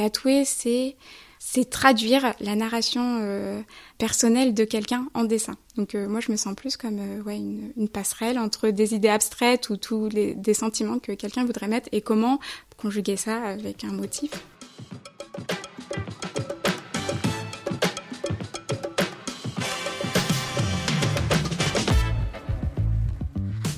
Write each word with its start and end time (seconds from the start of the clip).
tatouer, 0.00 0.44
c'est 0.46 1.70
traduire 1.70 2.32
la 2.40 2.54
narration 2.56 3.18
euh, 3.20 3.60
personnelle 3.98 4.54
de 4.54 4.64
quelqu'un 4.64 5.06
en 5.12 5.24
dessin. 5.24 5.56
Donc 5.76 5.94
euh, 5.94 6.08
moi 6.08 6.20
je 6.20 6.32
me 6.32 6.36
sens 6.36 6.54
plus 6.54 6.76
comme 6.78 6.98
euh, 6.98 7.22
ouais, 7.22 7.36
une, 7.36 7.72
une, 7.76 7.88
passerelle 7.88 8.38
entre 8.38 8.70
des 8.70 8.94
idées 8.94 9.08
abstraites 9.08 9.68
ou 9.68 9.76
tous 9.76 10.08
les 10.08 10.54
sentiments 10.54 10.98
que 10.98 11.12
quelqu'un 11.12 11.44
voudrait 11.44 11.68
mettre 11.68 11.88
et 11.92 12.00
comment 12.00 12.40
conjuguer 12.78 13.16
ça 13.16 13.42
avec 13.42 13.84
un 13.84 13.92
motif. 13.92 14.30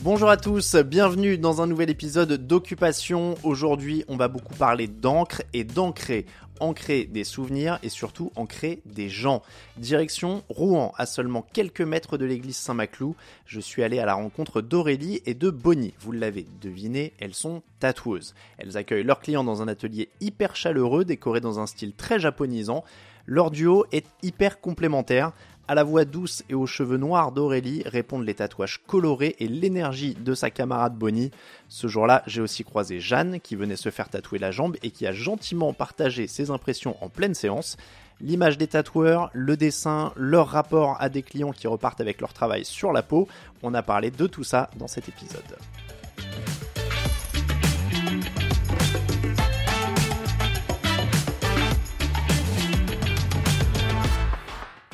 Bonjour 0.04 0.30
à 0.30 0.36
tous, 0.36 0.74
bienvenue 0.74 1.38
dans 1.38 1.62
un 1.62 1.68
nouvel 1.68 1.88
épisode 1.88 2.32
d'Occupation. 2.32 3.36
Aujourd'hui, 3.44 4.04
on 4.08 4.16
va 4.16 4.26
beaucoup 4.26 4.54
parler 4.54 4.88
d'encre 4.88 5.42
et 5.52 5.62
d'ancrer. 5.62 6.26
Ancrer 6.58 7.04
des 7.04 7.22
souvenirs 7.22 7.78
et 7.84 7.88
surtout 7.88 8.32
ancrer 8.34 8.82
des 8.84 9.08
gens. 9.08 9.42
Direction 9.76 10.42
Rouen, 10.48 10.92
à 10.98 11.06
seulement 11.06 11.46
quelques 11.52 11.82
mètres 11.82 12.18
de 12.18 12.24
l'église 12.24 12.56
Saint-Maclou. 12.56 13.14
Je 13.46 13.60
suis 13.60 13.84
allé 13.84 14.00
à 14.00 14.04
la 14.04 14.14
rencontre 14.14 14.60
d'Aurélie 14.60 15.22
et 15.24 15.34
de 15.34 15.50
Bonnie. 15.50 15.94
Vous 16.00 16.10
l'avez 16.10 16.46
deviné, 16.60 17.12
elles 17.20 17.34
sont 17.34 17.62
tatoueuses. 17.78 18.34
Elles 18.58 18.76
accueillent 18.76 19.04
leurs 19.04 19.20
clients 19.20 19.44
dans 19.44 19.62
un 19.62 19.68
atelier 19.68 20.08
hyper 20.20 20.56
chaleureux, 20.56 21.04
décoré 21.04 21.40
dans 21.40 21.60
un 21.60 21.66
style 21.66 21.94
très 21.94 22.18
japonisant. 22.18 22.82
Leur 23.24 23.52
duo 23.52 23.86
est 23.92 24.06
hyper 24.22 24.60
complémentaire. 24.60 25.32
À 25.68 25.76
la 25.76 25.84
voix 25.84 26.04
douce 26.04 26.42
et 26.48 26.54
aux 26.54 26.66
cheveux 26.66 26.96
noirs 26.96 27.30
d'Aurélie 27.30 27.84
répondent 27.86 28.24
les 28.24 28.34
tatouages 28.34 28.80
colorés 28.86 29.36
et 29.38 29.46
l'énergie 29.46 30.14
de 30.14 30.34
sa 30.34 30.50
camarade 30.50 30.96
Bonnie. 30.96 31.30
Ce 31.68 31.86
jour-là, 31.86 32.24
j'ai 32.26 32.40
aussi 32.40 32.64
croisé 32.64 32.98
Jeanne 32.98 33.40
qui 33.40 33.54
venait 33.54 33.76
se 33.76 33.90
faire 33.90 34.08
tatouer 34.08 34.40
la 34.40 34.50
jambe 34.50 34.76
et 34.82 34.90
qui 34.90 35.06
a 35.06 35.12
gentiment 35.12 35.72
partagé 35.72 36.26
ses 36.26 36.50
impressions 36.50 36.96
en 37.02 37.08
pleine 37.08 37.34
séance. 37.34 37.76
L'image 38.20 38.58
des 38.58 38.66
tatoueurs, 38.66 39.30
le 39.32 39.56
dessin, 39.56 40.12
leur 40.16 40.48
rapport 40.48 40.96
à 41.00 41.08
des 41.08 41.22
clients 41.22 41.52
qui 41.52 41.68
repartent 41.68 42.00
avec 42.00 42.20
leur 42.20 42.32
travail 42.32 42.64
sur 42.64 42.92
la 42.92 43.02
peau, 43.02 43.28
on 43.62 43.72
a 43.72 43.82
parlé 43.82 44.10
de 44.10 44.26
tout 44.26 44.44
ça 44.44 44.68
dans 44.76 44.88
cet 44.88 45.08
épisode. 45.08 45.56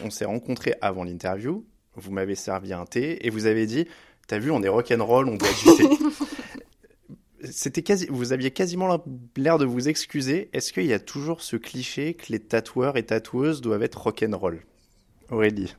On 0.09 0.11
s'est 0.11 0.25
rencontrés 0.25 0.75
avant 0.81 1.05
l'interview, 1.05 1.67
vous 1.95 2.11
m'avez 2.11 2.35
servi 2.35 2.73
un 2.73 2.87
thé 2.87 3.27
et 3.27 3.31
vous 3.31 3.45
avez 3.45 3.67
dit 3.67 3.87
T'as 4.27 4.39
vu, 4.39 4.51
on 4.51 4.63
est 4.63 4.69
rock'n'roll, 4.69 5.29
on 5.29 5.37
boit 5.37 5.49
du 5.49 5.77
thé. 5.77 5.89
C'était 7.51 7.83
quasi, 7.83 8.07
vous 8.11 8.33
aviez 8.33 8.51
quasiment 8.51 9.03
l'air 9.37 9.59
de 9.59 9.67
vous 9.67 9.89
excuser. 9.89 10.49
Est-ce 10.53 10.73
qu'il 10.73 10.87
y 10.87 10.93
a 10.93 10.99
toujours 10.99 11.43
ce 11.43 11.57
cliché 11.57 12.15
que 12.15 12.33
les 12.33 12.41
tatoueurs 12.41 12.97
et 12.97 13.05
tatoueuses 13.05 13.61
doivent 13.61 13.83
être 13.83 14.01
rock'n'roll? 14.01 14.65
Aurélie 15.31 15.77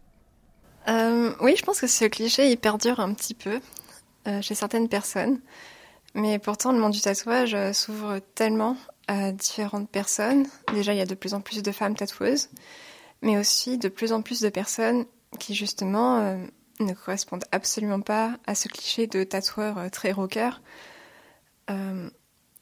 euh, 0.87 1.33
Oui, 1.41 1.55
je 1.57 1.63
pense 1.63 1.81
que 1.81 1.87
ce 1.87 2.05
cliché 2.05 2.51
il 2.51 2.57
perdure 2.57 2.99
un 2.99 3.13
petit 3.13 3.33
peu 3.33 3.59
euh, 4.27 4.41
chez 4.41 4.53
certaines 4.53 4.89
personnes. 4.89 5.41
Mais 6.13 6.37
pourtant, 6.37 6.71
le 6.71 6.79
monde 6.79 6.93
du 6.93 7.01
tatouage 7.01 7.55
euh, 7.55 7.73
s'ouvre 7.73 8.19
tellement 8.35 8.77
à 9.07 9.31
différentes 9.31 9.89
personnes. 9.89 10.45
Déjà, 10.73 10.93
il 10.93 10.97
y 10.97 11.01
a 11.01 11.05
de 11.05 11.15
plus 11.15 11.33
en 11.33 11.41
plus 11.41 11.63
de 11.63 11.71
femmes 11.71 11.95
tatoueuses 11.95 12.49
mais 13.21 13.37
aussi 13.37 13.77
de 13.77 13.89
plus 13.89 14.13
en 14.13 14.21
plus 14.21 14.41
de 14.41 14.49
personnes 14.49 15.05
qui 15.37 15.53
justement 15.53 16.19
euh, 16.19 16.37
ne 16.79 16.93
correspondent 16.93 17.45
absolument 17.51 18.01
pas 18.01 18.37
à 18.47 18.55
ce 18.55 18.67
cliché 18.67 19.07
de 19.07 19.23
tatoueur 19.23 19.77
euh, 19.77 19.89
très 19.89 20.11
rocker. 20.11 20.61
Euh, 21.69 22.09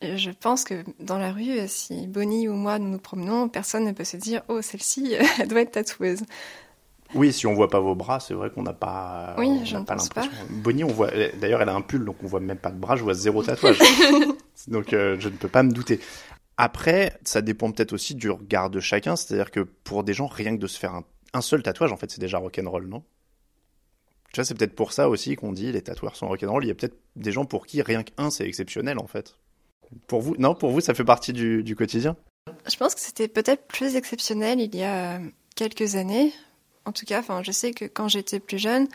je 0.02 0.30
pense 0.30 0.64
que 0.64 0.84
dans 1.00 1.18
la 1.18 1.32
rue, 1.32 1.60
si 1.68 2.08
Bonnie 2.08 2.48
ou 2.48 2.54
moi 2.54 2.78
nous 2.78 2.90
nous 2.90 3.00
promenons, 3.00 3.50
personne 3.50 3.86
ne 3.86 3.92
peut 3.92 4.04
se 4.04 4.18
dire 4.18 4.44
oh 4.48 4.62
celle-ci 4.62 5.16
elle 5.40 5.48
doit 5.48 5.62
être 5.62 5.72
tatoueuse. 5.72 6.24
Oui, 7.16 7.32
si 7.32 7.48
on 7.48 7.54
voit 7.54 7.70
pas 7.70 7.80
vos 7.80 7.96
bras, 7.96 8.20
c'est 8.20 8.34
vrai 8.34 8.50
qu'on 8.50 8.64
n'a 8.64 8.74
pas, 8.74 9.34
oui, 9.38 9.62
je 9.64 9.78
pas 9.78 9.96
l'impression. 9.96 10.30
Bonnie, 10.50 10.84
on 10.84 10.90
voit. 10.90 11.10
D'ailleurs, 11.40 11.62
elle 11.62 11.70
a 11.70 11.74
un 11.74 11.80
pull, 11.80 12.04
donc 12.04 12.18
on 12.22 12.28
voit 12.28 12.42
même 12.42 12.58
pas 12.58 12.70
de 12.70 12.78
bras. 12.78 12.98
Je 12.98 13.04
vois 13.04 13.14
zéro 13.14 13.44
tatouage, 13.44 13.80
donc 14.68 14.88
je 14.92 15.30
ne 15.30 15.34
peux 15.38 15.48
pas 15.48 15.64
me 15.64 15.72
douter. 15.72 16.02
Après, 16.58 17.20
ça 17.24 17.42
dépend 17.44 17.72
peut-être 17.72 17.94
aussi 17.94 18.16
du 18.16 18.32
regard 18.32 18.72
de 18.72 18.80
chacun, 18.80 19.16
c'est-à-dire 19.16 19.52
que 19.52 19.60
pour 19.60 20.04
des 20.04 20.14
gens, 20.14 20.26
rien 20.26 20.56
que 20.56 20.62
de 20.62 20.68
se 20.68 20.80
faire 20.80 21.00
un, 21.34 21.42
seul 21.42 21.62
tatouage, 21.62 21.92
en 21.92 21.98
fait, 21.98 22.10
c'est 22.10 22.20
déjà 22.20 22.40
rock'n'roll, 22.40 22.88
non? 22.88 23.04
Tu 24.34 24.38
vois, 24.38 24.44
c'est 24.44 24.56
peut-être 24.56 24.76
pour 24.76 24.92
ça 24.92 25.08
aussi 25.08 25.36
qu'on 25.36 25.52
dit 25.52 25.72
les 25.72 25.84
tatoueurs 25.84 26.16
sont 26.16 26.28
rock'n'roll. 26.28 26.66
Il 26.66 26.68
y 26.68 26.72
a 26.72 26.76
peut-être 26.76 26.98
des 27.16 27.32
gens 27.32 27.46
pour 27.46 27.68
qui 27.68 27.82
rien 27.84 28.02
qu'un, 28.02 28.32
c'est 28.32 28.48
exceptionnel, 28.48 28.98
en 28.98 29.06
fait. 29.06 29.36
Pour 30.08 30.22
vous, 30.22 30.36
non, 30.40 30.56
pour 30.56 30.72
vous, 30.72 30.82
ça 30.82 30.96
fait 30.96 31.06
partie 31.06 31.32
du, 31.32 31.76
quotidien? 31.76 32.18
Je 32.70 32.76
pense 32.76 32.96
que 32.96 33.02
c'était 33.02 33.28
peut-être 33.28 33.68
plus 33.68 33.96
exceptionnel 33.96 34.60
il 34.60 34.76
y 34.76 34.84
a 34.84 35.20
quelques 35.56 35.96
années. 35.96 36.34
En 36.86 36.92
tout 36.92 37.06
cas, 37.06 37.22
je 37.44 37.52
sais 37.52 37.72
que 37.72 37.86
quand 37.86 38.08
j'étais 38.08 38.40
plus 38.40 38.58
jeune, 38.58 38.88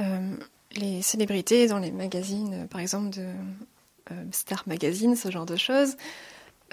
euh, 0.00 0.36
les 0.76 1.02
célébrités 1.02 1.66
dans 1.66 1.78
les 1.78 1.90
magazines, 1.90 2.68
par 2.68 2.80
exemple 2.80 3.10
de 3.10 3.26
euh, 4.12 4.24
Star 4.30 4.62
Magazine, 4.66 5.16
ce 5.16 5.30
genre 5.30 5.46
de 5.46 5.56
choses, 5.56 5.96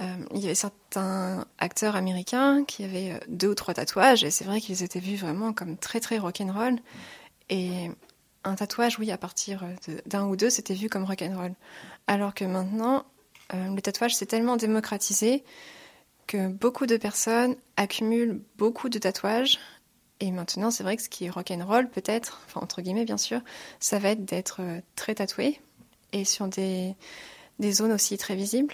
euh, 0.02 0.26
il 0.34 0.40
y 0.40 0.46
avait 0.46 0.56
certains 0.56 1.46
acteurs 1.60 1.96
américains 1.96 2.64
qui 2.66 2.84
avaient 2.84 3.12
euh, 3.12 3.20
deux 3.28 3.50
ou 3.50 3.56
trois 3.56 3.76
tatouages 3.76 4.24
et 4.24 4.32
c'est 4.32 4.44
vrai 4.44 4.60
qu'ils 4.60 4.82
étaient 4.82 5.00
vus 5.00 5.18
vraiment 5.18 5.54
comme 5.54 5.78
très 5.78 6.00
très 6.00 6.18
rock'n'roll. 6.18 6.80
Et 7.50 7.92
un 8.44 8.56
tatouage, 8.56 8.98
oui, 8.98 9.12
à 9.12 9.18
partir 9.18 9.64
d'un 10.06 10.26
ou 10.26 10.36
deux, 10.36 10.50
c'était 10.50 10.74
vu 10.74 10.90
comme 10.90 11.04
rock'n'roll. 11.04 11.54
Alors 12.08 12.34
que 12.34 12.44
maintenant, 12.44 13.06
euh, 13.54 13.76
le 13.76 13.82
tatouage 13.82 14.16
s'est 14.16 14.26
tellement 14.26 14.58
démocratisé 14.58 15.44
que 16.26 16.48
beaucoup 16.48 16.88
de 16.88 16.98
personnes 16.98 17.56
accumulent 17.78 18.42
beaucoup 18.58 18.90
de 18.90 18.98
tatouages. 18.98 19.60
Et 20.20 20.32
maintenant, 20.32 20.72
c'est 20.72 20.84
vrai 20.84 20.98
que 20.98 21.04
ce 21.04 21.10
qui 21.10 21.26
est 21.26 21.30
rock'n'roll, 21.30 21.90
peut-être, 21.90 22.42
enfin 22.48 22.62
entre 22.62 22.82
guillemets 22.82 23.06
bien 23.06 23.18
sûr, 23.18 23.42
ça 23.80 24.00
va 24.00 24.10
être 24.10 24.26
d'être 24.26 24.62
très 24.96 25.16
tatoué 25.16 25.60
et 26.14 26.26
sur 26.26 26.48
des, 26.48 26.96
des 27.60 27.74
zones 27.74 27.92
aussi 27.92 28.18
très 28.18 28.36
visibles. 28.36 28.74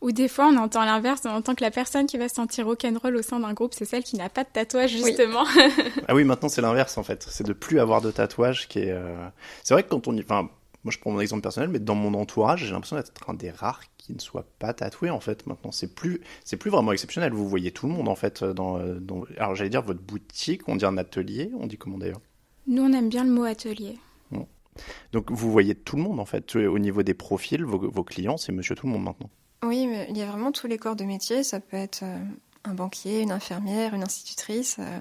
Ou 0.00 0.12
des 0.12 0.28
fois, 0.28 0.46
on 0.46 0.56
entend 0.56 0.84
l'inverse, 0.84 1.22
on 1.24 1.30
entend 1.30 1.54
que 1.54 1.64
la 1.64 1.72
personne 1.72 2.06
qui 2.06 2.18
va 2.18 2.28
se 2.28 2.36
sentir 2.36 2.66
rock'n'roll 2.66 3.16
au 3.16 3.22
sein 3.22 3.40
d'un 3.40 3.52
groupe, 3.52 3.74
c'est 3.74 3.84
celle 3.84 4.04
qui 4.04 4.16
n'a 4.16 4.28
pas 4.28 4.44
de 4.44 4.48
tatouage, 4.52 4.92
justement. 4.92 5.44
ah 6.08 6.14
oui, 6.14 6.24
maintenant, 6.24 6.48
c'est 6.48 6.62
l'inverse, 6.62 6.98
en 6.98 7.02
fait. 7.02 7.26
C'est 7.28 7.44
de 7.44 7.52
plus 7.52 7.80
avoir 7.80 8.00
de 8.00 8.10
tatouage 8.10 8.68
qui 8.68 8.80
est... 8.80 8.92
Euh, 8.92 9.28
c'est 9.64 9.74
vrai 9.74 9.82
que 9.82 9.88
quand 9.88 10.06
on 10.06 10.14
y... 10.14 10.20
Enfin, 10.20 10.48
moi, 10.84 10.92
je 10.92 10.98
prends 10.98 11.10
mon 11.10 11.20
exemple 11.20 11.42
personnel, 11.42 11.68
mais 11.68 11.80
dans 11.80 11.96
mon 11.96 12.14
entourage, 12.14 12.64
j'ai 12.64 12.70
l'impression 12.70 12.94
d'être 12.94 13.28
un 13.28 13.34
des 13.34 13.50
rares 13.50 13.82
qui 13.96 14.14
ne 14.14 14.20
soit 14.20 14.46
pas 14.60 14.72
tatoué, 14.72 15.10
en 15.10 15.18
fait, 15.18 15.46
maintenant. 15.48 15.72
C'est 15.72 15.92
plus... 15.92 16.20
c'est 16.44 16.56
plus 16.56 16.70
vraiment 16.70 16.92
exceptionnel. 16.92 17.32
Vous 17.32 17.48
voyez 17.48 17.72
tout 17.72 17.88
le 17.88 17.92
monde, 17.92 18.08
en 18.08 18.16
fait, 18.16 18.44
dans... 18.44 18.78
dans... 18.78 19.24
Alors, 19.36 19.56
j'allais 19.56 19.70
dire 19.70 19.82
votre 19.82 20.00
boutique, 20.00 20.68
on 20.68 20.76
dit 20.76 20.84
un 20.84 20.96
atelier, 20.96 21.50
on 21.58 21.66
dit 21.66 21.76
comment 21.76 21.98
d'ailleurs? 21.98 22.20
Nous, 22.68 22.82
on 22.82 22.92
aime 22.92 23.08
bien 23.08 23.24
le 23.24 23.30
mot 23.30 23.44
atelier. 23.44 23.98
Donc, 25.12 25.32
vous 25.32 25.50
voyez 25.50 25.74
tout 25.74 25.96
le 25.96 26.02
monde, 26.02 26.20
en 26.20 26.24
fait, 26.24 26.54
au 26.54 26.78
niveau 26.78 27.02
des 27.02 27.14
profils, 27.14 27.64
vos, 27.64 27.90
vos 27.90 28.04
clients, 28.04 28.36
c'est 28.36 28.52
monsieur 28.52 28.76
tout 28.76 28.86
le 28.86 28.92
monde 28.92 29.02
maintenant. 29.02 29.28
Oui, 29.62 29.86
mais 29.86 30.06
il 30.10 30.16
y 30.16 30.22
a 30.22 30.26
vraiment 30.26 30.52
tous 30.52 30.66
les 30.66 30.78
corps 30.78 30.96
de 30.96 31.04
métier. 31.04 31.42
Ça 31.42 31.60
peut 31.60 31.76
être 31.76 32.02
euh, 32.02 32.18
un 32.64 32.74
banquier, 32.74 33.20
une 33.20 33.32
infirmière, 33.32 33.94
une 33.94 34.04
institutrice, 34.04 34.76
euh, 34.78 35.00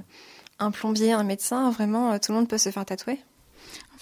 un 0.60 0.72
plombier, 0.72 1.12
un 1.12 1.24
médecin. 1.24 1.70
Vraiment, 1.70 2.14
euh, 2.14 2.18
tout 2.18 2.32
le 2.32 2.40
monde 2.40 2.48
peut 2.48 2.58
se 2.58 2.70
faire 2.70 2.86
tatouer. 2.86 3.20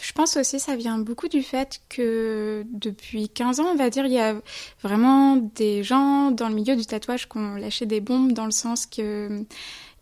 Je 0.02 0.12
pense 0.12 0.36
aussi 0.38 0.60
ça 0.60 0.76
vient 0.76 0.98
beaucoup 0.98 1.28
du 1.30 1.42
fait 1.42 1.82
que 1.90 2.66
depuis 2.70 3.30
15 3.30 3.62
ans, 3.62 3.68
on 3.72 3.76
va 3.76 3.90
dire, 3.90 4.06
il 4.06 4.12
y 4.12 4.20
a 4.20 4.36
vraiment 4.84 5.38
des 5.38 5.84
gens 5.84 6.32
dans 6.32 6.50
le 6.50 6.56
milieu 6.56 6.76
du 6.76 6.86
tatouage 6.86 7.30
qui 7.30 7.38
ont 7.38 7.56
lâché 7.56 7.86
des 7.86 8.02
bombes 8.02 8.34
dans 8.34 8.46
le 8.46 8.52
sens 8.52 8.86
que 8.86 9.46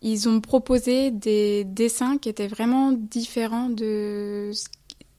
ils 0.01 0.27
ont 0.27 0.41
proposé 0.41 1.11
des 1.11 1.63
dessins 1.63 2.17
qui 2.17 2.27
étaient 2.27 2.47
vraiment 2.47 2.91
différents 2.91 3.69
de 3.69 4.51
ce 4.53 4.65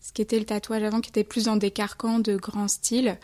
ce 0.04 0.12
qui 0.12 0.20
était 0.20 0.38
le 0.38 0.44
tatouage 0.44 0.82
avant, 0.82 1.00
qui 1.00 1.08
était 1.08 1.24
plus 1.24 1.44
dans 1.44 1.56
des 1.56 1.70
carcans 1.70 2.18
de 2.18 2.36
grand 2.36 2.68
style 2.68 3.16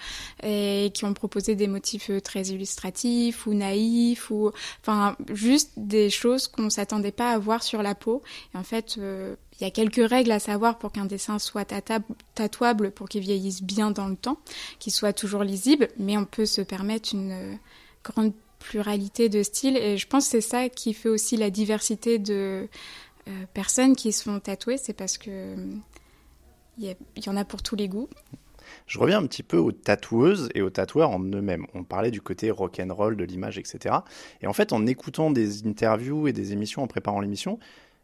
et 0.42 0.91
qui 0.94 1.04
ont 1.04 1.12
proposé 1.12 1.54
des 1.54 1.66
motifs 1.66 2.08
euh, 2.08 2.20
très 2.20 2.44
illustratifs 2.44 3.46
ou 3.46 3.52
naïfs 3.52 4.30
ou 4.30 4.50
enfin 4.80 5.15
juste 5.30 5.72
des 5.77 6.09
choses 6.09 6.48
qu'on 6.48 6.71
s'attendait 6.71 7.12
pas 7.12 7.32
à 7.32 7.38
voir 7.38 7.62
sur 7.62 7.82
la 7.82 7.94
peau. 7.94 8.22
En 8.54 8.62
fait, 8.62 8.97
euh, 8.97 9.36
il 9.60 9.65
y 9.65 9.66
a 9.66 9.71
quelques 9.71 10.09
règles 10.09 10.32
à 10.32 10.38
savoir 10.38 10.78
pour 10.78 10.91
qu'un 10.91 11.04
dessin 11.04 11.38
soit 11.38 11.66
tatouable, 12.34 12.92
pour 12.92 13.10
qu'il 13.10 13.21
vieillisse 13.21 13.62
bien 13.62 13.91
dans 13.91 14.09
le 14.09 14.16
temps, 14.16 14.38
qu'il 14.78 14.94
soit 14.94 15.12
toujours 15.12 15.44
lisible, 15.44 15.88
mais 15.98 16.16
on 16.16 16.24
peut 16.24 16.47
se 16.47 16.62
permettre 16.62 17.15
une 17.15 17.32
euh, 17.32 17.54
grande 18.03 18.32
pluralité 18.59 19.28
de 19.28 19.42
styles 19.42 19.77
et 19.77 19.98
je 19.98 20.06
pense 20.06 20.24
que 20.24 20.30
c'est 20.30 20.41
ça 20.41 20.71
qui 20.71 20.94
fait 20.94 21.10
aussi 21.10 21.36
la 21.36 21.50
diversité 21.50 22.18
de 22.18 22.68
personnes 23.54 23.94
qui 23.94 24.12
se 24.12 24.24
font 24.24 24.41
tatouer, 24.41 24.77
c'est 24.77 24.92
parce 24.92 25.16
que 25.16 25.54
il 26.80 26.97
y, 27.24 27.28
en 27.28 27.36
a 27.36 27.44
pour 27.44 27.62
tous 27.62 27.77
les 27.77 27.88
goûts. 27.88 28.09
Je 28.86 28.98
reviens 28.98 29.18
un 29.18 29.27
petit 29.27 29.42
peu 29.42 29.59
aux 29.59 29.72
tatoueuses 29.72 30.48
et 30.54 30.62
aux 30.62 30.71
tatoueurs 30.71 31.10
en 31.10 31.21
eux-mêmes. 31.21 31.66
On 31.74 31.84
parlait 31.84 32.10
du 32.10 32.22
côté 32.22 32.50
rock'n'roll 32.50 33.16
de 33.16 33.24
l'image, 33.24 33.59
etc. 33.59 33.97
Et 34.41 34.47
en 34.47 34.53
fait, 34.53 34.72
en 34.72 34.86
écoutant 34.86 35.30
des 35.30 35.66
interviews 35.66 36.28
et 36.28 36.32
des 36.32 36.53
émissions, 36.53 36.82
en 36.82 36.86
préparant 36.86 37.21
l'émission, 37.21 37.59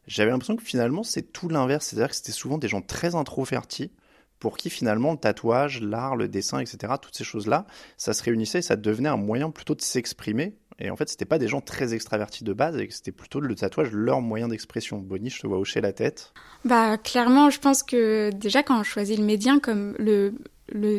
j'avais 0.07 0.31
l'impression 0.31 0.57
que 0.57 0.63
finalement, 0.63 1.03
c'est 1.03 1.33
tout 1.33 1.49
l'inverse. 1.49 1.87
C'est-à-dire 1.87 2.11
que 2.11 2.17
c'était 2.17 2.33
souvent 2.33 2.59
des 2.59 2.69
gens 2.69 2.83
très 2.83 3.15
introvertis 3.15 3.91
pour 4.39 4.59
qui 4.59 4.69
finalement 4.69 5.13
le 5.13 5.19
tatouage, 5.19 5.81
l'art, 5.81 6.15
le 6.15 6.29
dessin, 6.29 6.59
etc., 6.59 6.93
toutes 7.01 7.17
ces 7.17 7.25
choses-là, 7.25 7.67
ça 7.97 8.13
se 8.13 8.23
réunissait 8.23 8.59
et 8.59 8.63
ça 8.63 8.77
devenait 8.77 9.09
un 9.09 9.17
moyen 9.17 9.51
plutôt 9.51 9.75
de 9.75 9.81
s'exprimer 9.81 10.57
Et 10.79 10.91
en 10.91 10.97
fait, 10.97 11.09
c'était 11.09 11.25
pas 11.25 11.39
des 11.39 11.49
gens 11.49 11.61
très 11.61 11.95
extravertis 11.95 12.45
de 12.45 12.53
base 12.53 12.77
et 12.79 12.89
c'était 12.91 13.13
plutôt 13.13 13.41
le 13.41 13.55
tatouage 13.55 13.93
leur 13.93 14.21
moyen 14.21 14.49
d'expression. 14.49 14.99
Bonnie, 14.99 15.31
je 15.31 15.41
te 15.41 15.47
vois 15.47 15.59
hocher 15.59 15.81
la 15.81 15.93
tête. 15.93 16.33
Bah, 16.65 16.99
clairement, 16.99 17.49
je 17.49 17.59
pense 17.59 17.83
que 17.83 18.31
déjà, 18.35 18.63
quand 18.63 18.79
on 18.79 18.83
choisit 18.83 19.19
le 19.19 19.25
médium 19.25 19.61
comme 19.61 19.95
le, 19.99 20.35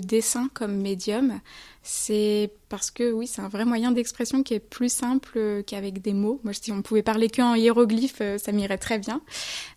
dessin 0.02 0.50
comme 0.54 0.78
médium, 0.78 1.40
c'est 1.84 2.52
parce 2.70 2.90
que 2.90 3.12
oui, 3.12 3.28
c'est 3.28 3.42
un 3.42 3.50
vrai 3.50 3.66
moyen 3.66 3.92
d'expression 3.92 4.42
qui 4.42 4.56
est 4.56 4.60
plus 4.60 4.92
simple 4.92 5.64
qu'avec 5.68 6.02
des 6.02 6.14
mots. 6.14 6.42
Moi, 6.44 6.54
si 6.54 6.72
on 6.72 6.82
pouvait 6.82 7.04
parler 7.04 7.30
qu'en 7.30 7.54
hiéroglyphes, 7.54 8.22
euh, 8.22 8.38
ça 8.40 8.52
m'irait 8.52 8.80
très 8.80 8.98
bien. 8.98 9.22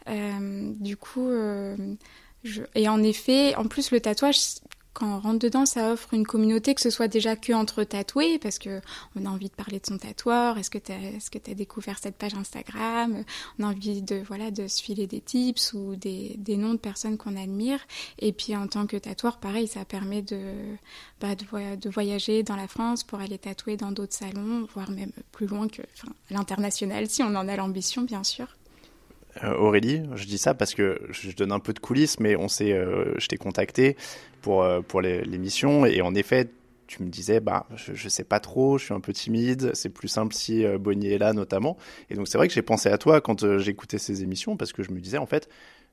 Euh, 0.09 0.73
du 0.81 0.97
coup, 0.97 1.29
euh, 1.29 1.77
et 2.75 2.89
en 2.89 3.03
effet, 3.03 3.55
en 3.57 3.65
plus, 3.65 3.91
le 3.91 4.01
tatouage, 4.01 4.39
quand 4.93 5.17
on 5.17 5.21
rentre 5.21 5.39
dedans, 5.39 5.67
ça 5.67 5.93
offre 5.93 6.15
une 6.15 6.27
communauté, 6.27 6.75
que 6.75 6.81
ce 6.81 6.91
soit 6.91 7.09
déjà 7.09 7.37
que 7.37 7.53
entre 7.53 7.85
tatoués, 7.85 8.39
parce 8.39 8.59
que 8.59 8.81
on 9.15 9.25
a 9.25 9.29
envie 9.29 9.49
de 9.49 9.55
parler 9.55 9.79
de 9.79 9.87
son 9.87 9.99
tatoueur. 9.99 10.59
Est-ce 10.59 10.71
que 10.71 10.79
tu 10.79 10.93
as, 10.93 11.55
découvert 11.55 11.99
cette 11.99 12.17
page 12.17 12.35
Instagram 12.35 13.25
On 13.59 13.65
a 13.65 13.69
envie 13.69 14.03
de 14.03 14.17
voilà 14.27 14.51
de 14.51 14.67
se 14.67 14.83
filer 14.83 15.07
des 15.07 15.21
tips 15.21 15.75
ou 15.75 15.95
des, 15.97 16.37
noms 16.49 16.75
de 16.75 16.79
personnes 16.79 17.17
qu'on 17.19 17.37
admire. 17.37 17.79
Et 18.19 18.33
puis 18.33 18.57
en 18.57 18.67
tant 18.67 18.87
que 18.87 18.97
tatoueur, 18.97 19.39
pareil, 19.39 19.69
ça 19.69 19.85
permet 19.85 20.23
de 20.23 20.41
bah, 21.21 21.35
de, 21.35 21.89
voyager 21.91 22.43
dans 22.43 22.57
la 22.57 22.67
France 22.67 23.05
pour 23.05 23.21
aller 23.21 23.39
tatouer 23.39 23.77
dans 23.77 23.93
d'autres 23.93 24.15
salons, 24.15 24.67
voire 24.75 24.91
même 24.91 25.13
plus 25.33 25.47
loin 25.47 25.69
que 25.69 25.83
l'international, 26.31 27.09
si 27.09 27.23
on 27.23 27.35
en 27.35 27.47
a 27.49 27.57
l'ambition, 27.57 28.03
bien 28.03 28.25
sûr. 28.25 28.49
Euh, 29.45 29.55
Aurélie, 29.57 30.03
je 30.15 30.25
dis 30.25 30.39
ça 30.39 30.55
parce 30.55 30.75
que 30.75 31.01
je 31.11 31.31
donne 31.33 31.53
un 31.53 31.61
peu 31.61 31.73
de 31.73 31.79
coulisses, 31.79 32.19
mais 32.21 32.37
on 32.37 32.49
sait, 32.49 32.73
euh, 32.73 33.15
je 33.19 33.27
t'ai 33.27 33.37
contacté 33.37 33.97
pour, 34.43 34.63
euh, 34.63 34.81
pour 34.81 35.01
l'émission 35.01 35.87
et 35.87 36.03
en 36.03 36.15
effet, 36.15 36.51
tu 36.87 37.03
me 37.03 37.09
disais, 37.09 37.39
bah, 37.39 37.67
je, 37.77 37.95
je, 37.95 38.09
sais 38.09 38.25
pas 38.25 38.41
trop, 38.41 38.77
je 38.77 38.87
suis 38.87 38.95
un 38.95 39.01
peu 39.01 39.13
timide, 39.13 39.71
c'est 39.75 39.91
plus 39.91 40.09
simple 40.09 40.35
si 40.35 40.65
Bonnie 40.79 41.13
est 41.13 41.19
là 41.19 41.33
notamment. 41.33 41.77
Et 42.11 42.15
donc 42.15 42.27
c'est 42.27 42.37
vrai 42.37 42.49
que 42.49 42.55
j'ai 42.55 42.63
pensé 42.63 42.89
à 42.89 42.99
toi 42.99 43.21
quand 43.21 43.59
j'écoutais 43.59 43.99
ces 43.99 44.23
émissions 44.25 44.57
parce 44.57 44.73
que 44.73 44.83
je 44.83 44.91
me 44.91 44.99
disais 44.99 45.19
en 45.19 45.27
fait, 45.27 45.49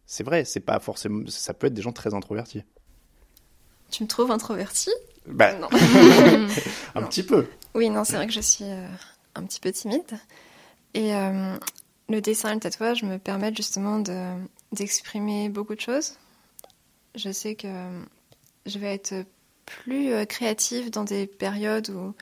c'est 0.07 0.23
vrai, 0.23 0.43
c'est 0.43 0.59
pas 0.59 0.79
forcément, 0.79 1.23
ça 1.27 1.53
peut 1.53 1.67
être 1.67 1.75
des 1.75 1.83
gens 1.83 1.91
très 1.91 2.15
introvertis. 2.15 2.63
Tu 3.91 4.03
me 4.03 4.07
trouves 4.07 4.31
introvertie? 4.31 4.93
Bah, 5.27 5.53
non. 5.53 5.67
un 6.95 7.03
petit 7.03 7.23
peu. 7.23 7.45
Oui, 7.75 7.89
non, 7.89 8.03
c'est 8.03 8.15
vrai 8.15 8.25
que 8.25 8.33
je 8.33 8.41
suis 8.41 8.65
un 9.35 9.43
petit 9.43 9.59
peu 9.59 9.71
timide. 9.71 10.17
Et 10.95 11.11
le 12.09 12.21
dessin 12.21 12.51
et 12.51 12.53
le 12.53 12.59
tatouage 12.59 13.03
me 13.03 13.17
permettent 13.17 13.57
justement 13.57 14.01
d'exprimer 14.71 15.49
beaucoup 15.49 15.75
de 15.75 15.81
choses. 15.81 16.17
Je 17.15 17.31
sais 17.31 17.55
que 17.55 17.67
je 18.65 18.79
vais 18.79 18.93
être 18.93 19.25
plus 19.65 20.11
euh, 20.13 20.25
créative 20.25 20.89
dans 20.89 21.03
des 21.03 21.27
périodes 21.27 21.89
où 21.89 22.15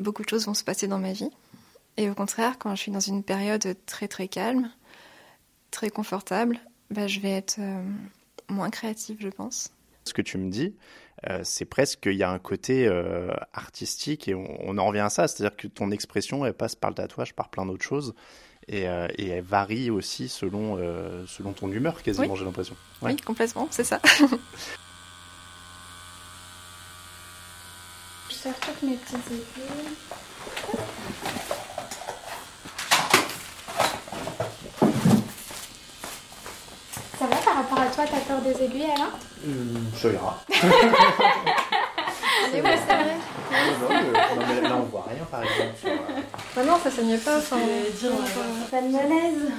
beaucoup 0.00 0.22
de 0.22 0.28
choses 0.28 0.46
vont 0.46 0.54
se 0.54 0.64
passer 0.64 0.88
dans 0.88 0.98
ma 0.98 1.12
vie. 1.12 1.30
Et 1.96 2.10
au 2.10 2.14
contraire, 2.14 2.58
quand 2.58 2.74
je 2.74 2.82
suis 2.82 2.92
dans 2.92 3.00
une 3.00 3.22
période 3.22 3.76
très 3.86 4.08
très 4.08 4.28
calme, 4.28 4.70
très 5.70 5.90
confortable, 5.90 6.58
bah, 6.90 7.06
je 7.06 7.20
vais 7.20 7.32
être 7.32 7.56
euh, 7.58 7.82
moins 8.48 8.70
créative, 8.70 9.18
je 9.20 9.28
pense. 9.28 9.70
Ce 10.04 10.14
que 10.14 10.22
tu 10.22 10.38
me 10.38 10.50
dis, 10.50 10.74
euh, 11.28 11.40
c'est 11.42 11.64
presque 11.64 12.00
qu'il 12.00 12.14
y 12.14 12.22
a 12.22 12.30
un 12.30 12.38
côté 12.38 12.88
artistique 13.52 14.28
et 14.28 14.34
on, 14.34 14.68
on, 14.68 14.78
en 14.78 14.86
revient 14.86 15.00
à 15.00 15.10
ça, 15.10 15.26
c'est-à-dire 15.26 15.56
que 15.56 15.66
ton 15.66 15.90
expression, 15.90 16.46
elle 16.46 16.54
passe 16.54 16.76
par 16.76 16.90
le 16.90 16.94
tatouage, 16.96 17.34
par 17.34 17.48
plein 17.48 17.66
d'autres 17.66 17.84
choses. 17.84 18.14
Et, 18.68 18.88
euh, 18.88 19.06
et, 19.16 19.28
elle 19.28 19.44
varie 19.44 19.90
aussi 19.90 20.28
selon, 20.28 20.76
euh, 20.78 21.24
selon 21.28 21.52
ton 21.52 21.70
humeur, 21.70 22.02
quasiment, 22.02 22.32
oui. 22.32 22.38
j'ai 22.38 22.44
l'impression. 22.44 22.74
Ouais. 23.00 23.12
Oui, 23.12 23.16
complètement, 23.16 23.68
c'est 23.70 23.84
ça. 23.84 24.00
Je 28.28 28.34
sers 28.34 28.58
toutes 28.58 28.82
mes 28.82 28.96
petites 28.96 29.30
aiguilles. 29.30 29.94
Ça 37.18 37.26
va 37.26 37.36
par 37.36 37.54
rapport 37.54 37.78
à 37.78 37.86
toi, 37.86 38.04
t'as 38.04 38.20
peur 38.20 38.42
des 38.42 38.64
aiguilles 38.64 38.90
alors? 38.94 39.18
Mmh, 39.44 39.96
Ça 39.96 40.08
ira. 40.10 40.44
C'est 42.52 42.60
vrai, 42.60 42.78
c'est 42.86 42.94
vrai. 42.94 43.16
Non, 43.82 43.88
non, 44.36 44.42
mais 44.48 44.68
là 44.68 44.76
on 44.76 44.84
voit 44.84 45.06
rien 45.08 45.24
par 45.30 45.42
exemple. 45.42 45.76
Sur, 45.80 45.90
euh... 45.90 46.22
bah 46.54 46.64
non, 46.64 46.78
ça 46.82 46.90
saigne 46.90 47.18
pas. 47.18 47.38
Enfin, 47.38 47.56
dire, 47.56 48.10
euh, 48.10 48.70
pas 48.70 48.80
de 48.80 48.88
malaise. 48.88 49.52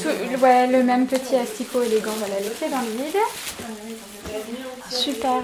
Tout, 0.00 0.42
ouais, 0.42 0.66
le 0.68 0.82
même 0.82 1.06
petit 1.06 1.34
asticot 1.36 1.82
élégant, 1.82 2.12
voilà, 2.18 2.38
laissé 2.40 2.68
dans 2.68 2.80
le 2.80 2.90
vide. 2.90 3.16
Super. 4.90 5.42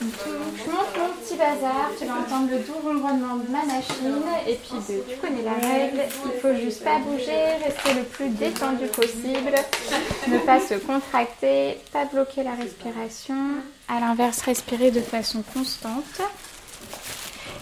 Donc, 0.00 0.12
je 0.56 0.70
monte 0.70 0.96
mon 0.96 1.14
petit 1.22 1.36
bazar, 1.36 1.90
tu 1.98 2.06
vas 2.06 2.14
entendre 2.14 2.50
le 2.50 2.58
doux 2.58 2.78
ronronnement 2.82 3.36
de 3.36 3.50
ma 3.50 3.64
machine. 3.64 4.22
Et 4.48 4.54
puis, 4.54 4.78
tu 4.86 5.16
connais 5.16 5.42
la 5.42 5.54
règle, 5.54 6.00
il 6.24 6.40
faut 6.40 6.54
juste 6.54 6.82
pas 6.82 6.98
bouger, 6.98 7.56
rester 7.64 7.94
le 7.94 8.02
plus 8.04 8.28
détendu 8.30 8.86
possible, 8.86 9.54
ne 10.28 10.38
pas 10.38 10.60
se 10.60 10.74
contracter, 10.74 11.78
pas 11.92 12.04
bloquer 12.06 12.42
la 12.44 12.54
respiration. 12.54 13.34
À 13.94 14.00
l'inverse, 14.00 14.40
respirer 14.40 14.90
de 14.90 15.02
façon 15.02 15.42
constante. 15.52 16.22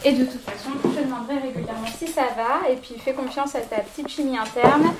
Et 0.04 0.12
de 0.12 0.24
toute 0.24 0.42
façon, 0.42 0.70
je 0.84 0.88
te 0.90 1.04
demanderai 1.04 1.38
régulièrement 1.38 1.88
si 1.98 2.06
ça 2.06 2.28
va. 2.36 2.70
Et 2.70 2.76
puis, 2.76 2.94
fais 3.04 3.14
confiance 3.14 3.56
à 3.56 3.62
ta 3.62 3.80
petite 3.80 4.08
chimie 4.08 4.38
interne. 4.38 4.94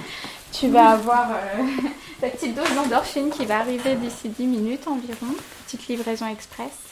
Tu 0.51 0.67
vas 0.67 0.91
avoir 0.91 1.31
euh, 1.31 1.63
ta 2.21 2.31
petite 2.31 2.57
dose 2.57 2.75
d'endorphine 2.75 3.31
qui 3.31 3.47
va 3.47 3.61
arriver 3.61 3.95
d'ici 3.95 4.29
10 4.29 4.45
minutes 4.45 4.89
environ. 4.89 5.33
Petite 5.67 5.87
livraison 5.87 6.27
express. 6.27 6.90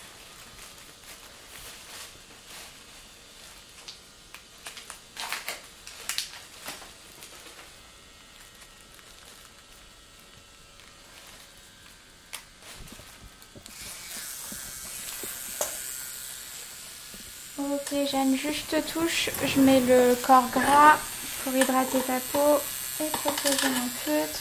Ok 17.59 17.93
Jeanne, 18.09 18.37
juste 18.37 18.77
touche, 18.93 19.31
je 19.45 19.61
mets 19.61 19.81
le 19.81 20.15
corps 20.25 20.49
gras 20.51 20.97
pour 21.43 21.53
hydrater 21.57 21.99
ta 22.07 22.21
peau 22.33 22.61
et 23.01 23.11
protéger 23.11 23.69
mon 23.69 23.89
feutre. 23.89 24.41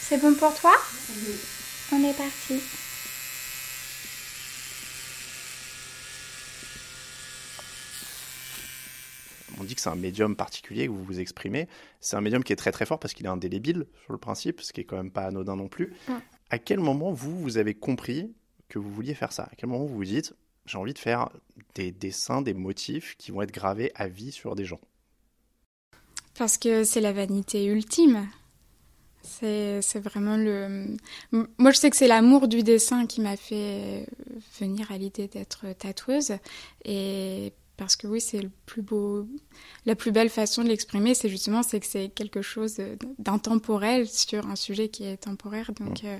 C'est 0.00 0.16
bon 0.16 0.34
pour 0.34 0.52
toi? 0.54 0.74
Oui. 1.08 1.36
On 1.92 2.02
est 2.02 2.14
parti. 2.14 2.60
Que 9.78 9.82
c'est 9.82 9.90
un 9.90 9.94
médium 9.96 10.36
particulier 10.36 10.86
que 10.86 10.92
vous 10.92 11.04
vous 11.04 11.20
exprimez. 11.20 11.68
C'est 12.00 12.16
un 12.16 12.20
médium 12.20 12.44
qui 12.44 12.52
est 12.52 12.56
très 12.56 12.72
très 12.72 12.84
fort 12.84 12.98
parce 12.98 13.14
qu'il 13.14 13.26
est 13.26 13.30
indélébile 13.30 13.86
sur 14.04 14.12
le 14.12 14.18
principe, 14.18 14.60
ce 14.60 14.72
qui 14.72 14.80
est 14.82 14.84
quand 14.84 14.96
même 14.96 15.10
pas 15.10 15.26
anodin 15.26 15.56
non 15.56 15.68
plus. 15.68 15.94
Ouais. 16.08 16.16
À 16.50 16.58
quel 16.58 16.80
moment 16.80 17.12
vous, 17.12 17.38
vous 17.38 17.58
avez 17.58 17.74
compris 17.74 18.32
que 18.68 18.78
vous 18.78 18.92
vouliez 18.92 19.14
faire 19.14 19.32
ça? 19.32 19.44
À 19.44 19.52
quel 19.56 19.68
moment 19.68 19.84
vous 19.84 19.96
vous 19.96 20.04
dites, 20.04 20.34
j'ai 20.66 20.78
envie 20.78 20.94
de 20.94 20.98
faire 20.98 21.30
des 21.74 21.92
dessins, 21.92 22.42
des 22.42 22.54
motifs 22.54 23.16
qui 23.16 23.30
vont 23.30 23.42
être 23.42 23.52
gravés 23.52 23.92
à 23.94 24.08
vie 24.08 24.32
sur 24.32 24.54
des 24.54 24.64
gens? 24.64 24.80
Parce 26.36 26.58
que 26.58 26.84
c'est 26.84 27.00
la 27.00 27.12
vanité 27.12 27.64
ultime. 27.64 28.28
C'est 29.22 29.98
vraiment 29.98 30.36
le. 30.36 30.96
Moi, 31.32 31.70
je 31.72 31.76
sais 31.76 31.90
que 31.90 31.96
c'est 31.96 32.06
l'amour 32.06 32.48
du 32.48 32.62
dessin 32.62 33.06
qui 33.06 33.20
m'a 33.20 33.36
fait 33.36 34.06
venir 34.58 34.90
à 34.90 34.96
l'idée 34.96 35.28
d'être 35.28 35.66
tatoueuse. 35.76 36.34
Et 36.84 37.52
parce 37.78 37.96
que 37.96 38.06
oui, 38.06 38.20
c'est 38.20 38.42
le 38.42 38.50
plus 38.66 38.82
beau, 38.82 39.26
la 39.86 39.94
plus 39.94 40.12
belle 40.12 40.28
façon 40.28 40.62
de 40.62 40.68
l'exprimer, 40.68 41.14
c'est 41.14 41.28
justement 41.30 41.62
c'est 41.62 41.80
que 41.80 41.86
c'est 41.86 42.10
quelque 42.10 42.42
chose 42.42 42.78
d'intemporel 43.18 44.06
sur 44.06 44.46
un 44.46 44.56
sujet 44.56 44.88
qui 44.88 45.04
est 45.04 45.16
temporaire. 45.16 45.72
Donc, 45.72 46.02
mmh. 46.02 46.06
euh, 46.06 46.18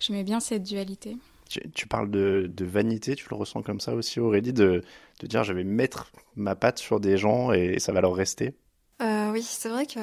j'aimais 0.00 0.24
bien 0.24 0.40
cette 0.40 0.64
dualité. 0.64 1.16
Tu, 1.48 1.60
tu 1.74 1.86
parles 1.86 2.10
de, 2.10 2.50
de, 2.54 2.64
vanité, 2.64 3.14
tu 3.14 3.26
le 3.30 3.36
ressens 3.36 3.62
comme 3.62 3.80
ça 3.80 3.94
aussi, 3.94 4.20
Aurélie, 4.20 4.52
de, 4.52 4.82
de 5.20 5.26
dire 5.26 5.44
je 5.44 5.52
vais 5.52 5.64
mettre 5.64 6.10
ma 6.36 6.54
patte 6.56 6.78
sur 6.78 7.00
des 7.00 7.16
gens 7.16 7.52
et 7.52 7.78
ça 7.78 7.92
va 7.92 8.00
leur 8.00 8.14
rester? 8.14 8.54
Euh, 9.00 9.30
Oui, 9.32 9.42
c'est 9.42 9.68
vrai 9.68 9.86
que 9.86 10.00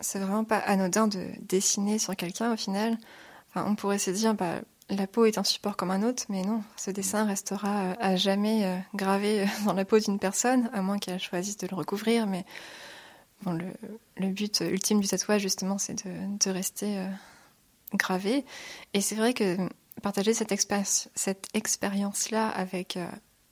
c'est 0.00 0.18
vraiment 0.18 0.44
pas 0.44 0.58
anodin 0.58 1.06
de 1.06 1.26
dessiner 1.42 1.98
sur 1.98 2.16
quelqu'un 2.16 2.52
au 2.52 2.56
final. 2.56 2.98
Enfin, 3.50 3.66
on 3.68 3.74
pourrait 3.74 3.98
se 3.98 4.10
dire, 4.10 4.34
bah, 4.34 4.60
la 4.90 5.06
peau 5.06 5.24
est 5.24 5.38
un 5.38 5.44
support 5.44 5.76
comme 5.76 5.90
un 5.90 6.02
autre, 6.02 6.24
mais 6.28 6.42
non, 6.42 6.62
ce 6.76 6.90
dessin 6.90 7.24
restera 7.24 7.92
à 7.92 8.16
jamais 8.16 8.82
gravé 8.94 9.46
dans 9.64 9.72
la 9.72 9.84
peau 9.84 9.98
d'une 9.98 10.18
personne, 10.18 10.68
à 10.72 10.82
moins 10.82 10.98
qu'elle 10.98 11.20
choisisse 11.20 11.56
de 11.56 11.66
le 11.70 11.76
recouvrir. 11.76 12.26
Mais 12.26 12.44
bon, 13.42 13.52
le, 14.16 14.28
but 14.28 14.60
ultime 14.60 15.00
du 15.00 15.08
tatouage, 15.08 15.42
justement, 15.42 15.78
c'est 15.78 16.06
de, 16.06 16.50
rester 16.50 16.98
euh, 16.98 17.08
gravé. 17.94 18.44
Et 18.94 19.00
c'est 19.00 19.14
vrai 19.14 19.34
que 19.34 19.56
partager 20.02 20.34
cette, 20.34 20.52
cette 21.14 21.46
expérience-là 21.54 22.48
avec 22.48 22.96
euh, 22.96 23.06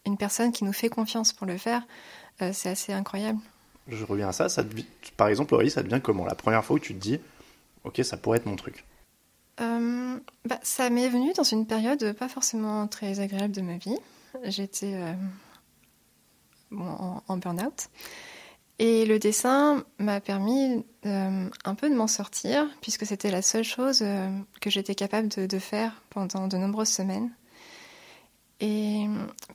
une 0.07 0.17
personne 0.17 0.53
qui 0.53 0.65
nous 0.65 0.73
fait 0.73 0.89
confiance 0.89 1.33
pour 1.33 1.47
le 1.47 1.59
faire, 1.59 1.83
euh, 2.43 2.51
c'est 2.53 2.71
assez 2.71 2.93
incroyable. 2.93 3.39
Je 3.89 4.05
reviens 4.05 4.29
à 4.29 4.33
ça. 4.33 4.49
par 5.17 5.29
exemple, 5.29 5.55
Aurélie, 5.55 5.71
ça 5.71 5.83
devient 5.83 6.01
comment? 6.03 6.27
La 6.27 6.35
première 6.35 6.65
fois 6.65 6.77
où 6.77 6.79
tu 6.79 6.95
te 6.95 7.01
dis, 7.01 7.19
Ok, 7.85 8.01
ça 8.05 8.17
pourrait 8.17 8.39
être 8.39 8.47
mon 8.47 8.57
truc. 8.57 8.85
Euh, 9.61 10.19
bah, 10.45 10.59
ça 10.63 10.91
m'est 10.91 11.09
venu 11.09 11.33
dans 11.33 11.43
une 11.43 11.67
période 11.67 12.13
pas 12.13 12.29
forcément 12.29 12.87
très 12.87 13.21
agréable 13.21 13.55
de 13.55 13.61
ma 13.61 13.77
vie. 13.77 13.97
J'étais 14.45 14.95
euh, 14.95 15.13
en, 16.73 17.37
burn-out. 17.37 17.89
Et 18.79 19.05
le 19.07 19.19
dessin 19.19 19.85
m'a 19.99 20.21
permis 20.21 20.85
euh, 21.05 21.51
un 21.65 21.75
peu 21.75 21.91
de 21.91 21.95
m'en 21.97 22.07
sortir, 22.07 22.69
puisque 22.81 23.05
c'était 23.05 23.31
la 23.31 23.43
seule 23.43 23.65
chose 23.65 24.05
que 24.61 24.71
j'étais 24.71 24.95
capable 24.95 25.29
de, 25.29 25.59
faire 25.59 26.03
pendant 26.11 26.47
de 26.47 26.57
nombreuses 26.57 26.89
semaines. 26.89 27.31
Et 28.61 29.07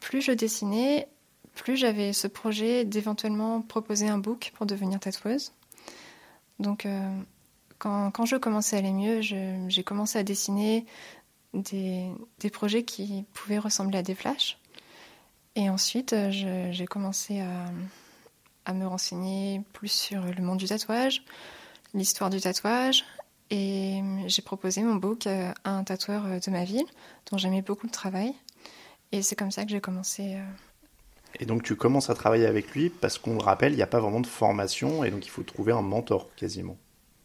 plus 0.02 0.22
je 0.22 0.34
dessinais, 0.34 1.08
plus 1.56 1.78
j'avais 1.78 2.12
ce 2.12 2.28
projet 2.28 2.84
d'éventuellement 2.84 3.62
proposer 3.62 4.10
un 4.10 4.18
book 4.18 4.52
pour 4.56 4.66
devenir 4.66 5.00
tatoueuse. 5.00 5.54
Donc 6.60 6.86
quand, 7.84 8.26
je 8.26 8.36
commençais 8.38 8.78
à 8.78 8.80
aller 8.80 8.94
mieux, 8.94 9.22
j'ai 9.22 9.84
commencé 9.84 10.18
à 10.18 10.24
dessiner 10.24 10.86
des, 11.54 12.12
projets 12.52 12.84
qui 12.84 13.26
pouvaient 13.34 13.60
ressembler 13.60 13.98
à 13.98 14.04
des 14.04 14.16
flashs. 14.16 14.58
Et 15.56 15.70
ensuite, 15.70 16.16
j'ai 16.32 16.86
commencé 16.86 17.42
à, 18.66 18.74
me 18.74 18.86
renseigner 18.86 19.62
plus 19.74 19.92
sur 19.92 20.22
le 20.24 20.42
monde 20.42 20.58
du 20.58 20.66
tatouage, 20.66 21.24
l'histoire 21.94 22.30
du 22.30 22.40
tatouage. 22.40 23.04
Et 23.50 24.02
j'ai 24.28 24.42
proposé 24.42 24.82
mon 24.82 24.96
book 24.96 25.28
à 25.28 25.54
un 25.66 25.84
tatoueur 25.84 26.24
de 26.24 26.52
ma 26.52 26.64
ville, 26.64 26.86
dont 27.30 27.38
j'aimais 27.38 27.62
beaucoup 27.62 27.86
le 27.86 27.92
travail. 27.92 28.34
Et 29.12 29.22
c'est 29.22 29.36
comme 29.36 29.52
ça 29.52 29.64
que 29.64 29.70
j'ai 29.70 29.82
commencé. 29.82 30.36
Euh, 30.36 30.44
et 31.40 31.46
donc 31.46 31.62
tu 31.62 31.76
commences 31.76 32.10
à 32.10 32.16
travailler 32.16 32.48
avec 32.48 32.74
lui 32.74 32.90
parce 32.90 33.20
qu'on 33.20 33.34
le 33.34 33.44
rappelle, 33.44 33.74
il 33.74 33.76
n'y 33.76 33.84
a 33.84 33.88
pas 33.88 34.00
vraiment 34.00 34.22
de 34.22 34.28
formation 34.28 35.04
et 35.04 35.12
donc 35.12 35.26
il 35.26 35.30
faut 35.30 35.44
trouver 35.44 35.72
un 35.72 35.84
mentor 35.84 36.34
quasiment. 36.36 36.78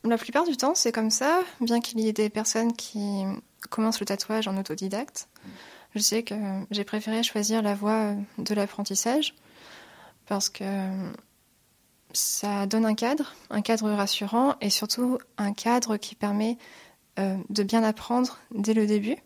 La 0.05 0.17
plupart 0.17 0.45
du 0.45 0.57
temps, 0.57 0.75
c'est 0.75 0.93
comme 0.93 1.11
ça, 1.11 1.41
bien 1.61 1.81
qu'il 1.81 2.01
y 2.01 2.09
ait 2.09 2.13
des 2.13 2.31
personnes 2.31 2.73
qui 2.73 3.25
commencent 3.71 4.01
le 4.01 4.07
tatouage 4.07 4.47
en 4.49 4.57
autodidacte. 4.57 5.29
Je 5.95 6.01
sais 6.01 6.23
que 6.23 6.35
j'ai 6.71 6.85
préféré 6.85 7.23
choisir 7.23 7.63
la 7.63 7.75
voie 7.75 8.15
de 8.39 8.55
l'apprentissage 8.55 9.35
parce 10.27 10.49
que 10.49 10.65
ça 12.13 12.67
donne 12.67 12.87
un 12.87 12.95
cadre, 12.95 13.35
un 13.51 13.63
cadre 13.63 13.91
rassurant 13.91 14.55
et 14.61 14.71
surtout 14.71 15.19
un 15.37 15.53
cadre 15.53 15.97
qui 15.97 16.15
permet 16.15 16.59
euh, 17.19 17.37
de 17.49 17.63
bien 17.63 17.83
apprendre 17.83 18.39
dès 18.55 18.75
le 18.75 18.87
début 18.87 19.17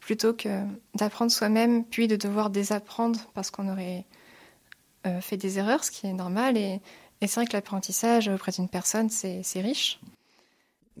plutôt 0.00 0.34
que 0.34 0.64
d'apprendre 0.94 1.30
soi-même 1.30 1.84
puis 1.84 2.08
de 2.08 2.16
devoir 2.16 2.50
désapprendre 2.50 3.20
parce 3.34 3.50
qu'on 3.50 3.70
aurait 3.70 4.04
euh, 5.06 5.20
fait 5.20 5.36
des 5.36 5.58
erreurs, 5.58 5.84
ce 5.84 5.90
qui 5.90 6.06
est 6.06 6.12
normal 6.12 6.56
et 6.56 6.80
et 7.22 7.28
c'est 7.28 7.40
vrai 7.40 7.46
que 7.46 7.52
l'apprentissage 7.52 8.28
auprès 8.28 8.50
d'une 8.50 8.68
personne, 8.68 9.08
c'est 9.08 9.60
riche. 9.60 10.00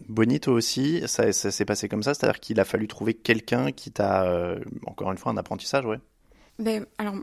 Bonito 0.08 0.52
aussi, 0.52 1.02
ça, 1.06 1.32
s'est 1.32 1.64
passé 1.64 1.88
comme 1.88 2.04
ça, 2.04 2.14
c'est-à-dire 2.14 2.38
qu'il 2.40 2.60
a 2.60 2.64
fallu 2.64 2.86
trouver 2.86 3.12
quelqu'un 3.12 3.72
qui 3.72 3.90
t'a, 3.90 4.24
euh, 4.24 4.60
encore 4.86 5.10
une 5.10 5.18
fois, 5.18 5.32
un 5.32 5.36
apprentissage, 5.36 5.84
ouais. 5.84 5.98
Ben, 6.60 6.86
alors, 6.96 7.16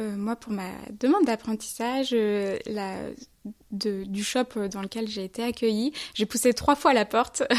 euh, 0.00 0.16
moi, 0.16 0.36
pour 0.36 0.52
ma 0.52 0.70
demande 0.98 1.26
d'apprentissage, 1.26 2.10
euh, 2.14 2.58
la 2.66 2.96
du 3.70 4.24
shop 4.24 4.68
dans 4.70 4.80
lequel 4.80 5.08
j'ai 5.08 5.24
été 5.24 5.42
accueillie. 5.42 5.92
J'ai 6.14 6.26
poussé 6.26 6.52
trois 6.52 6.76
fois 6.76 6.92
la 6.92 7.04
porte. 7.04 7.42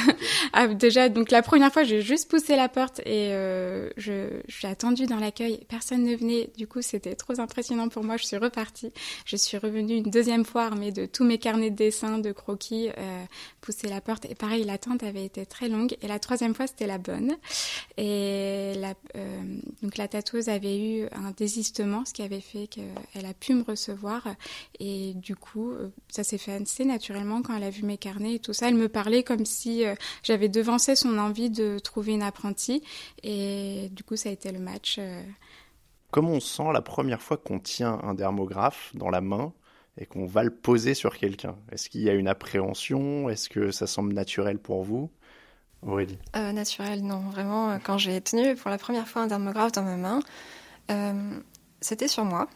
Ah, 0.53 0.67
déjà, 0.67 1.09
donc 1.09 1.29
la 1.29 1.41
première 1.41 1.71
fois, 1.71 1.83
j'ai 1.83 2.01
juste 2.01 2.29
poussé 2.29 2.55
la 2.55 2.69
porte 2.69 2.99
et 3.01 3.31
euh, 3.31 3.89
je 3.97 4.41
j'ai 4.47 4.67
attendu 4.67 5.05
dans 5.05 5.17
l'accueil. 5.17 5.59
Personne 5.67 6.03
ne 6.03 6.15
venait. 6.15 6.49
Du 6.57 6.67
coup, 6.67 6.81
c'était 6.81 7.15
trop 7.15 7.39
impressionnant 7.39 7.89
pour 7.89 8.03
moi. 8.03 8.17
Je 8.17 8.25
suis 8.25 8.37
repartie. 8.37 8.91
Je 9.25 9.35
suis 9.35 9.57
revenue 9.57 9.95
une 9.95 10.09
deuxième 10.09 10.45
fois 10.45 10.63
armée 10.63 10.91
de 10.91 11.05
tous 11.05 11.25
mes 11.25 11.37
carnets 11.37 11.69
de 11.69 11.75
dessin, 11.75 12.17
de 12.17 12.31
croquis, 12.31 12.89
euh, 12.97 13.23
pousser 13.61 13.87
la 13.87 14.01
porte. 14.01 14.25
Et 14.25 14.35
pareil, 14.35 14.63
l'attente 14.63 15.03
avait 15.03 15.25
été 15.25 15.45
très 15.45 15.69
longue. 15.69 15.95
Et 16.01 16.07
la 16.07 16.17
troisième 16.17 16.55
fois, 16.55 16.65
c'était 16.65 16.87
la 16.87 16.97
bonne. 16.97 17.35
Et 17.97 18.73
la, 18.77 18.93
euh, 19.15 19.41
donc 19.83 19.97
la 19.97 20.07
tatoueuse 20.07 20.49
avait 20.49 20.79
eu 20.79 21.05
un 21.11 21.31
désistement, 21.35 22.05
ce 22.05 22.13
qui 22.13 22.23
avait 22.23 22.41
fait 22.41 22.67
qu'elle 22.67 23.25
a 23.25 23.33
pu 23.33 23.53
me 23.53 23.63
recevoir. 23.63 24.27
Et 24.79 25.13
du 25.15 25.35
coup, 25.35 25.71
ça 26.09 26.23
s'est 26.23 26.37
fait 26.37 26.53
assez 26.53 26.85
naturellement 26.85 27.41
quand 27.41 27.55
elle 27.55 27.63
a 27.63 27.69
vu 27.69 27.83
mes 27.83 27.97
carnets 27.97 28.35
et 28.35 28.39
tout 28.39 28.53
ça. 28.53 28.67
Elle 28.67 28.75
me 28.75 28.89
parlait 28.89 29.23
comme 29.23 29.45
si 29.45 29.85
euh, 29.85 29.95
j'avais 30.23 30.49
devancé 30.49 30.95
son 30.95 31.17
envie 31.17 31.49
de 31.49 31.79
trouver 31.79 32.13
une 32.13 32.23
apprentie. 32.23 32.83
Et 33.23 33.89
du 33.91 34.03
coup, 34.03 34.15
ça 34.15 34.29
a 34.29 34.31
été 34.31 34.51
le 34.51 34.59
match. 34.59 34.97
Euh. 34.99 35.21
Comment 36.11 36.31
on 36.31 36.39
sent 36.39 36.71
la 36.73 36.81
première 36.81 37.21
fois 37.21 37.37
qu'on 37.37 37.59
tient 37.59 37.99
un 38.03 38.13
dermographe 38.13 38.91
dans 38.95 39.09
la 39.09 39.21
main 39.21 39.53
et 39.97 40.05
qu'on 40.05 40.25
va 40.25 40.43
le 40.43 40.51
poser 40.51 40.93
sur 40.93 41.17
quelqu'un? 41.17 41.55
Est-ce 41.71 41.89
qu'il 41.89 42.01
y 42.01 42.09
a 42.09 42.13
une 42.13 42.27
appréhension? 42.27 43.29
Est-ce 43.29 43.49
que 43.49 43.71
ça 43.71 43.87
semble 43.87 44.13
naturel 44.13 44.59
pour 44.59 44.83
vous? 44.83 45.09
Aurélie 45.83 46.17
Naturel, 46.33 47.03
non. 47.03 47.19
Vraiment, 47.29 47.77
quand 47.83 47.99
j'ai 47.99 48.19
tenu 48.19 48.55
pour 48.55 48.71
la 48.71 48.79
première 48.79 49.07
fois 49.07 49.21
un 49.21 49.27
dermographe 49.27 49.73
dans 49.73 49.83
ma 49.83 49.95
main, 49.95 50.19
c'était 51.81 52.07
sur 52.07 52.25
moi. 52.25 52.47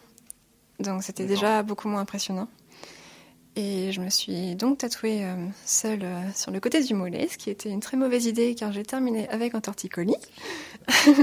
Donc 0.79 1.03
c'était 1.03 1.25
déjà 1.25 1.61
beaucoup 1.61 1.87
moins 1.87 2.01
impressionnant. 2.01 2.47
Et 3.55 3.91
je 3.91 3.99
me 3.99 4.09
suis 4.09 4.55
donc 4.55 4.77
tatouée 4.77 5.25
euh, 5.25 5.35
seule 5.65 6.03
euh, 6.03 6.21
sur 6.33 6.51
le 6.51 6.61
côté 6.61 6.81
du 6.81 6.93
mollet, 6.93 7.27
ce 7.27 7.37
qui 7.37 7.49
était 7.49 7.69
une 7.69 7.81
très 7.81 7.97
mauvaise 7.97 8.25
idée 8.25 8.55
car 8.55 8.71
j'ai 8.71 8.83
terminé 8.83 9.27
avec 9.29 9.55
un 9.55 9.61
torticolis. 9.61 10.15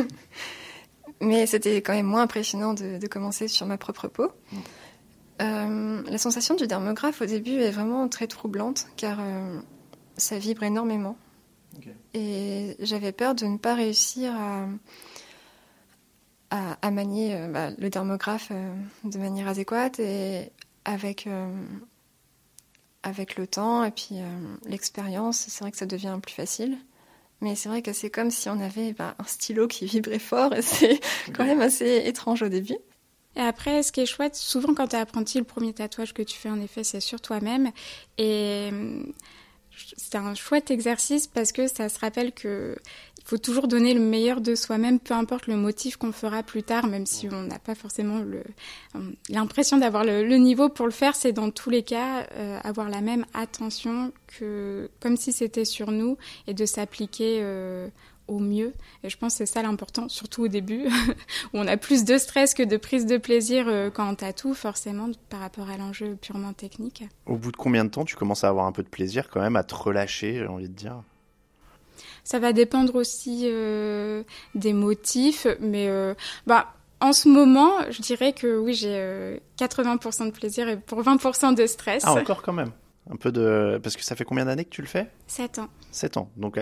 Mais 1.21 1.47
c'était 1.47 1.81
quand 1.81 1.95
même 1.95 2.07
moins 2.07 2.23
impressionnant 2.23 2.75
de, 2.75 3.05
commencer 3.07 3.49
sur 3.49 3.67
ma 3.67 3.79
propre 3.79 4.09
peau. 4.09 4.31
Mm. 4.53 4.57
Euh, 5.41 6.03
la 6.03 6.19
sensation 6.19 6.55
du 6.55 6.67
dermographe 6.67 7.23
au 7.23 7.27
début 7.27 7.61
est 7.61 7.71
vraiment 7.71 8.09
très 8.09 8.27
troublante 8.27 8.89
car 8.97 9.19
ça 10.17 10.39
vibre 10.39 10.65
énormément. 10.65 11.17
Et 12.13 12.77
j'avais 12.81 13.13
peur 13.13 13.35
de 13.35 13.47
ne 13.47 13.57
pas 13.57 13.75
réussir 13.75 14.35
à, 16.51 16.77
à, 16.83 16.91
manier 16.91 17.39
bah, 17.49 17.71
le 17.79 17.89
dermographe 17.89 18.51
de 19.05 19.19
manière 19.19 19.49
adéquate 19.49 20.01
et 20.01 20.51
avec 20.85 21.29
avec 23.03 23.37
le 23.37 23.47
temps 23.47 23.85
et 23.85 23.91
puis 23.91 24.09
euh, 24.13 24.57
l'expérience, 24.67 25.47
c'est 25.49 25.61
vrai 25.61 25.71
que 25.71 25.77
ça 25.77 25.87
devient 25.87 26.19
plus 26.23 26.35
facile. 26.35 26.79
Mais 27.41 27.55
c'est 27.55 27.69
vrai 27.69 27.83
que 27.83 27.93
c'est 27.93 28.11
comme 28.11 28.31
si 28.31 28.49
on 28.49 28.59
avait 28.61 28.93
bah, 28.93 29.15
un 29.19 29.25
stylo 29.25 29.69
qui 29.69 29.87
vibrait 29.87 30.19
fort 30.19 30.53
et 30.55 30.63
c'est 30.63 31.01
quand 31.35 31.45
même 31.45 31.61
assez 31.61 32.03
étrange 32.05 32.43
au 32.43 32.49
début. 32.49 32.77
Et 33.37 33.41
après, 33.41 33.85
ce 33.85 33.93
qui 33.93 34.01
est 34.01 34.07
chouette, 34.07 34.35
souvent 34.35 34.75
quand 34.75 34.89
tu 34.89 34.97
es 34.97 34.99
apprenti, 34.99 35.39
le 35.39 35.45
premier 35.45 35.73
tatouage 35.73 36.13
que 36.13 36.23
tu 36.23 36.37
fais 36.37 36.51
en 36.51 36.61
effet, 36.61 36.83
c'est 36.83 37.01
sur 37.01 37.21
toi-même. 37.21 37.71
Et 38.17 38.71
c'est 39.97 40.17
un 40.17 40.35
chouette 40.35 40.73
exercice 40.73 41.29
parce 41.29 41.53
que 41.53 41.69
ça 41.69 41.89
se 41.89 41.99
rappelle 42.01 42.33
que 42.33 42.77
faut 43.29 43.37
toujours 43.37 43.69
donner 43.69 43.93
le 43.93 44.01
meilleur 44.01 44.41
de 44.41 44.55
soi-même, 44.55 44.99
peu 44.99 45.13
importe 45.13 45.49
le 45.49 45.57
motif 45.57 45.99
qu'on 45.99 46.13
fera 46.13 46.43
plus 46.43 46.63
tard, 46.63 46.87
même 46.87 47.05
si 47.05 47.29
on 47.31 47.43
n'a 47.43 47.59
pas 47.59 47.75
forcément 47.75 48.23
l'impression 49.29 49.77
d'avoir 49.77 50.03
le, 50.03 50.23
niveau 50.37 50.71
pour 50.71 50.87
le 50.87 50.93
faire, 50.93 51.15
c'est 51.15 51.33
dans 51.33 51.51
tous 51.51 51.69
les 51.69 51.83
cas 51.83 52.27
euh, 52.33 52.59
avoir 52.65 52.89
la 52.89 53.03
même 53.03 53.27
attention 53.35 54.13
que 54.39 54.91
comme 55.01 55.19
si 55.19 55.33
c'était 55.33 55.67
sur 55.67 55.91
nous 55.91 56.17
et 56.47 56.55
de 56.55 56.65
s'appliquer 56.65 57.41
euh, 57.43 57.89
au 58.29 58.39
mieux. 58.39 58.73
Et 59.05 59.11
je 59.11 59.19
pense 59.19 59.35
que 59.35 59.39
c'est 59.45 59.53
ça 59.53 59.63
l'important, 59.63 60.09
surtout 60.09 60.45
au 60.45 60.49
début, 60.49 60.87
où 61.53 61.59
on 61.59 61.67
a 61.67 61.77
plus 61.77 62.05
de 62.05 62.17
stress 62.17 62.55
que 62.55 62.63
de 62.63 62.79
prise 62.79 63.05
de 63.05 63.19
plaisir 63.19 63.67
euh, 63.69 63.91
quand 63.91 64.09
on 64.09 64.15
tatoue, 64.15 64.55
forcément, 64.55 65.11
par 65.29 65.41
rapport 65.41 65.69
à 65.69 65.77
l'enjeu 65.77 66.17
purement 66.19 66.55
technique. 66.55 67.05
Au 67.27 67.37
bout 67.37 67.53
de 67.53 67.59
combien 67.59 67.85
de 67.85 67.91
temps 67.91 68.07
tu 68.07 68.17
commences 68.17 68.45
à 68.45 68.49
avoir 68.49 68.65
un 68.65 68.73
peu 68.73 68.83
de 68.83 68.89
plaisir 68.89 69.29
quand 69.29 69.41
même, 69.41 69.57
à 69.57 69.65
te 69.65 69.75
relâcher, 69.75 70.37
j'ai 70.37 70.47
envie 70.47 70.71
de 70.71 70.75
dire? 70.75 71.03
Ça 72.29 72.39
va 72.39 72.53
dépendre 72.53 72.95
aussi 72.97 73.45
euh, 73.45 74.23
des 74.55 74.75
motifs, 74.75 75.47
mais 75.61 75.89
euh, 75.89 76.13
bah 76.47 76.75
en 77.01 77.15
ce 77.15 77.27
moment, 77.27 77.71
je 77.89 78.03
dirais 78.03 78.35
que 78.35 78.59
oui, 78.59 78.75
j'ai 78.75 79.41
80% 79.59 80.23
euh, 80.23 80.27
de 80.27 80.31
plaisir 80.33 80.69
et 80.69 80.77
pour 80.77 81.01
20% 81.01 81.55
de 81.55 81.67
stress. 81.67 82.03
Ah, 82.05 82.13
encore 82.13 82.43
quand 82.43 82.53
même 82.53 82.71
un 83.11 83.17
peu 83.17 83.33
de 83.33 83.81
parce 83.83 83.97
que 83.97 84.05
ça 84.05 84.17
fait 84.17 84.25
combien 84.25 84.45
d'années 84.45 84.65
que 84.65 84.71
tu 84.71 84.83
le 84.83 84.87
fais? 84.87 85.11
7 85.27 85.59
ans. 85.61 85.69
7 85.91 86.17
ans. 86.19 86.31
Donc 86.37 86.59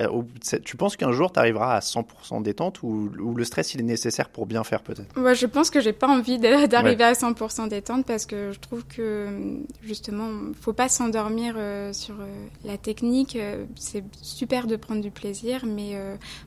tu 0.64 0.76
penses 0.76 0.96
qu'un 0.96 1.12
jour 1.12 1.32
tu 1.32 1.38
arriveras 1.38 1.74
à 1.74 1.80
100% 1.80 2.42
détente 2.42 2.82
ou, 2.82 3.10
le 3.36 3.44
stress 3.44 3.74
il 3.74 3.80
est 3.80 3.84
nécessaire 3.84 4.28
pour 4.28 4.46
bien 4.46 4.64
faire 4.64 4.82
peut-être? 4.82 5.16
Moi 5.16 5.34
je 5.34 5.46
pense 5.46 5.70
que 5.70 5.80
j'ai 5.80 5.92
pas 5.92 6.08
envie 6.08 6.38
d'arriver 6.68 7.04
à 7.04 7.12
100% 7.12 7.68
détente 7.68 8.06
parce 8.06 8.26
que 8.26 8.52
je 8.52 8.58
trouve 8.60 8.84
que 8.86 9.58
justement 9.82 10.30
faut 10.60 10.72
pas 10.72 10.88
s'endormir 10.88 11.54
euh, 11.56 11.92
sur 11.92 12.14
euh, 12.20 12.46
la 12.64 12.78
technique, 12.78 13.36
euh, 13.36 13.64
c'est 13.76 14.04
super 14.22 14.66
de 14.66 14.76
prendre 14.76 15.00
du 15.00 15.10
plaisir 15.10 15.64
mais 15.66 15.96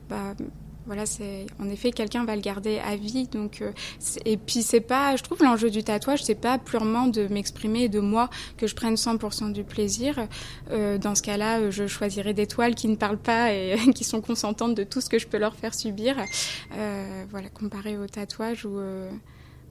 bah 0.08 0.34
voilà, 0.90 1.06
c'est 1.06 1.46
en 1.60 1.68
effet 1.68 1.92
quelqu'un 1.92 2.24
va 2.24 2.34
le 2.34 2.42
garder 2.42 2.80
à 2.80 2.96
vie. 2.96 3.28
Donc 3.28 3.62
euh, 3.62 3.70
et 4.24 4.36
puis 4.36 4.60
c'est 4.60 4.80
pas, 4.80 5.14
je 5.14 5.22
trouve 5.22 5.40
l'enjeu 5.40 5.70
du 5.70 5.84
tatouage, 5.84 6.24
c'est 6.24 6.34
pas 6.34 6.58
purement 6.58 7.06
de 7.06 7.28
m'exprimer 7.28 7.88
de 7.88 8.00
moi 8.00 8.28
que 8.56 8.66
je 8.66 8.74
prenne 8.74 8.94
100% 8.96 9.52
du 9.52 9.62
plaisir. 9.62 10.26
Euh, 10.72 10.98
dans 10.98 11.14
ce 11.14 11.22
cas-là, 11.22 11.60
euh, 11.60 11.70
je 11.70 11.86
choisirais 11.86 12.34
des 12.34 12.48
toiles 12.48 12.74
qui 12.74 12.88
ne 12.88 12.96
parlent 12.96 13.22
pas 13.22 13.52
et 13.52 13.76
qui 13.94 14.02
sont 14.02 14.20
consentantes 14.20 14.74
de 14.74 14.82
tout 14.82 15.00
ce 15.00 15.08
que 15.08 15.20
je 15.20 15.28
peux 15.28 15.38
leur 15.38 15.54
faire 15.54 15.74
subir. 15.74 16.16
voilà, 17.30 17.48
comparé 17.50 17.96
au 17.96 18.08
tatouage 18.08 18.64
où 18.64 18.80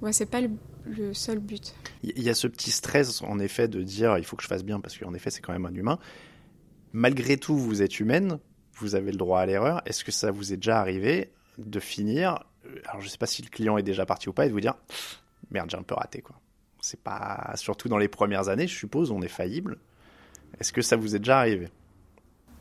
ouais, 0.01 0.13
c'est 0.13 0.25
pas 0.25 0.39
le, 0.39 0.51
le 0.85 1.13
seul 1.13 1.39
but. 1.39 1.75
Il 2.01 2.23
y 2.23 2.29
a 2.29 2.33
ce 2.33 2.47
petit 2.47 2.71
stress 2.71 3.21
en 3.23 3.39
effet 3.39 3.67
de 3.67 3.81
dire 3.81 4.17
il 4.17 4.23
faut 4.23 4.37
que 4.37 4.43
je 4.43 4.47
fasse 4.47 4.63
bien 4.63 4.79
parce 4.79 4.97
qu'en 4.97 5.13
effet 5.13 5.31
c'est 5.31 5.41
quand 5.41 5.51
même 5.51 5.65
un 5.65 5.75
humain. 5.75 5.99
Malgré 6.93 7.35
tout, 7.35 7.57
vous 7.57 7.81
êtes 7.81 7.99
humaine, 7.99 8.39
vous 8.79 8.95
avez 8.95 9.11
le 9.11 9.17
droit 9.17 9.41
à 9.41 9.45
l'erreur. 9.45 9.81
Est-ce 9.85 10.03
que 10.03 10.11
ça 10.11 10.31
vous 10.31 10.53
est 10.53 10.57
déjà 10.57 10.79
arrivé 10.79 11.31
de 11.57 11.79
finir 11.79 12.43
Alors, 12.85 13.01
je 13.01 13.05
ne 13.05 13.09
sais 13.09 13.17
pas 13.17 13.27
si 13.27 13.41
le 13.41 13.49
client 13.49 13.77
est 13.77 13.83
déjà 13.83 14.05
parti 14.05 14.29
ou 14.29 14.33
pas 14.33 14.45
et 14.45 14.49
de 14.49 14.53
vous 14.53 14.61
dire 14.61 14.75
merde, 15.51 15.69
j'ai 15.69 15.77
un 15.77 15.83
peu 15.83 15.95
raté 15.95 16.21
quoi. 16.21 16.35
C'est 16.81 17.01
pas 17.01 17.51
surtout 17.55 17.89
dans 17.89 17.97
les 17.97 18.07
premières 18.07 18.47
années, 18.47 18.67
je 18.67 18.77
suppose, 18.77 19.11
on 19.11 19.21
est 19.21 19.27
faillible. 19.27 19.77
Est-ce 20.59 20.71
que 20.71 20.81
ça 20.81 20.95
vous 20.95 21.15
est 21.15 21.19
déjà 21.19 21.39
arrivé? 21.39 21.67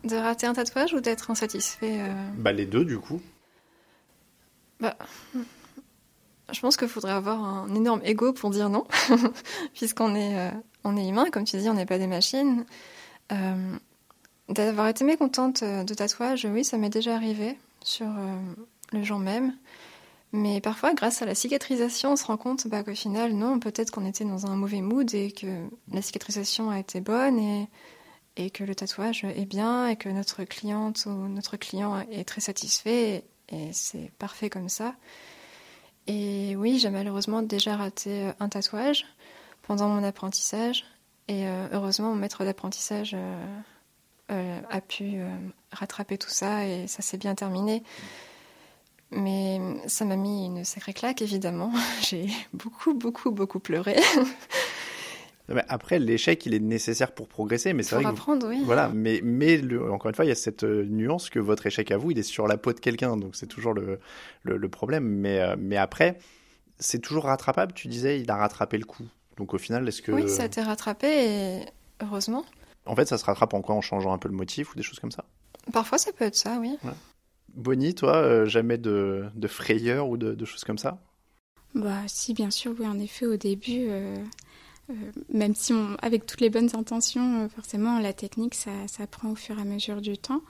De 0.05 0.17
rater 0.17 0.47
un 0.47 0.55
tatouage 0.55 0.93
ou 0.93 1.01
d'être 1.01 1.31
insatisfait 1.31 2.01
euh 2.01 2.31
Bah 2.37 2.53
les 2.53 2.67
deux 2.67 2.85
du 2.85 2.99
coup. 2.99 3.21
Bah, 4.81 4.97
je 6.53 6.61
pense 6.61 6.77
qu'il 6.77 6.89
faudrait 6.89 7.13
avoir 7.13 7.43
un 7.43 7.75
énorme 7.75 8.01
ego 8.05 8.33
pour 8.33 8.51
dire 8.51 8.71
non, 8.71 8.87
puisqu'on 9.75 10.15
est, 10.15 10.39
euh, 10.39 10.51
on 10.85 10.97
est 10.97 11.09
humain, 11.09 11.27
comme 11.31 11.45
tu 11.45 11.57
dis, 11.59 11.69
on 11.69 11.75
n'est 11.75 11.87
pas 11.87 11.99
des 11.99 12.07
machines. 12.07 12.65
Euh, 13.33 13.77
D'avoir 14.49 14.89
été 14.89 15.05
mécontente 15.05 15.63
de 15.63 15.95
tatouage, 15.95 16.47
oui, 16.51 16.65
ça 16.65 16.79
m'est 16.79 16.89
déjà 16.89 17.15
arrivé 17.15 17.59
sur 17.83 18.07
euh, 18.07 18.37
le 18.93 19.03
jour 19.03 19.19
même. 19.19 19.55
Mais 20.33 20.61
parfois, 20.61 20.93
grâce 20.95 21.23
à 21.23 21.27
la 21.27 21.35
cicatrisation, 21.35 22.13
on 22.13 22.17
se 22.17 22.27
rend 22.27 22.37
compte 22.37 22.67
bah, 22.67 22.83
qu'au 22.83 22.95
final, 22.95 23.33
non, 23.33 23.59
peut-être 23.59 23.91
qu'on 23.91 24.05
était 24.07 24.25
dans 24.25 24.47
un 24.47 24.57
mauvais 24.57 24.83
mood 24.83 25.13
et 25.15 25.33
que 25.33 25.47
la 25.93 26.03
cicatrisation 26.03 26.71
a 26.71 26.79
été 26.79 27.01
bonne 27.01 27.39
et, 28.37 28.51
que 28.51 28.63
le 28.63 28.75
tatouage 28.75 29.25
est 29.25 29.47
bien 29.47 29.89
et 29.89 29.97
que 29.97 30.09
notre 30.09 30.45
cliente 30.45 31.07
ou 31.07 31.11
notre 31.11 31.57
client 31.57 31.99
est 32.13 32.23
très 32.23 32.41
satisfait 32.41 33.25
et 33.49 33.73
c'est 33.73 34.13
parfait 34.19 34.49
comme 34.49 34.69
ça. 34.69 34.95
Et 36.07 36.55
oui, 36.57 36.79
j'ai 36.79 36.91
malheureusement 36.91 37.43
déjà 37.43 37.77
raté 37.77 38.27
euh, 38.27 38.33
un 38.39 38.49
tatouage 38.49 39.07
pendant 39.63 39.89
mon 39.89 40.05
apprentissage 40.05 40.85
et 41.27 41.49
euh, 41.49 41.67
heureusement, 41.73 42.11
mon 42.11 42.17
maître 42.17 42.45
d'apprentissage 42.45 43.13
euh, 43.15 43.61
a 44.29 44.81
pu 44.81 45.21
rattraper 45.73 46.19
tout 46.19 46.31
ça 46.31 46.67
et 46.67 46.87
ça 46.87 47.03
s'est 47.03 47.19
bien 47.19 47.35
terminé. 47.35 47.83
Mais 49.11 49.59
ça 49.87 50.05
m'a 50.05 50.17
mis 50.17 50.47
une 50.47 50.65
sacrée 50.65 50.93
claque, 50.93 51.23
évidemment. 51.23 51.73
J'ai 52.03 52.27
beaucoup, 52.53 52.95
beaucoup, 52.95 53.31
beaucoup 53.31 53.61
pleuré. 53.61 53.97
Après, 55.69 55.99
l'échec, 55.99 56.45
il 56.45 56.53
est 56.53 56.61
nécessaire 56.61 57.13
pour 57.13 57.27
progresser, 57.27 57.73
mais 57.73 57.83
c'est 57.83 57.95
vrai 57.95 58.05
apprendre, 58.05 58.49
oui. 58.49 58.61
Voilà, 58.67 58.91
mais, 58.95 59.21
mais 59.23 59.57
le, 59.57 59.91
encore 59.91 60.11
une 60.11 60.15
fois, 60.15 60.27
il 60.27 60.29
y 60.29 60.33
a 60.33 60.35
cette 60.35 60.65
euh, 60.65 60.85
nuance 60.85 61.31
que 61.31 61.39
votre 61.39 61.67
échec 61.67 61.91
à 61.91 61.97
vous, 61.97 62.11
il 62.11 62.19
est 62.19 62.23
sur 62.23 62.47
la 62.47 62.59
peau 62.59 62.75
de 62.75 62.81
quelqu'un, 62.81 63.17
donc 63.17 63.35
c'est 63.35 63.47
toujours 63.47 63.73
le, 63.73 63.99
le, 64.43 64.69
problème. 64.69 65.05
Mais, 65.05 65.41
euh, 65.41 65.57
mais 65.59 65.79
après, 65.79 66.19
c'est 66.79 66.99
toujours 66.99 67.25
rattrapable. 67.25 67.73
Tu 67.73 67.89
disais, 67.89 68.21
il 68.21 68.31
a 68.31 68.37
rattrapé 68.37 68.77
le 68.77 68.85
coup. 68.85 69.07
Donc 69.39 69.55
au 69.55 69.59
final, 69.59 69.89
est-ce 69.89 70.03
que... 70.03 70.13
Oui, 70.13 70.29
ça 70.29 70.43
a 70.43 70.47
été 70.47 70.61
rattrapé, 70.61 71.07
et 71.09 71.61
heureusement. 72.03 72.45
En 72.89 72.97
fait, 72.97 73.07
ça 73.07 73.19
se 73.19 73.25
rattrape 73.25 73.55
en 73.55 73.63
quoi 73.63 73.75
En 73.75 73.81
changeant 73.81 74.13
un 74.13 74.19
peu 74.19 74.29
le 74.29 74.35
motif 74.35 74.73
ou 74.73 74.77
des 74.77 74.83
choses 74.83 74.99
comme 74.99 75.13
ça 75.13 75.25
Parfois, 75.73 75.99
ça 75.99 76.13
peut 76.13 76.25
être 76.25 76.35
ça, 76.35 76.59
oui. 76.61 76.77
Bonnie, 77.55 77.95
toi, 77.95 78.17
euh, 78.17 78.47
jamais 78.47 78.79
de, 78.79 79.27
de, 79.35 79.49
frayeur 79.49 80.09
ou 80.09 80.17
de, 80.17 80.45
choses 80.45 80.65
comme 80.65 80.79
ça? 80.79 80.99
Bah 81.75 82.03
si, 82.07 82.33
bien 82.35 82.51
sûr, 82.51 82.75
oui, 82.79 82.87
en 82.87 82.99
effet, 82.99 83.27
au 83.27 83.37
début, 83.37 83.89
euh, 83.89 84.17
euh, 84.91 84.95
même 85.33 85.55
si 85.55 85.73
on, 85.73 85.97
avec 86.01 86.25
toutes 86.25 86.41
les 86.41 86.51
bonnes 86.51 86.71
intentions, 86.75 87.49
forcément, 87.51 88.01
la 88.01 88.13
technique, 88.13 88.55
ça, 88.55 88.71
ça, 88.87 89.07
prend 89.07 89.31
au 89.31 89.35
fur 89.35 89.59
et 89.59 89.63
à 89.63 89.65
mesure 89.65 90.01
du 90.01 90.17
temps. 90.17 90.43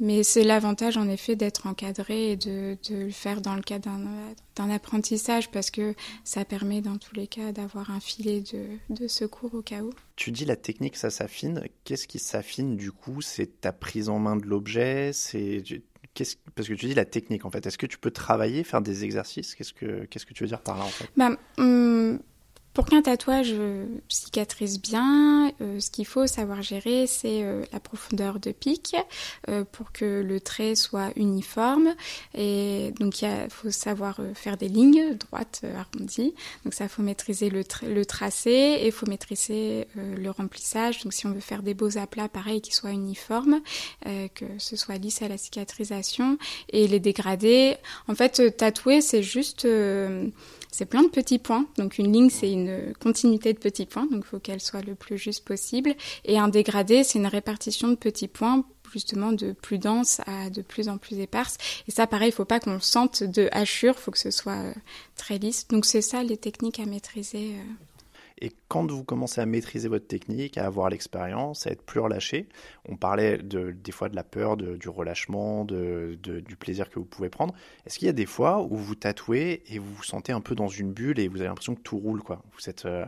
Mais 0.00 0.22
c'est 0.22 0.44
l'avantage 0.44 0.96
en 0.96 1.08
effet 1.08 1.36
d'être 1.36 1.66
encadré 1.66 2.32
et 2.32 2.36
de, 2.36 2.78
de, 2.88 2.96
le 3.04 3.10
faire 3.10 3.42
dans 3.42 3.54
le 3.54 3.60
cadre 3.60 3.90
d'un 4.56 4.70
apprentissage 4.70 5.50
parce 5.50 5.70
que 5.70 5.94
ça 6.24 6.46
permet 6.46 6.80
dans 6.80 6.96
tous 6.96 7.14
les 7.14 7.26
cas 7.26 7.52
d'avoir 7.52 7.90
un 7.90 8.00
filet 8.00 8.40
de, 8.40 8.64
de, 8.88 9.06
secours 9.06 9.54
au 9.54 9.60
cas 9.60 9.82
où. 9.82 9.92
Tu 10.16 10.32
dis 10.32 10.46
la 10.46 10.56
technique 10.56 10.96
ça 10.96 11.10
s'affine. 11.10 11.64
Qu'est-ce 11.84 12.08
qui 12.08 12.18
s'affine 12.18 12.76
du 12.76 12.92
coup? 12.92 13.20
C'est 13.20 13.60
ta 13.60 13.72
prise 13.72 14.08
en 14.08 14.18
main 14.18 14.36
de 14.36 14.46
l'objet? 14.46 15.12
C'est 15.12 15.62
parce 16.54 16.68
que 16.68 16.74
tu 16.74 16.86
dis 16.86 16.94
la 16.94 17.04
technique 17.04 17.44
en 17.44 17.50
fait. 17.50 17.66
Est-ce 17.66 17.78
que 17.78 17.86
tu 17.86 17.98
peux 17.98 18.10
travailler, 18.10 18.64
faire 18.64 18.82
des 18.82 19.04
exercices? 19.04 19.54
Qu'est-ce 19.54 19.72
que 19.72 20.04
qu'est-ce 20.06 20.26
que 20.26 20.34
tu 20.34 20.44
veux 20.44 20.48
dire 20.48 20.62
par 20.62 20.78
là 20.78 20.84
en 20.84 20.88
fait? 20.88 21.08
Bah, 21.16 21.30
hum, 21.58 22.20
pour 22.80 22.88
qu'un 22.88 23.02
tatouage 23.02 23.52
euh, 23.52 23.84
cicatrise 24.08 24.80
bien, 24.80 25.52
euh, 25.60 25.80
ce 25.80 25.90
qu'il 25.90 26.06
faut 26.06 26.26
savoir 26.26 26.62
gérer, 26.62 27.06
c'est 27.06 27.42
euh, 27.42 27.62
la 27.74 27.78
profondeur 27.78 28.40
de 28.40 28.52
pic 28.52 28.96
pour 29.72 29.92
que 29.92 30.22
le 30.22 30.40
trait 30.40 30.74
soit 30.74 31.10
uniforme. 31.16 31.94
Et 32.34 32.94
donc, 32.98 33.20
il 33.20 33.28
faut 33.50 33.70
savoir 33.70 34.18
faire 34.34 34.56
des 34.56 34.68
lignes 34.68 35.14
droites, 35.16 35.62
arrondies. 35.76 36.34
Donc, 36.64 36.72
ça, 36.72 36.88
faut 36.88 37.02
maîtriser 37.02 37.50
le, 37.50 38.04
tracé 38.06 38.78
et 38.80 38.90
faut 38.90 39.06
maîtriser 39.06 39.86
le 39.96 40.30
remplissage. 40.30 41.02
Donc, 41.02 41.12
si 41.12 41.26
on 41.26 41.32
veut 41.32 41.40
faire 41.40 41.62
des 41.62 41.74
beaux 41.74 41.98
aplats, 41.98 42.28
pareil, 42.28 42.60
qui 42.60 42.72
soient 42.72 42.92
uniformes, 42.92 43.60
que 44.04 44.44
ce 44.58 44.76
soit 44.76 44.96
lisse 44.96 45.22
à 45.22 45.28
la 45.28 45.36
cicatrisation. 45.36 46.38
Et 46.70 46.86
les 46.86 47.00
dégradés, 47.00 47.76
en 48.08 48.14
fait, 48.14 48.56
tatouer, 48.56 49.00
c'est 49.00 49.22
juste 49.22 49.66
c'est 50.70 50.86
plein 50.86 51.02
de 51.02 51.08
petits 51.08 51.38
points. 51.38 51.66
Donc 51.78 51.98
une 51.98 52.12
ligne, 52.12 52.30
c'est 52.30 52.50
une 52.50 52.94
continuité 53.00 53.52
de 53.52 53.58
petits 53.58 53.86
points, 53.86 54.06
donc 54.06 54.22
il 54.24 54.28
faut 54.28 54.38
qu'elle 54.38 54.60
soit 54.60 54.82
le 54.82 54.94
plus 54.94 55.18
juste 55.18 55.44
possible. 55.44 55.94
Et 56.24 56.38
un 56.38 56.48
dégradé, 56.48 57.04
c'est 57.04 57.18
une 57.18 57.26
répartition 57.26 57.88
de 57.88 57.96
petits 57.96 58.28
points 58.28 58.64
justement 58.92 59.32
de 59.32 59.52
plus 59.52 59.78
dense 59.78 60.20
à 60.26 60.50
de 60.50 60.62
plus 60.62 60.88
en 60.88 60.98
plus 60.98 61.18
éparse. 61.20 61.58
Et 61.88 61.90
ça, 61.90 62.06
pareil, 62.06 62.30
il 62.30 62.32
faut 62.32 62.44
pas 62.44 62.60
qu'on 62.60 62.80
sente 62.80 63.22
de 63.22 63.48
hachure, 63.52 63.96
faut 63.98 64.10
que 64.10 64.18
ce 64.18 64.30
soit 64.30 64.58
euh, 64.58 64.74
très 65.16 65.38
lisse. 65.38 65.68
Donc 65.68 65.86
c'est 65.86 66.02
ça 66.02 66.22
les 66.22 66.36
techniques 66.36 66.80
à 66.80 66.86
maîtriser. 66.86 67.54
Et 68.40 68.52
quand 68.68 68.90
vous 68.90 69.04
commencez 69.04 69.40
à 69.40 69.46
maîtriser 69.46 69.88
votre 69.88 70.06
technique, 70.06 70.56
à 70.56 70.66
avoir 70.66 70.88
l'expérience, 70.88 71.66
à 71.66 71.70
être 71.70 71.82
plus 71.82 72.00
relâché, 72.00 72.48
on 72.88 72.96
parlait 72.96 73.38
de, 73.38 73.70
des 73.70 73.92
fois 73.92 74.08
de 74.08 74.16
la 74.16 74.24
peur, 74.24 74.56
du 74.56 74.88
relâchement, 74.88 75.64
du 75.64 76.56
plaisir 76.58 76.88
que 76.88 76.98
vous 76.98 77.04
pouvez 77.04 77.28
prendre. 77.28 77.54
Est-ce 77.86 77.98
qu'il 77.98 78.06
y 78.06 78.10
a 78.10 78.14
des 78.14 78.26
fois 78.26 78.62
où 78.62 78.76
vous 78.76 78.94
tatouez 78.94 79.62
et 79.68 79.78
vous 79.78 79.92
vous 79.92 80.02
sentez 80.02 80.32
un 80.32 80.40
peu 80.40 80.54
dans 80.54 80.68
une 80.68 80.92
bulle 80.92 81.18
et 81.18 81.28
vous 81.28 81.38
avez 81.38 81.48
l'impression 81.48 81.74
que 81.74 81.82
tout 81.82 81.98
roule 81.98 82.22
quoi? 82.22 82.42
Vous 82.56 82.70
êtes 82.70 82.86
euh, 82.86 83.04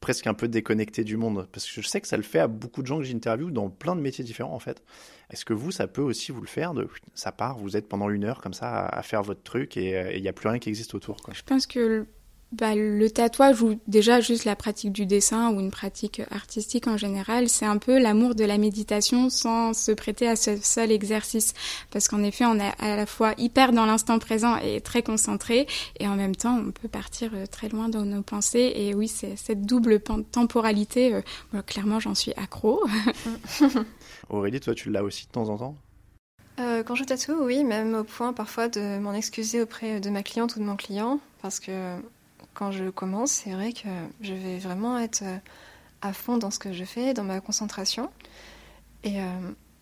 presque 0.00 0.26
un 0.26 0.34
peu 0.34 0.48
déconnecté 0.48 1.02
du 1.02 1.16
monde 1.16 1.48
Parce 1.52 1.66
que 1.68 1.82
je 1.82 1.88
sais 1.88 2.00
que 2.00 2.06
ça 2.06 2.16
le 2.16 2.22
fait 2.22 2.38
à 2.38 2.46
beaucoup 2.46 2.82
de 2.82 2.86
gens 2.86 2.98
que 2.98 3.04
j'interviewe 3.04 3.50
dans 3.50 3.68
plein 3.68 3.96
de 3.96 4.00
métiers 4.00 4.24
différents 4.24 4.54
en 4.54 4.60
fait. 4.60 4.82
Est-ce 5.30 5.44
que 5.44 5.54
vous, 5.54 5.70
ça 5.70 5.86
peut 5.86 6.02
aussi 6.02 6.30
vous 6.30 6.40
le 6.40 6.46
faire 6.46 6.74
de, 6.74 6.86
Ça 7.14 7.32
part, 7.32 7.58
vous 7.58 7.76
êtes 7.76 7.88
pendant 7.88 8.10
une 8.10 8.24
heure 8.24 8.40
comme 8.40 8.54
ça 8.54 8.86
à, 8.86 9.02
faire 9.02 9.22
votre 9.22 9.42
truc 9.42 9.76
et 9.76 9.96
euh, 9.96 10.12
il 10.12 10.22
n'y 10.22 10.28
a 10.28 10.32
plus 10.32 10.48
rien 10.48 10.58
qui 10.58 10.68
existe 10.68 10.94
autour. 10.94 11.16
Je 11.32 11.42
pense 11.42 11.66
que 11.66 12.06
bah, 12.52 12.74
le 12.74 13.10
tatouage 13.10 13.62
ou 13.62 13.80
déjà 13.86 14.20
juste 14.20 14.44
la 14.44 14.56
pratique 14.56 14.92
du 14.92 15.06
dessin 15.06 15.50
ou 15.52 15.60
une 15.60 15.70
pratique 15.70 16.20
artistique 16.30 16.86
en 16.86 16.96
général, 16.96 17.48
c'est 17.48 17.64
un 17.64 17.78
peu 17.78 17.98
l'amour 17.98 18.34
de 18.34 18.44
la 18.44 18.58
méditation 18.58 19.30
sans 19.30 19.72
se 19.72 19.90
prêter 19.92 20.28
à 20.28 20.36
ce 20.36 20.56
seul 20.56 20.92
exercice. 20.92 21.54
Parce 21.90 22.08
qu'en 22.08 22.22
effet, 22.22 22.44
on 22.44 22.58
est 22.58 22.72
à 22.78 22.96
la 22.96 23.06
fois 23.06 23.34
hyper 23.38 23.72
dans 23.72 23.86
l'instant 23.86 24.18
présent 24.18 24.56
et 24.58 24.80
très 24.80 25.02
concentré 25.02 25.66
et 25.98 26.06
en 26.06 26.16
même 26.16 26.36
temps, 26.36 26.58
on 26.58 26.72
peut 26.72 26.88
partir 26.88 27.30
euh, 27.34 27.46
très 27.46 27.68
loin 27.68 27.88
dans 27.88 28.04
nos 28.04 28.22
pensées. 28.22 28.72
Et 28.76 28.94
oui, 28.94 29.08
c'est 29.08 29.36
cette 29.36 29.62
double 29.62 30.00
temporalité, 30.00 31.14
euh, 31.14 31.62
clairement, 31.62 32.00
j'en 32.00 32.14
suis 32.14 32.32
accro. 32.36 32.82
Aurélie, 34.28 34.60
toi, 34.60 34.74
tu 34.74 34.90
l'as 34.90 35.02
aussi 35.02 35.26
de 35.26 35.32
temps 35.32 35.48
en 35.48 35.56
temps? 35.56 35.76
Euh, 36.60 36.82
quand 36.82 36.94
je 36.94 37.04
tatoue, 37.04 37.44
oui, 37.44 37.64
même 37.64 37.94
au 37.94 38.04
point 38.04 38.32
parfois 38.32 38.68
de 38.68 38.98
m'en 38.98 39.14
excuser 39.14 39.62
auprès 39.62 40.00
de 40.00 40.10
ma 40.10 40.22
cliente 40.22 40.56
ou 40.56 40.58
de 40.58 40.64
mon 40.64 40.76
client, 40.76 41.18
parce 41.40 41.60
que 41.60 41.96
quand 42.54 42.72
je 42.72 42.90
commence, 42.90 43.32
c'est 43.32 43.50
vrai 43.50 43.72
que 43.72 43.88
je 44.20 44.34
vais 44.34 44.58
vraiment 44.58 44.98
être 44.98 45.22
euh, 45.22 45.38
à 46.00 46.12
fond 46.12 46.38
dans 46.38 46.50
ce 46.50 46.58
que 46.58 46.72
je 46.72 46.84
fais, 46.84 47.14
dans 47.14 47.24
ma 47.24 47.40
concentration. 47.40 48.10
Et 49.04 49.20
euh, 49.20 49.24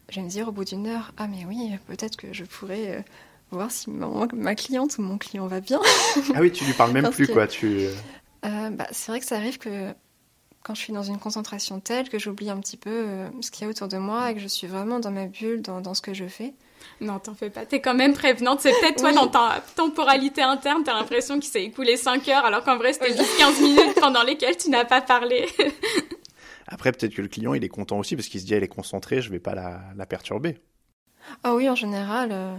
je 0.09 0.17
vais 0.17 0.23
me 0.23 0.31
dire 0.31 0.49
au 0.49 0.53
bout 0.53 0.65
d'une 0.65 0.87
heure, 0.87 1.13
ah 1.17 1.27
mais 1.27 1.45
oui, 1.47 1.73
peut-être 1.87 2.17
que 2.17 2.33
je 2.33 2.45
pourrais 2.45 2.99
euh, 2.99 3.03
voir 3.51 3.71
si 3.71 3.91
ma, 3.91 4.55
cliente 4.55 4.99
ou 4.99 5.03
mon 5.03 5.19
client 5.19 5.47
va 5.47 5.61
bien. 5.61 5.81
ah 6.35 6.41
oui, 6.41 6.53
tu 6.53 6.65
lui 6.65 6.73
parles 6.73 6.93
même 6.93 7.11
plus, 7.13 7.27
quoi. 7.27 7.47
Tu... 7.47 7.87
bah, 8.43 8.87
c'est 8.93 9.13
vrai 9.13 9.21
que 9.21 9.27
ça 9.27 9.37
arrive 9.37 9.59
que 9.59 9.95
quand 10.63 10.75
je 10.75 10.81
suis 10.81 10.93
dans 10.93 11.03
une 11.03 11.19
concentration 11.19 11.81
telle 11.81 12.09
que 12.09 12.19
j'oublie 12.19 12.51
un 12.51 12.59
petit 12.59 12.77
peu 12.77 13.07
ce 13.41 13.51
qu'il 13.51 13.65
y 13.65 13.67
a 13.67 13.71
autour 13.71 13.89
de 13.89 13.97
moi 13.97 14.31
et 14.31 14.35
que 14.35 14.41
je 14.41 14.49
suis 14.49 14.67
vraiment 14.67 15.01
dans 15.01 15.11
ma 15.11 15.27
bulle, 15.27 15.63
dans, 15.63 15.81
dans 15.81 15.95
ce 15.95 16.03
que 16.03 16.13
je 16.15 16.27
fais. 16.27 16.55
Non, 17.01 17.19
t'en 17.19 17.35
fais 17.35 17.51
pas. 17.51 17.65
T'es 17.65 17.81
quand 17.81 17.95
même 17.95 18.13
prévenante. 18.13 18.61
C'est 18.61 18.73
peut-être 18.81 19.01
toi, 19.01 19.13
dans 19.13 19.29
ta 19.29 19.63
temporalité 19.75 20.43
interne, 20.43 20.83
t'as 20.85 20.95
l'impression 20.95 21.39
qu'il 21.39 21.51
s'est 21.51 21.65
écoulé 21.65 21.97
5 21.97 22.29
heures, 22.29 22.45
alors 22.45 22.63
qu'en 22.63 22.77
vrai, 22.77 22.93
c'était 22.93 23.17
juste 23.17 23.39
15 23.39 23.61
minutes 23.61 24.01
pendant 24.01 24.23
lesquelles 24.23 24.57
tu 24.57 24.71
n'as 24.71 24.85
pas 24.85 25.01
parlé. 25.01 25.47
Après, 26.67 26.93
peut-être 26.93 27.15
que 27.15 27.23
le 27.23 27.29
client, 27.29 27.55
il 27.55 27.65
est 27.65 27.69
content 27.69 27.99
aussi 27.99 28.17
parce 28.17 28.29
qu'il 28.29 28.41
se 28.41 28.47
dit, 28.47 28.55
elle 28.55 28.63
est 28.63 28.69
concentrée, 28.69 29.23
je 29.23 29.31
vais 29.31 29.41
pas 29.41 29.55
la, 29.55 30.07
perturber. 30.07 30.59
Ah 31.43 31.55
oui, 31.55 31.69
en 31.69 31.75
général. 31.75 32.31
Euh, 32.33 32.55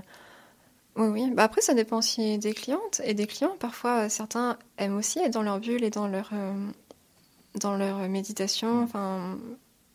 oui, 0.97 1.07
oui. 1.07 1.31
Bah 1.31 1.43
après, 1.43 1.61
ça 1.61 1.73
dépend 1.73 1.99
aussi 1.99 2.37
des 2.37 2.53
clientes 2.53 3.01
et 3.05 3.13
des 3.13 3.25
clients. 3.25 3.55
Parfois, 3.59 4.09
certains 4.09 4.57
aiment 4.77 4.97
aussi 4.97 5.19
être 5.19 5.31
dans 5.31 5.43
leur 5.43 5.59
bulle 5.59 5.83
et 5.83 5.89
dans 5.89 6.07
leur, 6.07 6.29
euh, 6.33 6.53
dans 7.59 7.75
leur 7.75 7.97
méditation, 8.09 8.83
enfin, 8.83 9.37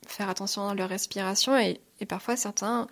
faire 0.07 0.29
attention 0.29 0.69
à 0.69 0.75
leur 0.75 0.89
respiration. 0.89 1.59
Et, 1.59 1.81
et 2.01 2.07
parfois, 2.07 2.37
certains 2.37 2.87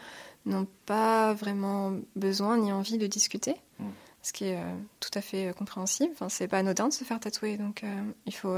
n'ont 0.46 0.66
pas 0.87 1.33
vraiment 1.35 1.92
besoin 2.16 2.59
ni 2.59 2.72
envie 2.72 2.98
de 2.98 3.07
discuter, 3.07 3.57
mm. 3.79 3.85
ce 4.22 4.33
qui 4.33 4.44
est 4.44 4.57
euh, 4.57 4.74
tout 5.00 5.11
à 5.14 5.20
fait 5.20 5.48
euh, 5.48 5.53
compréhensible. 5.53 6.11
Enfin, 6.12 6.29
c'est 6.29 6.48
pas 6.48 6.59
anodin 6.59 6.88
de 6.88 6.92
se 6.92 7.05
faire 7.05 7.20
tatouer, 7.20 7.57
donc 7.57 7.85
euh, 7.85 8.03
il 8.27 8.35
faut 8.35 8.57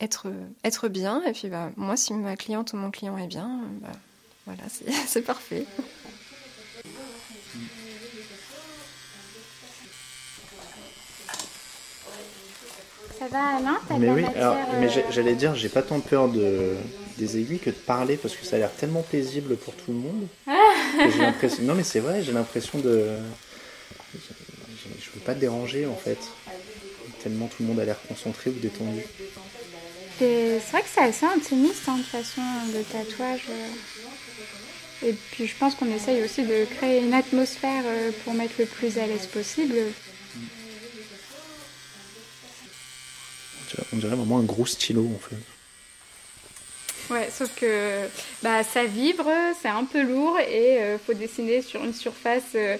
être, 0.00 0.32
être 0.64 0.88
bien. 0.88 1.22
Et 1.24 1.32
puis 1.32 1.48
bah, 1.48 1.70
moi, 1.76 1.96
si 1.96 2.12
ma 2.14 2.36
cliente 2.36 2.72
ou 2.72 2.76
mon 2.76 2.90
client 2.90 3.16
est 3.18 3.26
bien, 3.26 3.62
bah, 3.80 3.92
voilà, 4.46 4.62
c'est 5.06 5.22
parfait. 5.26 5.66
Ça 13.20 13.26
va 13.26 13.56
Alain 13.58 13.78
Mais 13.98 14.08
oui, 14.08 14.24
mais 14.80 14.88
j'allais 15.10 15.34
dire, 15.34 15.54
j'ai 15.54 15.68
pas 15.68 15.82
tant 15.82 16.00
peur 16.00 16.28
de, 16.28 16.74
des 17.18 17.36
aiguilles 17.36 17.58
que 17.58 17.68
de 17.68 17.74
parler 17.74 18.16
parce 18.16 18.34
que 18.34 18.46
ça 18.46 18.56
a 18.56 18.58
l'air 18.58 18.72
tellement 18.72 19.02
paisible 19.02 19.56
pour 19.56 19.74
tout 19.74 19.92
le 19.92 19.98
monde. 19.98 20.26
non 21.62 21.74
mais 21.74 21.84
c'est 21.84 22.00
vrai, 22.00 22.22
j'ai 22.22 22.32
l'impression 22.32 22.78
de... 22.78 23.18
Je 24.14 25.10
veux 25.14 25.20
pas 25.22 25.34
te 25.34 25.40
déranger 25.40 25.84
en 25.84 25.96
fait. 25.96 26.18
Tellement 27.22 27.48
tout 27.48 27.62
le 27.62 27.66
monde 27.66 27.80
a 27.80 27.84
l'air 27.84 28.00
concentré 28.08 28.48
ou 28.48 28.54
détendu. 28.54 29.02
C'est 30.18 30.58
vrai 30.72 30.80
que 30.80 30.88
c'est 30.90 31.02
assez 31.02 31.26
intimiste 31.26 31.88
hein, 31.88 31.98
de 31.98 32.02
façon 32.02 32.40
de 32.74 32.82
tatouage. 32.84 33.48
Et 35.04 35.12
puis 35.32 35.46
je 35.46 35.56
pense 35.56 35.74
qu'on 35.74 35.92
essaye 35.94 36.22
aussi 36.22 36.42
de 36.44 36.64
créer 36.76 37.02
une 37.02 37.12
atmosphère 37.14 37.82
euh, 37.86 38.10
pour 38.24 38.34
mettre 38.34 38.54
le 38.58 38.66
plus 38.66 38.98
à 38.98 39.06
l'aise 39.06 39.26
possible. 39.26 39.74
On 43.92 43.96
dirait 43.96 44.16
vraiment 44.16 44.38
un 44.38 44.44
gros 44.44 44.66
stylo 44.66 45.10
en 45.14 45.18
fait. 45.18 45.36
Ouais, 47.10 47.28
sauf 47.28 47.52
que 47.56 48.08
bah, 48.42 48.62
ça 48.62 48.84
vibre, 48.84 49.28
c'est 49.60 49.68
un 49.68 49.84
peu 49.84 50.00
lourd 50.02 50.38
et 50.38 50.74
il 50.74 50.78
euh, 50.78 50.98
faut 50.98 51.12
dessiner 51.12 51.60
sur 51.60 51.84
une 51.84 51.92
surface 51.92 52.54
euh, 52.54 52.76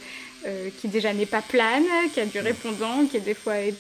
euh, 0.46 0.70
qui 0.80 0.86
déjà 0.86 1.12
n'est 1.12 1.26
pas 1.26 1.42
plane, 1.42 1.84
qui 2.14 2.20
a 2.20 2.26
du 2.26 2.38
répondant, 2.38 3.06
qui 3.06 3.16
est 3.16 3.20
des 3.20 3.34
fois 3.34 3.56
est, 3.56 3.74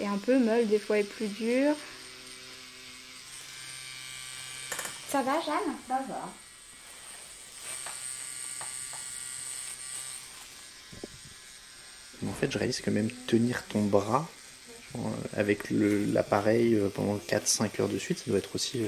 un 0.00 0.18
peu 0.18 0.38
molle, 0.40 0.66
des 0.66 0.80
fois 0.80 0.98
est 0.98 1.04
plus 1.04 1.28
dure. 1.28 1.76
Ça 5.08 5.22
va, 5.22 5.40
Jeanne? 5.40 5.76
Ça 5.86 6.02
va. 6.08 6.32
En 12.28 12.32
fait, 12.34 12.50
je 12.50 12.58
réalise 12.58 12.80
que 12.80 12.90
même 12.90 13.10
tenir 13.28 13.62
ton 13.68 13.82
bras 13.82 14.28
avec 15.36 15.70
l'appareil 15.70 16.78
pendant 16.94 17.18
4-5 17.28 17.80
heures 17.80 17.88
de 17.88 17.98
suite, 17.98 18.18
ça 18.18 18.24
doit 18.26 18.38
être 18.38 18.54
aussi 18.54 18.80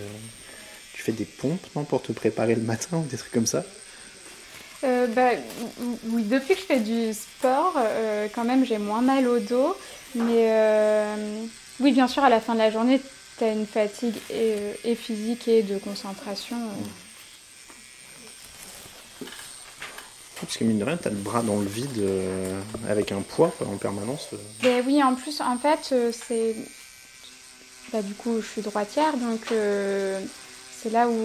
fais 1.04 1.12
des 1.12 1.26
pompes, 1.26 1.66
non, 1.76 1.84
pour 1.84 2.02
te 2.02 2.12
préparer 2.12 2.54
le 2.54 2.62
matin 2.62 2.98
ou 2.98 3.04
des 3.04 3.16
trucs 3.16 3.32
comme 3.32 3.46
ça? 3.46 3.62
Euh, 4.84 5.06
bah, 5.08 5.30
oui, 6.08 6.24
depuis 6.24 6.54
que 6.54 6.60
je 6.60 6.66
fais 6.66 6.80
du 6.80 7.12
sport, 7.12 7.74
euh, 7.76 8.26
quand 8.34 8.44
même, 8.44 8.64
j'ai 8.64 8.78
moins 8.78 9.02
mal 9.02 9.28
au 9.28 9.38
dos. 9.38 9.76
Mais 10.14 10.48
euh, 10.50 11.44
oui, 11.80 11.92
bien 11.92 12.08
sûr, 12.08 12.24
à 12.24 12.30
la 12.30 12.40
fin 12.40 12.54
de 12.54 12.58
la 12.58 12.70
journée, 12.70 13.00
tu 13.38 13.44
as 13.44 13.52
une 13.52 13.66
fatigue 13.66 14.16
et, 14.30 14.94
physique 14.94 15.46
et 15.48 15.62
de 15.62 15.78
concentration. 15.78 16.56
Parce 20.44 20.56
que 20.56 20.64
mine 20.64 20.78
de 20.78 20.84
rien, 20.84 20.96
tu 20.96 21.08
as 21.08 21.10
le 21.10 21.16
bras 21.16 21.42
dans 21.42 21.58
le 21.58 21.66
vide 21.66 22.02
avec 22.88 23.12
un 23.12 23.20
poids 23.20 23.54
en 23.60 23.76
permanence. 23.76 24.28
Ben 24.62 24.82
oui, 24.86 25.02
en 25.02 25.14
plus, 25.14 25.40
en 25.40 25.56
fait, 25.58 25.94
c'est. 26.12 26.56
Bah, 27.92 28.02
du 28.02 28.14
coup, 28.14 28.40
je 28.40 28.46
suis 28.46 28.62
droitière, 28.62 29.16
donc 29.16 29.52
c'est 30.84 30.90
là 30.90 31.08
où 31.08 31.24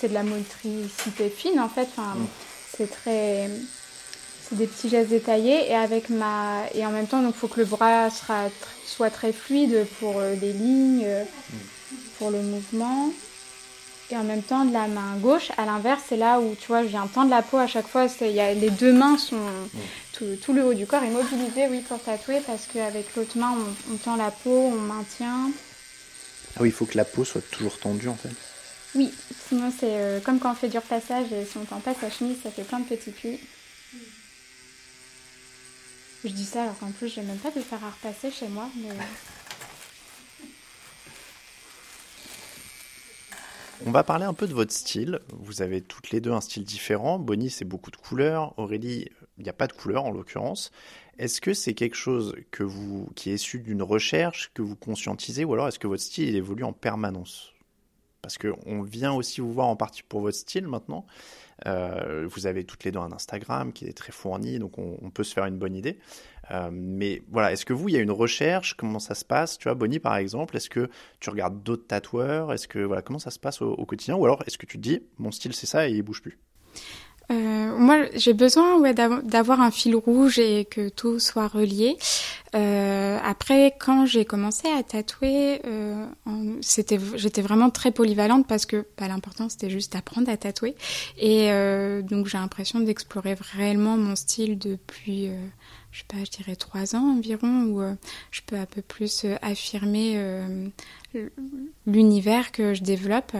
c'est 0.00 0.08
de 0.08 0.14
la 0.14 0.22
motricité 0.22 1.28
fine 1.28 1.60
en 1.60 1.68
fait. 1.68 1.88
Enfin, 1.96 2.14
mm. 2.14 2.26
C'est 2.74 2.90
très. 2.90 3.50
C'est 4.48 4.56
des 4.56 4.66
petits 4.66 4.88
gestes 4.88 5.10
détaillés 5.10 5.70
et 5.70 5.74
avec 5.74 6.08
ma. 6.08 6.64
Et 6.74 6.84
en 6.86 6.90
même 6.90 7.06
temps, 7.06 7.22
il 7.24 7.32
faut 7.32 7.48
que 7.48 7.60
le 7.60 7.66
bras 7.66 8.08
sera, 8.10 8.48
soit 8.86 9.10
très 9.10 9.32
fluide 9.32 9.86
pour 10.00 10.14
euh, 10.18 10.34
les 10.40 10.52
lignes, 10.52 11.04
euh, 11.04 11.24
mm. 11.24 11.96
pour 12.18 12.30
le 12.30 12.40
mouvement. 12.40 13.12
Et 14.12 14.16
en 14.16 14.24
même 14.24 14.42
temps, 14.42 14.66
de 14.66 14.74
la 14.74 14.88
main 14.88 15.16
gauche, 15.16 15.50
à 15.56 15.64
l'inverse, 15.64 16.02
c'est 16.06 16.18
là 16.18 16.38
où 16.38 16.54
tu 16.54 16.66
vois, 16.66 16.82
je 16.82 16.88
viens 16.88 17.06
tendre 17.06 17.30
la 17.30 17.40
peau 17.40 17.56
à 17.56 17.66
chaque 17.66 17.88
fois. 17.88 18.04
Y 18.20 18.40
a, 18.40 18.52
les 18.52 18.68
deux 18.68 18.92
mains 18.92 19.16
sont. 19.16 19.40
Tout, 20.12 20.52
le 20.52 20.64
haut 20.64 20.74
du 20.74 20.86
corps 20.86 21.02
est 21.02 21.10
mobilisé, 21.10 21.66
oui, 21.70 21.80
pour 21.80 21.98
tatouer, 21.98 22.40
parce 22.46 22.66
qu'avec 22.66 23.16
l'autre 23.16 23.38
main, 23.38 23.54
on, 23.56 23.94
on 23.94 23.96
tend 23.96 24.16
la 24.16 24.30
peau, 24.30 24.70
on 24.70 24.80
maintient. 24.80 25.50
Ah 26.56 26.58
oui, 26.60 26.68
il 26.68 26.72
faut 26.72 26.84
que 26.84 26.98
la 26.98 27.06
peau 27.06 27.24
soit 27.24 27.40
toujours 27.50 27.78
tendue 27.78 28.08
en 28.08 28.14
fait. 28.14 28.28
Oui, 28.94 29.10
sinon 29.48 29.72
c'est 29.76 29.86
euh, 29.96 30.20
comme 30.20 30.38
quand 30.38 30.52
on 30.52 30.54
fait 30.54 30.68
du 30.68 30.76
repassage 30.76 31.32
et 31.32 31.46
si 31.46 31.56
on 31.56 31.64
tend 31.64 31.80
pas 31.80 31.94
sa 31.98 32.10
chemise, 32.10 32.36
ça 32.42 32.50
fait 32.50 32.64
plein 32.64 32.80
de 32.80 32.84
petits 32.84 33.10
plis. 33.10 33.40
Je 36.24 36.28
dis 36.28 36.44
ça 36.44 36.64
alors 36.64 36.78
qu'en 36.78 36.90
plus, 36.90 37.08
j'ai 37.08 37.22
même 37.22 37.38
pas 37.38 37.50
de 37.50 37.60
faire 37.60 37.82
à 37.82 37.90
repasser 37.90 38.30
chez 38.30 38.48
moi. 38.48 38.68
On 43.84 43.90
va 43.90 44.04
parler 44.04 44.24
un 44.24 44.34
peu 44.34 44.46
de 44.46 44.54
votre 44.54 44.72
style. 44.72 45.18
Vous 45.32 45.60
avez 45.60 45.80
toutes 45.80 46.10
les 46.10 46.20
deux 46.20 46.30
un 46.30 46.40
style 46.40 46.64
différent. 46.64 47.18
Bonnie, 47.18 47.50
c'est 47.50 47.64
beaucoup 47.64 47.90
de 47.90 47.96
couleurs. 47.96 48.54
Aurélie, 48.56 49.08
il 49.38 49.42
n'y 49.42 49.50
a 49.50 49.54
pas 49.54 49.66
de 49.66 49.72
couleurs 49.72 50.04
en 50.04 50.12
l'occurrence. 50.12 50.70
Est-ce 51.18 51.40
que 51.40 51.52
c'est 51.52 51.74
quelque 51.74 51.96
chose 51.96 52.36
que 52.52 52.62
vous, 52.62 53.08
qui 53.16 53.30
est 53.30 53.34
issu 53.34 53.58
d'une 53.58 53.82
recherche, 53.82 54.52
que 54.54 54.62
vous 54.62 54.76
conscientisez, 54.76 55.44
ou 55.44 55.52
alors 55.52 55.68
est-ce 55.68 55.80
que 55.80 55.88
votre 55.88 56.02
style 56.02 56.36
évolue 56.36 56.64
en 56.64 56.72
permanence? 56.72 57.52
Parce 58.22 58.38
qu'on 58.38 58.82
vient 58.82 59.12
aussi 59.12 59.40
vous 59.40 59.52
voir 59.52 59.66
en 59.66 59.74
partie 59.74 60.04
pour 60.04 60.20
votre 60.20 60.38
style 60.38 60.68
maintenant. 60.68 61.04
Euh, 61.66 62.26
vous 62.30 62.46
avez 62.46 62.64
toutes 62.64 62.84
les 62.84 62.92
deux 62.92 63.00
un 63.00 63.12
Instagram 63.12 63.72
qui 63.72 63.86
est 63.86 63.92
très 63.92 64.12
fourni, 64.12 64.58
donc 64.58 64.78
on, 64.78 65.10
peut 65.10 65.24
se 65.24 65.34
faire 65.34 65.44
une 65.46 65.58
bonne 65.58 65.74
idée. 65.74 65.98
Euh, 66.50 66.70
mais 66.72 67.22
voilà, 67.30 67.52
est-ce 67.52 67.64
que 67.64 67.72
vous, 67.72 67.88
il 67.88 67.94
y 67.94 67.98
a 67.98 68.00
une 68.00 68.10
recherche? 68.10 68.74
Comment 68.74 68.98
ça 68.98 69.14
se 69.14 69.24
passe? 69.24 69.58
Tu 69.58 69.64
vois, 69.64 69.74
Bonnie 69.74 70.00
par 70.00 70.16
exemple, 70.16 70.56
est-ce 70.56 70.70
que 70.70 70.90
tu 71.20 71.30
regardes 71.30 71.62
d'autres 71.62 71.86
tatoueurs? 71.86 72.52
Est-ce 72.52 72.68
que 72.68 72.80
voilà, 72.80 73.02
comment 73.02 73.18
ça 73.18 73.30
se 73.30 73.38
passe 73.38 73.62
au, 73.62 73.84
quotidien? 73.86 74.16
Ou 74.16 74.24
alors 74.24 74.42
est-ce 74.46 74.58
que 74.58 74.66
tu 74.66 74.78
te 74.78 74.82
dis, 74.82 75.02
mon 75.18 75.30
style 75.30 75.52
c'est 75.52 75.66
ça 75.66 75.88
et 75.88 75.92
il 75.92 76.02
bouge 76.02 76.22
plus? 76.22 76.38
Euh, 77.30 77.78
moi, 77.78 78.00
j'ai 78.14 78.34
besoin 78.34 78.92
d'avoir 79.22 79.60
un 79.60 79.70
fil 79.70 79.94
rouge 79.94 80.40
et 80.40 80.64
que 80.64 80.88
tout 80.88 81.20
soit 81.20 81.46
relié. 81.46 81.96
Euh, 82.54 83.18
après, 83.24 83.74
quand 83.78 84.04
j'ai 84.04 84.24
commencé 84.24 84.68
à 84.68 84.82
tatouer, 84.82 85.62
j'étais 86.60 87.42
vraiment 87.42 87.70
très 87.70 87.92
polyvalente 87.92 88.46
parce 88.46 88.66
que 88.66 88.84
bah, 88.98 89.06
l'important 89.08 89.48
c'était 89.48 89.70
juste 89.70 89.92
d'apprendre 89.92 90.28
à 90.28 90.36
tatouer. 90.36 90.74
Et 91.16 91.48
donc 92.02 92.26
j'ai 92.26 92.38
l'impression 92.38 92.80
d'explorer 92.80 93.36
réellement 93.56 93.96
mon 93.96 94.16
style 94.16 94.58
depuis, 94.58 95.30
je 95.92 95.98
sais 95.98 96.04
pas, 96.08 96.24
je 96.24 96.30
dirais 96.30 96.56
trois 96.56 96.96
ans 96.96 97.16
environ, 97.16 97.64
où 97.64 97.80
euh, 97.80 97.94
je 98.30 98.40
peux 98.44 98.56
un 98.56 98.66
peu 98.66 98.82
plus 98.82 99.26
affirmer 99.42 100.16
l'univers 101.86 102.52
que 102.52 102.74
je 102.74 102.82
développe. 102.82 103.36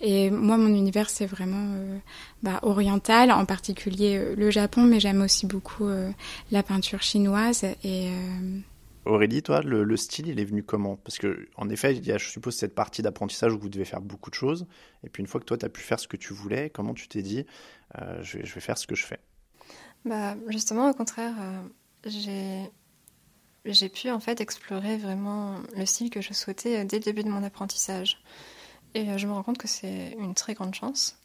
Et 0.00 0.30
moi, 0.30 0.56
mon 0.56 0.74
univers, 0.74 1.10
c'est 1.10 1.26
vraiment 1.26 1.74
euh, 1.74 1.98
bah, 2.42 2.58
oriental, 2.62 3.30
en 3.30 3.44
particulier 3.44 4.18
euh, 4.18 4.34
le 4.36 4.50
Japon, 4.50 4.82
mais 4.82 5.00
j'aime 5.00 5.22
aussi 5.22 5.46
beaucoup 5.46 5.86
euh, 5.86 6.10
la 6.50 6.62
peinture 6.62 7.02
chinoise. 7.02 7.64
Et, 7.84 8.10
Aurélie, 9.04 9.42
toi, 9.42 9.62
le, 9.62 9.96
style, 9.96 10.28
il 10.28 10.38
est 10.38 10.44
venu 10.44 10.62
comment? 10.62 10.96
Parce 10.96 11.18
que, 11.18 11.48
en 11.56 11.68
effet, 11.68 11.94
il 11.94 12.06
y 12.06 12.12
a, 12.12 12.18
je 12.18 12.28
suppose, 12.28 12.54
cette 12.54 12.74
partie 12.74 13.02
d'apprentissage 13.02 13.52
où 13.52 13.58
vous 13.58 13.68
devez 13.68 13.84
faire 13.84 14.00
beaucoup 14.00 14.30
de 14.30 14.34
choses. 14.34 14.66
Et 15.04 15.08
puis, 15.08 15.22
une 15.22 15.26
fois 15.26 15.40
que 15.40 15.46
toi, 15.46 15.58
tu 15.58 15.66
as 15.66 15.68
pu 15.68 15.80
faire 15.80 15.98
ce 15.98 16.06
que 16.06 16.16
tu 16.16 16.32
voulais, 16.32 16.70
comment 16.70 16.94
tu 16.94 17.08
t'es 17.08 17.22
dit, 17.22 17.44
je, 18.20 18.38
vais, 18.38 18.44
je 18.44 18.54
vais 18.54 18.60
faire 18.60 18.78
ce 18.78 18.86
que 18.86 18.94
je 18.94 19.04
fais? 19.04 19.18
Bah, 20.04 20.36
Justement, 20.48 20.88
au 20.88 20.94
contraire, 20.94 21.34
j'ai 22.04 23.88
pu 23.88 24.10
en 24.10 24.20
fait 24.20 24.40
explorer 24.40 24.96
vraiment 24.96 25.56
le 25.76 25.86
style 25.86 26.10
que 26.10 26.20
je 26.20 26.32
souhaitais 26.32 26.80
euh, 26.80 26.84
dès 26.84 26.98
le 26.98 27.04
début 27.04 27.22
de 27.22 27.28
mon 27.28 27.42
apprentissage. 27.42 28.22
Et 28.94 29.08
euh, 29.08 29.18
je 29.18 29.26
me 29.26 29.32
rends 29.32 29.42
compte 29.42 29.58
que 29.58 29.68
c'est 29.68 30.16
une 30.18 30.34
très 30.34 30.54
grande 30.54 30.74
chance. 30.74 31.18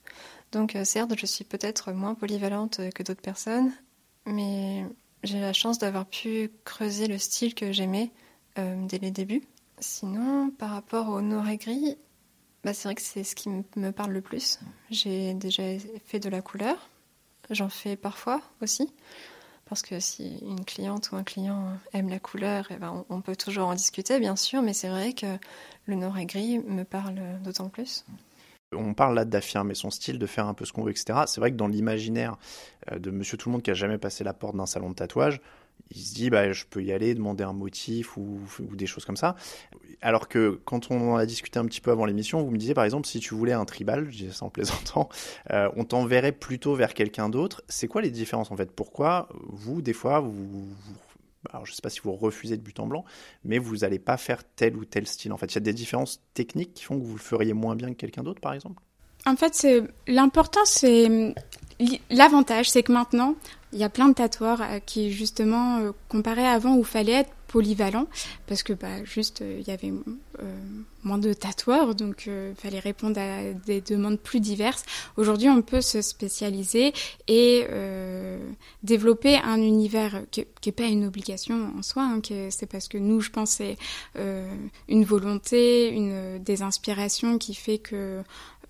Donc 0.52 0.76
euh, 0.76 0.84
certes, 0.84 1.13
je 1.18 1.26
suis 1.26 1.44
peut-être 1.44 1.92
moins 1.92 2.13
polyvalente 2.13 2.80
que 2.94 3.04
d'autres 3.04 3.22
personnes, 3.22 3.72
mais 4.26 4.86
j'ai 5.24 5.40
la 5.40 5.54
chance 5.54 5.80
d'avoir 5.80 6.06
pu 6.06 6.52
creuser 6.63 7.08
le 7.08 7.18
style 7.18 7.56
que 7.56 7.72
j'aimais 7.72 8.12
dès 8.56 8.98
les 8.98 9.12
débuts. 9.12 9.44
Sinon, 9.80 10.50
par 10.50 10.72
rapport 10.72 11.10
au 11.10 11.22
noir 11.22 11.48
et 11.48 11.58
gris, 11.58 11.96
bah, 12.63 12.74
c'est 12.74 12.88
vrai 12.88 12.96
que 12.96 13.04
c'est 13.04 13.24
ce 13.24 13.36
qui 13.36 13.50
me 13.50 13.92
parle 13.92 14.12
le 14.12 14.22
plus. 14.22 14.60
J'ai 14.90 15.36
déjà 15.36 15.63
fait 16.06 16.20
de 16.20 16.28
la 16.28 16.42
couleur, 16.42 16.90
j'en 17.52 17.70
fais 17.70 17.96
parfois 17.96 18.42
aussi. 18.62 18.92
Parce 19.69 19.82
que 19.82 19.99
si 19.99 20.38
une 20.41 20.63
cliente 20.63 21.12
ou 21.12 21.17
un 21.17 21.23
client 21.23 21.77
aime 21.93 22.10
la 22.10 22.19
couleur, 22.19 22.67
eh 22.69 22.77
ben 22.77 23.06
on, 23.10 23.21
peut 23.21 23.36
toujours 23.36 23.67
en 23.67 23.75
discuter, 23.75 24.19
bien 24.19 24.36
sûr, 24.36 24.62
mais 24.62 24.73
c'est 24.73 24.88
vrai 24.88 25.13
que 25.13 25.38
le 25.86 25.95
noir 25.95 26.17
et 26.17 26.25
gris 26.25 26.60
me 26.60 26.84
parle 26.84 27.19
d'autant 27.43 27.67
plus. 27.67 28.06
On 28.73 28.93
parle 28.93 29.15
là 29.15 29.25
d'affirmer 29.25 29.75
son 29.75 29.89
style, 29.89 30.19
de 30.19 30.25
faire 30.25 30.47
un 30.47 30.53
peu 30.53 30.65
ce 30.65 30.73
qu'on 30.73 30.84
veut, 30.84 30.91
etc. 30.91 31.21
C'est 31.27 31.39
vrai 31.39 31.51
que 31.51 31.56
dans 31.56 31.67
l'imaginaire 31.67 32.38
euh, 32.91 32.99
de 32.99 33.12
monsieur 33.12 33.38
tout 33.38 33.49
le 33.49 33.53
monde 33.53 33.63
qui 33.63 33.71
a 33.71 33.73
jamais 33.73 33.97
passé 33.97 34.23
la 34.23 34.34
porte 34.34 34.56
d'un 34.56 34.65
salon 34.65 34.89
de 34.89 34.95
tatouage, 34.95 35.39
il 35.91 36.02
se 36.02 36.13
dit 36.13 36.30
bah, 36.30 36.52
je 36.52 36.65
peux 36.69 36.84
y 36.84 36.91
aller, 36.91 37.13
demander 37.15 37.43
un 37.43 37.54
motif 37.54 38.17
ou, 38.17 38.39
des 38.73 38.88
choses 38.88 39.06
comme 39.06 39.17
ça. 39.17 39.36
Alors 40.02 40.28
que 40.28 40.60
quand 40.65 40.91
on 40.91 41.13
en 41.13 41.15
a 41.15 41.26
discuté 41.26 41.60
un 41.60 41.65
petit 41.65 41.82
peu 41.82 41.91
avant 41.91 42.06
l'émission, 42.06 42.41
vous 42.43 42.52
me 42.52 42.58
disiez 42.58 42.73
par 42.73 42.84
exemple 42.84 43.08
si 43.08 43.19
tu 43.19 43.34
voulais 43.34 43.54
un 43.54 43.65
tribal, 43.65 44.06
je 44.10 44.17
disais 44.17 44.32
ça 44.32 44.45
en 44.45 44.50
plaisantant, 44.50 45.10
euh, 45.52 45.69
on 45.76 45.86
t'enverrait 45.86 46.32
plutôt 46.32 46.76
vers 46.76 46.93
quelqu'un 46.93 47.30
d'autre. 47.30 47.63
C'est 47.67 47.88
quoi 47.88 48.02
les 48.02 48.12
différences 48.12 48.52
en 48.52 48.58
fait? 48.58 48.71
Pourquoi 48.71 49.30
vous, 49.50 49.82
des 49.82 49.93
fois, 49.93 50.19
vous, 50.19 50.67
alors 51.52 51.65
je 51.65 51.71
ne 51.71 51.76
sais 51.76 51.82
pas 51.82 51.89
si 51.89 52.02
vous 52.02 52.13
refusez 52.13 52.58
de 52.58 52.62
but 52.62 52.80
en 52.80 52.88
blanc, 52.88 53.06
mais 53.43 53.60
vous 53.60 53.78
n'allez 53.78 54.00
pas 54.00 54.17
faire 54.17 54.43
tel 54.56 54.76
ou 54.76 54.86
tel 54.86 55.08
style. 55.08 55.34
En 55.34 55.38
fait, 55.38 55.47
il 55.47 55.56
y 55.56 55.58
a 55.58 55.62
des 55.62 55.73
différences 55.73 56.21
techniques 56.34 56.73
qui 56.73 56.84
font 56.84 57.00
que 57.00 57.06
vous 57.06 57.15
le 57.15 57.21
feriez 57.21 57.54
moins 57.54 57.76
bien 57.76 57.89
que 57.89 57.95
quelqu'un 57.95 58.23
d'autre, 58.23 58.41
par 58.41 58.54
exemple? 58.54 58.82
En 59.25 59.36
fait, 59.36 59.67
l'important, 60.08 60.65
c'est 60.65 61.34
l'avantage, 62.10 62.69
c'est 62.69 62.84
que 62.84 62.91
maintenant, 62.91 63.36
il 63.73 63.80
y 63.80 63.84
a 63.84 63.89
plein 63.89 64.08
de 64.08 64.13
tatoueurs 64.13 64.62
euh, 64.62 64.80
qui, 64.86 65.12
justement, 65.12 65.80
euh, 65.80 65.91
comparé 66.10 66.45
avant 66.45 66.75
où 66.75 66.80
il 66.80 66.86
fallait 66.86 67.13
être 67.13 67.32
polyvalent, 67.47 68.08
parce 68.45 68.62
que 68.62 68.73
bah, 68.73 69.03
juste, 69.06 69.41
euh, 69.41 69.60
il 69.60 69.67
y 69.67 69.71
avait 69.71 69.93
moins 71.03 71.17
de 71.17 71.32
tatoueurs, 71.34 71.95
donc 71.95 72.27
il 72.27 72.56
fallait 72.58 72.80
répondre 72.80 73.19
à 73.19 73.53
des 73.65 73.80
demandes 73.80 74.19
plus 74.19 74.41
diverses. 74.41 74.84
Aujourd'hui, 75.15 75.47
on 75.47 75.62
peut 75.62 75.80
se 75.80 76.01
spécialiser 76.01 76.93
et 77.30 77.65
développer 78.84 79.38
un 79.38 79.62
univers 79.62 80.21
qui 80.32 80.45
n'est 80.65 80.71
pas 80.73 80.84
une 80.84 81.06
obligation 81.06 81.71
en 81.77 81.82
soi, 81.82 82.03
hein, 82.03 82.21
c'est 82.49 82.65
parce 82.65 82.89
que 82.89 82.97
nous, 82.97 83.21
je 83.21 83.30
pense, 83.30 83.51
c'est 83.51 83.77
une 84.89 85.06
volonté, 85.06 85.89
une, 85.89 86.43
des 86.43 86.62
inspirations 86.62 87.38
qui 87.38 87.56
fait 87.56 87.77
que 87.77 88.21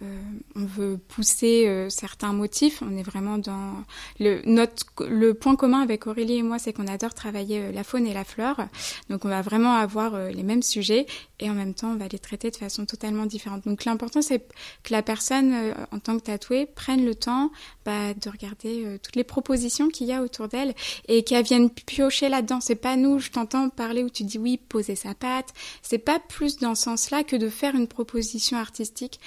euh, 0.03 0.21
on 0.55 0.65
veut 0.65 0.99
pousser 1.07 1.65
euh, 1.67 1.89
certains 1.89 2.31
motifs. 2.31 2.83
On 2.83 2.95
est 2.95 3.03
vraiment 3.03 3.39
dans 3.39 3.83
le 4.19 4.41
notre 4.45 4.85
le 5.03 5.33
point 5.33 5.55
commun 5.55 5.81
avec 5.81 6.05
Aurélie 6.05 6.37
et 6.37 6.43
moi, 6.43 6.59
c'est 6.59 6.71
qu'on 6.71 6.87
adore 6.87 7.15
travailler 7.15 7.61
euh, 7.61 7.71
la 7.71 7.83
faune 7.83 8.05
et 8.05 8.13
la 8.13 8.23
fleur. 8.23 8.67
Donc 9.09 9.25
on 9.25 9.29
va 9.29 9.41
vraiment 9.41 9.73
avoir 9.73 10.29
les 10.29 10.43
mêmes 10.43 10.61
sujets 10.61 11.07
et 11.39 11.49
en 11.49 11.53
même 11.53 11.73
temps 11.73 11.91
on 11.91 11.95
va 11.95 12.07
les 12.07 12.19
traiter 12.19 12.51
de 12.51 12.55
façon 12.55 12.85
totalement 12.85 13.25
différente. 13.25 13.65
Donc 13.65 13.85
l'important 13.85 14.21
c'est 14.21 14.47
que 14.83 14.91
la 14.91 15.01
personne 15.01 15.53
en 15.91 15.99
tant 15.99 16.17
que 16.17 16.23
tatouée 16.23 16.65
prenne 16.65 17.05
le 17.05 17.15
temps 17.15 17.51
bah, 17.85 18.13
de 18.13 18.29
regarder 18.29 18.97
toutes 19.01 19.15
les 19.15 19.23
propositions 19.23 19.89
qu'il 19.89 20.07
y 20.07 20.13
a 20.13 20.21
autour 20.21 20.47
d'elle 20.47 20.73
et 21.07 21.23
qu'elle 21.23 21.43
vienne 21.43 21.69
piocher 21.69 22.29
là-dedans. 22.29 22.59
C'est 22.61 22.75
pas 22.75 22.95
nous, 22.95 23.19
je 23.19 23.31
t'entends 23.31 23.69
parler 23.69 24.03
où 24.03 24.09
tu 24.09 24.23
dis 24.23 24.37
oui, 24.37 24.57
poser 24.57 24.95
sa 24.95 25.13
patte. 25.13 25.53
C'est 25.81 25.97
pas 25.97 26.19
plus 26.19 26.57
dans 26.57 26.75
ce 26.75 26.83
sens-là 26.83 27.23
que 27.23 27.35
de 27.35 27.49
faire 27.49 27.75
une 27.75 27.87
proposition 27.87 28.57
artistique 28.57 29.19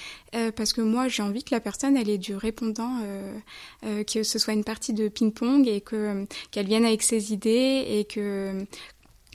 que 0.73 0.81
moi 0.81 1.07
j'ai 1.07 1.23
envie 1.23 1.43
que 1.43 1.53
la 1.53 1.59
personne 1.59 1.97
elle 1.97 2.09
ait 2.09 2.17
du 2.17 2.35
répondant, 2.35 2.99
euh, 3.03 3.37
euh, 3.85 4.03
que 4.03 4.23
ce 4.23 4.39
soit 4.39 4.53
une 4.53 4.63
partie 4.63 4.93
de 4.93 5.07
ping-pong 5.07 5.67
et 5.67 5.81
que 5.81 6.25
qu'elle 6.51 6.67
vienne 6.67 6.85
avec 6.85 7.03
ses 7.03 7.33
idées 7.33 7.85
et 7.87 8.05
que 8.05 8.65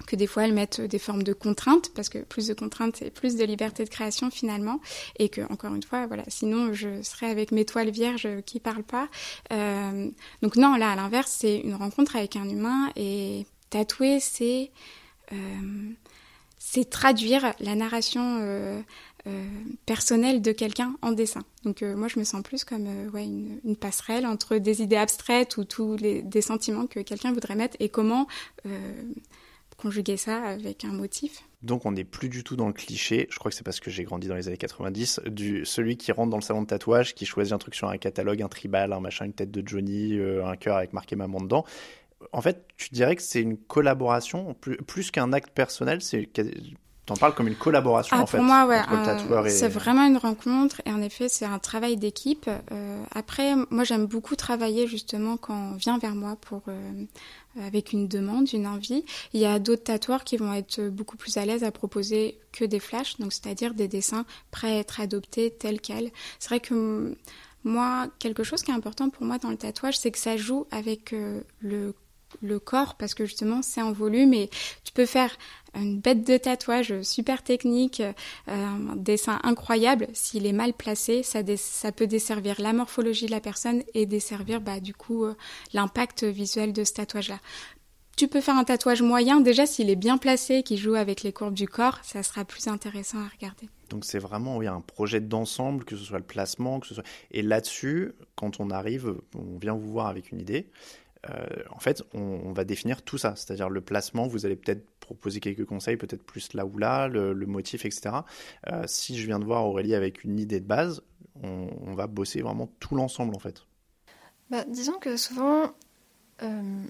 que 0.07 0.15
des 0.15 0.27
fois 0.27 0.45
elles 0.45 0.53
mettent 0.53 0.81
des 0.81 0.99
formes 0.99 1.23
de 1.23 1.33
contraintes 1.33 1.91
parce 1.95 2.09
que 2.09 2.19
plus 2.19 2.47
de 2.47 2.55
contraintes 2.55 2.97
c'est 2.99 3.11
plus 3.11 3.37
de 3.37 3.45
liberté 3.45 3.85
de 3.85 3.89
création 3.89 4.31
finalement. 4.31 4.81
Et 5.19 5.29
que 5.29 5.41
encore 5.53 5.75
une 5.75 5.83
fois 5.83 6.07
voilà 6.07 6.25
sinon 6.29 6.73
je 6.73 7.03
serais 7.03 7.31
avec 7.31 7.51
mes 7.51 7.65
toiles 7.65 7.91
vierges 7.91 8.29
qui 8.45 8.61
parlent 8.61 8.85
pas. 8.85 9.09
Euh, 9.53 10.09
donc 10.43 10.57
non 10.57 10.77
là 10.77 10.93
à 10.93 10.97
l'inverse 10.97 11.37
c'est 11.41 11.59
une 11.59 11.75
rencontre 11.75 12.17
avec 12.17 12.37
un 12.37 12.49
humain 12.49 12.91
et 12.95 13.47
tatouer 13.71 14.21
c'est 14.21 14.71
c'est 16.67 16.91
traduire 16.91 17.55
la 17.61 17.75
narration 17.77 18.39
euh, 18.41 18.83
personnel 19.87 20.43
de 20.43 20.53
quelqu'un 20.53 20.95
en 21.03 21.13
dessin. 21.13 21.43
Donc 21.65 21.83
euh, 21.83 21.97
moi 21.97 22.09
je 22.09 22.19
me 22.19 22.25
sens 22.25 22.43
plus 22.43 22.65
comme 22.65 22.87
euh, 22.87 23.59
une, 23.65 23.77
passerelle 23.77 24.27
entre 24.27 24.57
des 24.57 24.83
idées 24.83 24.97
abstraites 24.97 25.57
ou 25.57 25.65
tous 25.65 25.97
les 25.97 26.23
des 26.23 26.41
sentiments 26.41 26.87
que 26.87 27.01
quelqu'un 27.01 27.33
voudrait 27.33 27.57
mettre 27.57 27.77
et 27.81 27.89
comment 27.89 28.27
conjuguer 29.77 30.17
ça 30.17 30.43
avec 30.43 30.85
un 30.85 30.93
motif. 30.93 31.43
Donc 31.63 31.85
on 31.85 31.93
n'est 31.93 32.05
plus 32.05 32.29
du 32.29 32.43
tout 32.45 32.57
dans 32.57 32.67
le 32.67 32.73
cliché, 32.73 33.27
je 33.31 33.39
crois 33.39 33.51
que 33.51 33.57
c'est 33.57 33.65
parce 33.65 33.81
que 33.81 33.91
j'ai 33.91 34.05
grandi 34.05 34.29
dans 34.29 34.35
les 34.35 34.49
années 34.49 34.57
90, 34.57 35.21
du 35.27 35.67
celui 35.67 35.97
qui 35.97 36.13
rentre 36.13 36.31
dans 36.31 36.39
le 36.39 36.43
salon 36.43 36.63
de 36.63 36.67
tatouage, 36.67 37.15
qui 37.15 37.27
choisit 37.27 37.53
un 37.53 37.59
truc 37.59 37.75
sur 37.75 37.89
un 37.89 37.99
catalogue, 37.99 38.41
un 38.41 38.49
tribal, 38.49 38.93
un 38.93 39.01
machin, 39.01 39.27
une 39.27 39.35
tête 39.35 39.51
de 39.51 39.67
Johnny, 39.67 40.19
un 40.19 40.57
cœur 40.57 40.77
avec 40.77 40.93
marqué 40.93 41.17
maman 41.17 41.41
dedans. 41.41 41.65
En 42.33 42.41
fait, 42.41 42.65
tu 42.77 42.89
dirais 42.91 43.17
que 43.17 43.23
c'est 43.23 43.43
une 43.43 43.59
collaboration, 43.59 44.55
plus, 44.55 44.79
plus 44.79 45.11
qu'un 45.11 45.33
acte 45.33 45.51
personnel, 45.51 46.01
c'est 46.01 46.27
T'en 47.07 47.15
parles 47.15 47.35
comme 47.35 47.47
une 47.47 47.55
collaboration 47.55 48.17
ah, 48.19 48.23
en 48.23 48.27
fait. 48.27 48.37
Pour 48.37 48.45
moi, 48.45 48.67
ouais, 48.67 48.81
euh, 48.81 49.49
c'est 49.49 49.69
vraiment 49.69 50.05
une 50.05 50.17
rencontre 50.17 50.83
et 50.87 50.91
en 50.91 51.01
effet, 51.01 51.29
c'est 51.29 51.45
un 51.45 51.61
travail 51.61 51.97
d'équipe. 51.97 52.51
Euh, 52.73 53.05
après, 53.15 53.55
moi, 53.71 53.85
j'aime 53.85 54.07
beaucoup 54.07 54.35
travailler 54.35 54.89
justement 54.89 55.37
quand 55.37 55.55
on 55.55 55.77
vient 55.77 55.99
vers 55.99 56.17
moi 56.17 56.35
pour 56.41 56.63
euh, 56.67 57.05
avec 57.65 57.93
une 57.93 58.09
demande, 58.09 58.53
une 58.53 58.67
envie. 58.67 59.05
Il 59.35 59.41
y 59.41 59.47
a 59.47 59.61
d'autres 59.61 59.85
tatoueurs 59.85 60.25
qui 60.25 60.37
vont 60.37 60.53
être 60.53 60.89
beaucoup 60.89 61.17
plus 61.17 61.37
à 61.37 61.45
l'aise 61.45 61.63
à 61.63 61.71
proposer 61.71 62.41
que 62.51 62.65
des 62.65 62.81
flashs, 62.81 63.19
donc 63.19 63.33
c'est-à-dire 63.33 63.75
des 63.75 63.87
dessins 63.87 64.25
prêts 64.51 64.73
à 64.73 64.79
être 64.81 65.01
adoptés 65.01 65.53
tels 65.53 65.81
quels. 65.81 66.11
C'est 66.41 66.49
vrai 66.49 66.61
que 66.61 67.17
moi, 67.63 68.09
quelque 68.19 68.43
chose 68.43 68.63
qui 68.63 68.73
est 68.73 68.75
important 68.75 69.11
pour 69.11 69.25
moi 69.25 69.39
dans 69.39 69.51
le 69.51 69.57
tatouage, 69.57 69.97
c'est 69.97 70.11
que 70.11 70.19
ça 70.19 70.37
joue 70.37 70.67
avec 70.73 71.15
le 71.61 71.95
le 72.43 72.59
corps 72.59 72.95
parce 72.97 73.15
que 73.15 73.25
justement 73.25 73.63
c'est 73.63 73.83
en 73.83 73.93
volume 73.93 74.35
et 74.35 74.51
tu 74.85 74.93
peux 74.93 75.07
faire 75.07 75.37
une 75.75 76.01
bête 76.01 76.27
de 76.27 76.37
tatouage 76.37 77.03
super 77.03 77.43
technique, 77.43 78.01
euh, 78.01 78.13
un 78.49 78.97
dessin 78.97 79.39
incroyable, 79.43 80.09
s'il 80.15 80.47
est 80.47 80.53
mal 80.53 80.73
placé, 80.73 81.23
ça, 81.23 81.41
ça 81.57 81.93
peut 81.93 82.07
desservir 82.07 82.61
la 82.61 82.73
morphologie 82.73 83.27
de 83.27 83.31
la 83.31 83.41
personne 83.41 83.83
et 83.95 84.07
desservir 84.07 84.61
bah, 84.61 84.81
du 84.81 84.95
coup 84.95 85.25
euh, 85.25 85.35
l'impact 85.75 86.25
visuel 86.25 86.73
de 86.73 86.85
ce 86.85 86.95
tatouage-là. 86.95 87.41
Tu 88.17 88.29
peux 88.29 88.41
faire 88.41 88.57
un 88.57 88.65
tatouage 88.65 89.03
moyen, 89.03 89.43
déjà 89.43 89.67
s'il 89.67 89.91
est 89.91 89.97
bien 89.97 90.17
placé, 90.17 90.63
qui 90.63 90.79
joue 90.79 90.95
avec 90.95 91.23
les 91.23 91.35
courbes 91.35 91.53
du 91.53 91.69
corps, 91.69 91.99
ça 92.03 92.23
sera 92.23 92.47
plus 92.47 92.67
intéressant 92.67 93.19
à 93.19 93.29
regarder. 93.29 93.69
Donc 93.91 94.07
c'est 94.07 94.19
vraiment 94.19 94.57
oui, 94.57 94.67
un 94.67 94.81
projet 94.81 95.21
d'ensemble, 95.21 95.85
que 95.85 95.97
ce 95.97 96.05
soit 96.05 96.19
le 96.19 96.25
placement, 96.25 96.81
que 96.81 96.87
ce 96.87 96.95
soit... 96.95 97.05
Et 97.31 97.43
là-dessus, 97.43 98.13
quand 98.35 98.59
on 98.59 98.71
arrive, 98.71 99.17
on 99.35 99.59
vient 99.59 99.75
vous 99.75 99.93
voir 99.93 100.07
avec 100.07 100.33
une 100.33 100.41
idée, 100.41 100.71
euh, 101.31 101.47
en 101.71 101.79
fait, 101.79 102.03
on, 102.15 102.53
va 102.53 102.65
définir 102.65 103.03
tout 103.03 103.19
ça, 103.19 103.35
c'est-à-dire 103.37 103.69
le 103.69 103.81
placement. 103.81 104.27
Vous 104.27 104.47
allez 104.47 104.57
peut-être 104.57 104.87
proposer 105.01 105.41
quelques 105.41 105.65
conseils, 105.65 105.97
peut-être 105.97 106.23
plus 106.23 106.53
là 106.53 106.67
ou 106.67 106.79
là, 106.79 107.09
le, 107.09 107.35
motif, 107.47 107.85
etc. 107.85 108.17
Euh, 108.69 108.85
si 108.87 109.19
je 109.19 109.27
viens 109.27 109.39
de 109.39 109.45
voir 109.45 109.67
Aurélie 109.67 109.95
avec 109.95 110.25
une 110.25 110.39
idée 110.39 110.61
de 110.61 110.67
base, 110.67 111.03
on, 111.43 111.95
va 111.95 112.07
bosser 112.07 112.41
vraiment 112.43 112.69
tout 112.81 112.95
l'ensemble, 112.95 113.35
en 113.35 113.39
fait. 113.39 113.63
Bah, 114.51 114.65
disons 114.69 114.99
que 114.99 115.17
souvent, 115.17 115.73
euh, 116.43 116.83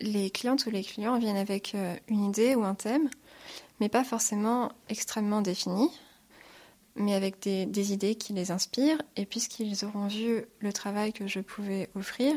les 0.00 0.30
clientes 0.30 0.66
ou 0.66 0.70
les 0.70 0.82
clients 0.82 1.18
viennent 1.18 1.36
avec 1.36 1.74
une 2.08 2.24
idée 2.24 2.54
ou 2.54 2.64
un 2.64 2.74
thème, 2.74 3.08
mais 3.80 3.88
pas 3.88 4.04
forcément 4.04 4.72
extrêmement 4.88 5.40
défini, 5.40 5.88
mais 6.96 7.14
avec 7.14 7.40
des, 7.40 7.66
des 7.66 7.92
idées 7.92 8.14
qui 8.14 8.32
les 8.32 8.50
inspirent. 8.50 9.00
Et 9.16 9.24
puisqu'ils 9.24 9.84
auront 9.84 10.08
vu 10.08 10.44
le 10.60 10.72
travail 10.72 11.12
que 11.12 11.26
je 11.26 11.40
pouvais 11.40 11.88
offrir, 11.94 12.34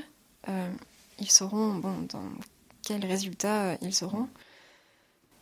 ils 1.22 1.32
sauront 1.32 1.76
bon, 1.76 1.94
dans 2.10 2.30
quel 2.84 3.06
résultat 3.06 3.72
euh, 3.72 3.78
ils 3.82 4.04
auront. 4.04 4.28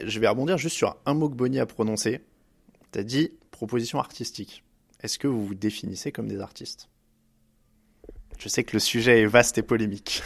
Je 0.02 0.20
vais 0.20 0.28
rebondir 0.28 0.58
juste 0.58 0.76
sur 0.76 0.96
un 1.06 1.14
mot 1.14 1.30
que 1.30 1.36
Bonnie 1.36 1.60
a 1.60 1.66
prononcé. 1.66 2.22
Tu 2.92 3.00
as 3.00 3.04
dit 3.04 3.32
proposition 3.52 4.00
artistique. 4.00 4.64
Est-ce 5.02 5.18
que 5.18 5.28
vous 5.28 5.46
vous 5.46 5.56
définissez 5.56 6.12
comme 6.12 6.28
des 6.28 6.40
artistes? 6.40 6.90
Je 8.38 8.50
sais 8.50 8.64
que 8.64 8.74
le 8.74 8.80
sujet 8.80 9.22
est 9.22 9.26
vaste 9.26 9.58
et 9.58 9.64
polémique. 9.64 10.22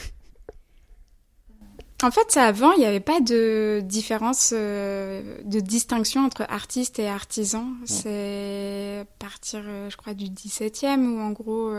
En 2.03 2.11
fait, 2.11 2.35
avant, 2.35 2.73
il 2.73 2.79
n'y 2.79 2.85
avait 2.85 2.99
pas 2.99 3.21
de 3.21 3.81
différence, 3.83 4.53
euh, 4.53 5.41
de 5.45 5.59
distinction 5.61 6.25
entre 6.25 6.45
artiste 6.49 6.99
et 6.99 7.07
artisan. 7.07 7.67
C'est 7.85 8.99
à 9.01 9.05
partir, 9.19 9.61
euh, 9.65 9.89
je 9.89 9.95
crois, 9.95 10.13
du 10.13 10.25
17e 10.25 11.05
où, 11.07 11.21
en 11.21 11.31
gros, 11.31 11.73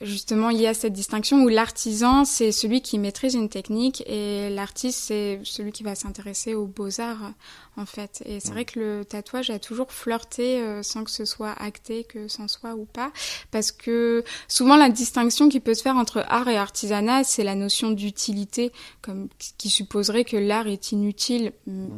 Justement, 0.00 0.50
il 0.50 0.60
y 0.60 0.66
a 0.68 0.74
cette 0.74 0.92
distinction 0.92 1.42
où 1.42 1.48
l'artisan, 1.48 2.24
c'est 2.24 2.52
celui 2.52 2.82
qui 2.82 3.00
maîtrise 3.00 3.34
une 3.34 3.48
technique 3.48 4.04
et 4.06 4.48
l'artiste, 4.48 5.00
c'est 5.00 5.40
celui 5.42 5.72
qui 5.72 5.82
va 5.82 5.96
s'intéresser 5.96 6.54
aux 6.54 6.66
beaux-arts, 6.66 7.32
en 7.76 7.84
fait. 7.84 8.22
Et 8.24 8.38
c'est 8.38 8.52
vrai 8.52 8.64
que 8.64 8.78
le 8.78 9.04
tatouage 9.04 9.50
a 9.50 9.58
toujours 9.58 9.90
flirté 9.90 10.60
euh, 10.60 10.84
sans 10.84 11.02
que 11.02 11.10
ce 11.10 11.24
soit 11.24 11.50
acté, 11.50 12.04
que 12.04 12.28
c'en 12.28 12.46
soit 12.46 12.76
ou 12.76 12.84
pas. 12.84 13.10
Parce 13.50 13.72
que 13.72 14.22
souvent, 14.46 14.76
la 14.76 14.88
distinction 14.88 15.48
qui 15.48 15.58
peut 15.58 15.74
se 15.74 15.82
faire 15.82 15.96
entre 15.96 16.24
art 16.28 16.48
et 16.48 16.56
artisanat, 16.56 17.24
c'est 17.24 17.42
la 17.42 17.56
notion 17.56 17.90
d'utilité, 17.90 18.70
comme 19.02 19.28
qui 19.58 19.68
supposerait 19.68 20.24
que 20.24 20.36
l'art 20.36 20.68
est 20.68 20.92
inutile. 20.92 21.52
Mmh 21.66 21.88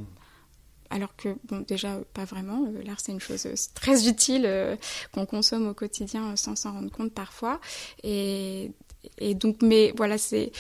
alors 0.91 1.15
que 1.17 1.37
bon 1.45 1.65
déjà 1.67 1.99
pas 2.13 2.25
vraiment. 2.25 2.65
Euh, 2.67 2.83
l'art 2.83 3.01
c'est 3.01 3.13
une 3.13 3.21
chose 3.21 3.47
euh, 3.47 3.55
très 3.75 4.09
utile 4.09 4.43
euh, 4.45 4.77
qu'on 5.13 5.25
consomme 5.25 5.69
au 5.69 5.75
quotidien 5.75 6.37
sans 6.37 6.57
s'en 6.57 6.73
rendre 6.73 6.91
compte 6.91 7.13
parfois. 7.13 7.61
Et, 8.03 8.73
et 9.19 9.35
donc 9.35 9.63
mais 9.63 9.95
voilà 9.97 10.19
c'est 10.19 10.53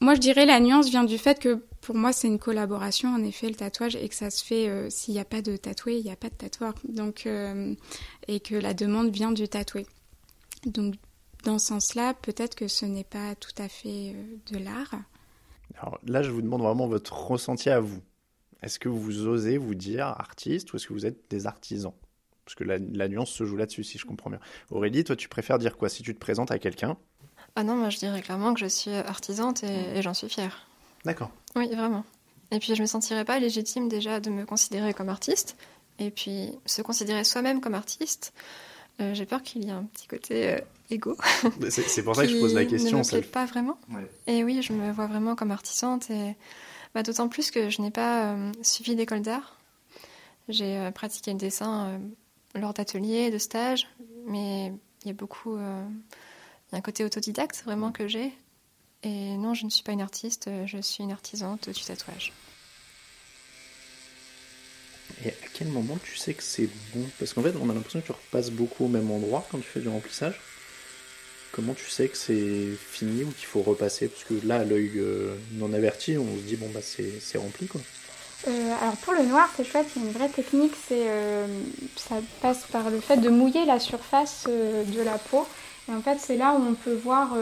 moi 0.00 0.14
je 0.14 0.20
dirais 0.20 0.44
la 0.44 0.60
nuance 0.60 0.90
vient 0.90 1.04
du 1.04 1.16
fait 1.16 1.38
que 1.38 1.62
pour 1.80 1.94
moi 1.94 2.12
c'est 2.12 2.26
une 2.26 2.40
collaboration 2.40 3.08
en 3.14 3.22
effet 3.22 3.48
le 3.48 3.54
tatouage 3.54 3.96
et 3.96 4.08
que 4.08 4.14
ça 4.14 4.30
se 4.30 4.44
fait 4.44 4.90
s'il 4.90 5.14
n'y 5.14 5.20
a 5.20 5.24
pas 5.24 5.40
de 5.40 5.56
tatoué 5.56 5.96
il 5.96 6.04
n'y 6.04 6.10
a 6.10 6.16
pas 6.16 6.28
de 6.28 6.34
tatoueur. 6.34 6.74
Donc 6.88 7.26
et 8.28 8.40
que 8.40 8.54
la 8.56 8.74
demande 8.74 9.10
vient 9.10 9.32
du 9.32 9.48
tatoué. 9.48 9.86
Donc 10.66 10.96
dans 11.44 11.58
ce 11.58 11.68
sens-là 11.68 12.12
peut-être 12.14 12.56
que 12.56 12.66
ce 12.68 12.84
n'est 12.84 13.04
pas 13.04 13.36
tout 13.36 13.54
à 13.56 13.68
fait 13.68 14.14
de 14.50 14.58
l'art. 14.58 14.94
Alors 15.78 15.98
là 16.04 16.22
je 16.22 16.30
vous 16.30 16.42
demande 16.42 16.62
vraiment 16.62 16.88
votre 16.88 17.14
ressenti 17.14 17.70
à 17.70 17.80
vous 17.80 18.02
est-ce 18.62 18.78
que 18.78 18.88
vous 18.88 19.26
osez 19.26 19.58
vous 19.58 19.74
dire 19.74 20.06
artiste 20.06 20.72
ou 20.72 20.76
est-ce 20.76 20.86
que 20.86 20.92
vous 20.92 21.06
êtes 21.06 21.30
des 21.30 21.46
artisans? 21.46 21.92
Parce 22.44 22.54
que 22.54 22.64
la, 22.64 23.08
nuance 23.08 23.30
se 23.30 23.44
joue 23.44 23.56
là-dessus, 23.56 23.82
si 23.82 23.98
je 23.98 24.06
comprends 24.06 24.30
bien. 24.30 24.38
Aurélie, 24.70 25.02
toi, 25.02 25.16
tu 25.16 25.28
préfères 25.28 25.58
dire 25.58 25.76
quoi? 25.76 25.88
Si 25.88 26.04
tu 26.04 26.14
te 26.14 26.20
présentes 26.20 26.52
à 26.52 26.58
quelqu'un? 26.60 26.96
Ah 27.56 27.64
non, 27.64 27.74
moi 27.74 27.90
je 27.90 27.98
dirais 27.98 28.22
clairement 28.22 28.54
que 28.54 28.60
je 28.60 28.66
suis 28.66 28.92
artisante 28.92 29.64
et, 29.64 30.00
j'en 30.02 30.14
suis 30.14 30.28
fière. 30.28 30.68
D'accord. 31.04 31.30
Oui, 31.56 31.68
vraiment. 31.74 32.04
Et 32.52 32.60
puis 32.60 32.74
je 32.76 32.82
me 32.82 32.86
sentirais 32.86 33.24
pas 33.24 33.38
légitime 33.40 33.88
déjà 33.88 34.20
de 34.20 34.30
me 34.30 34.44
considérer 34.44 34.94
comme 34.94 35.08
artiste. 35.08 35.56
Et 35.98 36.10
puis 36.10 36.50
se 36.66 36.82
considérer 36.82 37.24
soi-même 37.24 37.60
comme 37.60 37.74
artiste, 37.74 38.32
euh, 39.00 39.14
j'ai 39.14 39.26
peur 39.26 39.42
qu'il 39.42 39.64
y 39.64 39.68
ait 39.68 39.72
un 39.72 39.84
petit 39.84 40.06
côté 40.06 40.50
euh, 40.50 40.58
égo. 40.90 41.16
C'est 41.70 42.02
pour 42.02 42.14
ça 42.14 42.26
que 42.26 42.32
je 42.32 42.38
pose 42.38 42.54
la 42.54 42.64
question. 42.64 43.02
Ça 43.02 43.16
ne 43.16 43.22
me 43.22 43.26
pas 43.26 43.46
vraiment. 43.46 43.78
Et 44.26 44.44
oui, 44.44 44.62
je 44.62 44.72
me 44.72 44.92
vois 44.92 45.06
vraiment 45.06 45.34
comme 45.34 45.50
artisante. 45.50 46.10
Et 46.10 46.36
bah, 46.96 47.02
d'autant 47.02 47.28
plus 47.28 47.50
que 47.50 47.68
je 47.68 47.82
n'ai 47.82 47.90
pas 47.90 48.32
euh, 48.32 48.52
suivi 48.62 48.96
d'école 48.96 49.20
d'art. 49.20 49.58
J'ai 50.48 50.90
pratiqué 50.94 51.30
le 51.32 51.36
dessin 51.36 52.00
lors 52.54 52.72
d'ateliers, 52.72 53.30
de 53.30 53.36
stages, 53.36 53.86
mais 54.26 54.72
il 55.02 55.08
y 55.08 55.10
a 55.10 55.12
beaucoup, 55.12 55.58
il 55.58 56.72
y 56.72 56.74
a 56.74 56.78
un 56.78 56.80
côté 56.80 57.04
autodidacte 57.04 57.64
vraiment 57.66 57.92
que 57.92 58.08
j'ai. 58.08 58.32
Et 59.02 59.36
non, 59.36 59.52
je 59.52 59.66
ne 59.66 59.70
suis 59.70 59.82
pas 59.82 59.92
une 59.92 60.00
artiste, 60.00 60.48
je 60.64 60.78
suis 60.78 61.04
une 61.04 61.12
artisante 61.12 61.68
du 61.68 61.82
tatouage. 61.82 62.32
Et 65.22 65.28
à 65.28 65.48
quel 65.52 65.68
moment 65.68 65.98
tu 66.02 66.16
sais 66.16 66.32
que 66.32 66.42
c'est 66.42 66.70
bon? 66.94 67.04
Parce 67.18 67.34
qu'en 67.34 67.42
fait, 67.42 67.54
on 67.60 67.68
a 67.68 67.74
l'impression 67.74 68.00
que 68.00 68.06
tu 68.06 68.12
repasses 68.12 68.50
beaucoup 68.50 68.86
au 68.86 68.88
même 68.88 69.10
endroit 69.10 69.46
quand 69.50 69.58
tu 69.58 69.64
fais 69.64 69.80
du 69.80 69.88
remplissage. 69.88 70.40
Comment 71.56 71.72
tu 71.72 71.88
sais 71.88 72.08
que 72.08 72.18
c'est 72.18 72.68
fini 72.90 73.24
ou 73.24 73.30
qu'il 73.30 73.46
faut 73.46 73.62
repasser? 73.62 74.08
Parce 74.08 74.24
que 74.24 74.34
là, 74.46 74.62
l'œil 74.62 74.92
euh, 74.96 75.34
non 75.52 75.72
averti, 75.72 76.18
on 76.18 76.36
se 76.36 76.42
dit, 76.42 76.56
bon, 76.56 76.68
bah 76.68 76.80
c'est 76.82 77.38
rempli 77.38 77.66
quoi. 77.66 77.80
Euh, 78.46 78.72
alors 78.82 78.96
pour 78.98 79.14
le 79.14 79.22
noir, 79.22 79.48
c'est 79.56 79.64
chouette, 79.64 79.86
il 79.96 80.02
y 80.02 80.04
a 80.04 80.08
une 80.08 80.12
vraie 80.12 80.28
technique, 80.28 80.74
c'est 80.86 81.08
euh, 81.08 81.46
ça 81.96 82.16
passe 82.42 82.64
par 82.70 82.90
le 82.90 83.00
fait 83.00 83.16
de 83.16 83.30
mouiller 83.30 83.64
la 83.64 83.80
surface 83.80 84.44
de 84.46 85.00
la 85.00 85.16
peau. 85.16 85.48
Et 85.88 85.92
en 85.92 86.02
fait, 86.02 86.18
c'est 86.20 86.36
là 86.36 86.52
où 86.52 86.62
on 86.62 86.74
peut 86.74 86.92
voir 86.92 87.34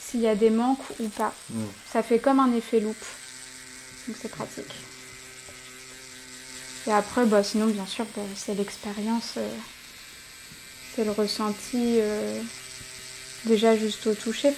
s'il 0.00 0.20
y 0.20 0.26
a 0.26 0.34
des 0.34 0.50
manques 0.50 0.82
ou 0.98 1.06
pas. 1.08 1.32
Hmm. 1.50 1.66
Ça 1.92 2.02
fait 2.02 2.18
comme 2.18 2.40
un 2.40 2.52
effet 2.52 2.80
loupe. 2.80 2.96
Donc 4.08 4.16
c'est 4.20 4.30
pratique. 4.30 4.74
Et 6.88 6.92
après, 6.92 7.26
bah, 7.26 7.44
sinon, 7.44 7.66
bien 7.66 7.86
sûr, 7.86 8.06
bah, 8.16 8.22
c'est 8.34 8.54
l'expérience, 8.54 9.38
c'est 10.96 11.04
le 11.04 11.12
ressenti 11.12 12.00
déjà 13.44 13.76
juste 13.76 14.06
au 14.06 14.14
toucher, 14.14 14.52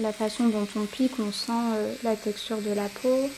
la, 0.00 0.12
façon 0.12 0.48
dont 0.48 0.68
on 0.76 0.84
pique, 0.84 1.18
on 1.18 1.32
sent 1.32 1.52
euh, 1.52 1.94
la 2.02 2.16
texture 2.16 2.58
de 2.58 2.72
la 2.72 2.88
peau. 3.02 3.30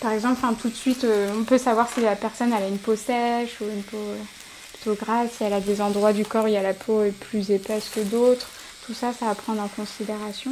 Par 0.00 0.12
exemple, 0.12 0.40
tout 0.60 0.68
de 0.68 0.74
suite, 0.74 1.06
on 1.38 1.44
peut 1.44 1.58
savoir 1.58 1.88
si 1.92 2.00
la 2.00 2.16
personne 2.16 2.52
a 2.52 2.66
une 2.66 2.78
peau 2.78 2.96
sèche 2.96 3.60
ou 3.60 3.64
une 3.64 3.84
peau 3.84 4.04
plutôt 4.72 4.96
grasse, 4.96 5.30
si 5.36 5.44
elle 5.44 5.52
a 5.52 5.60
des 5.60 5.80
endroits 5.80 6.12
du 6.12 6.24
corps 6.24 6.46
où 6.46 6.48
la 6.48 6.74
peau 6.74 7.04
est 7.04 7.12
plus 7.12 7.52
épaisse 7.52 7.88
que 7.88 8.00
d'autres. 8.00 8.48
Tout 8.84 8.94
ça, 8.94 9.12
ça 9.12 9.30
à 9.30 9.34
prendre 9.36 9.62
en 9.62 9.68
considération. 9.68 10.50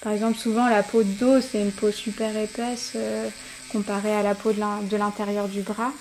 Par 0.00 0.12
exemple, 0.12 0.38
souvent, 0.38 0.68
la 0.68 0.82
peau 0.82 1.04
de 1.04 1.12
dos, 1.12 1.40
c'est 1.40 1.62
une 1.62 1.70
peau 1.70 1.92
super 1.92 2.36
épaisse 2.36 2.96
comparé 3.70 4.12
à 4.12 4.22
la 4.22 4.34
peau 4.34 4.52
de 4.52 4.96
l'intérieur 4.96 5.46
du 5.46 5.62
bras. 5.62 5.92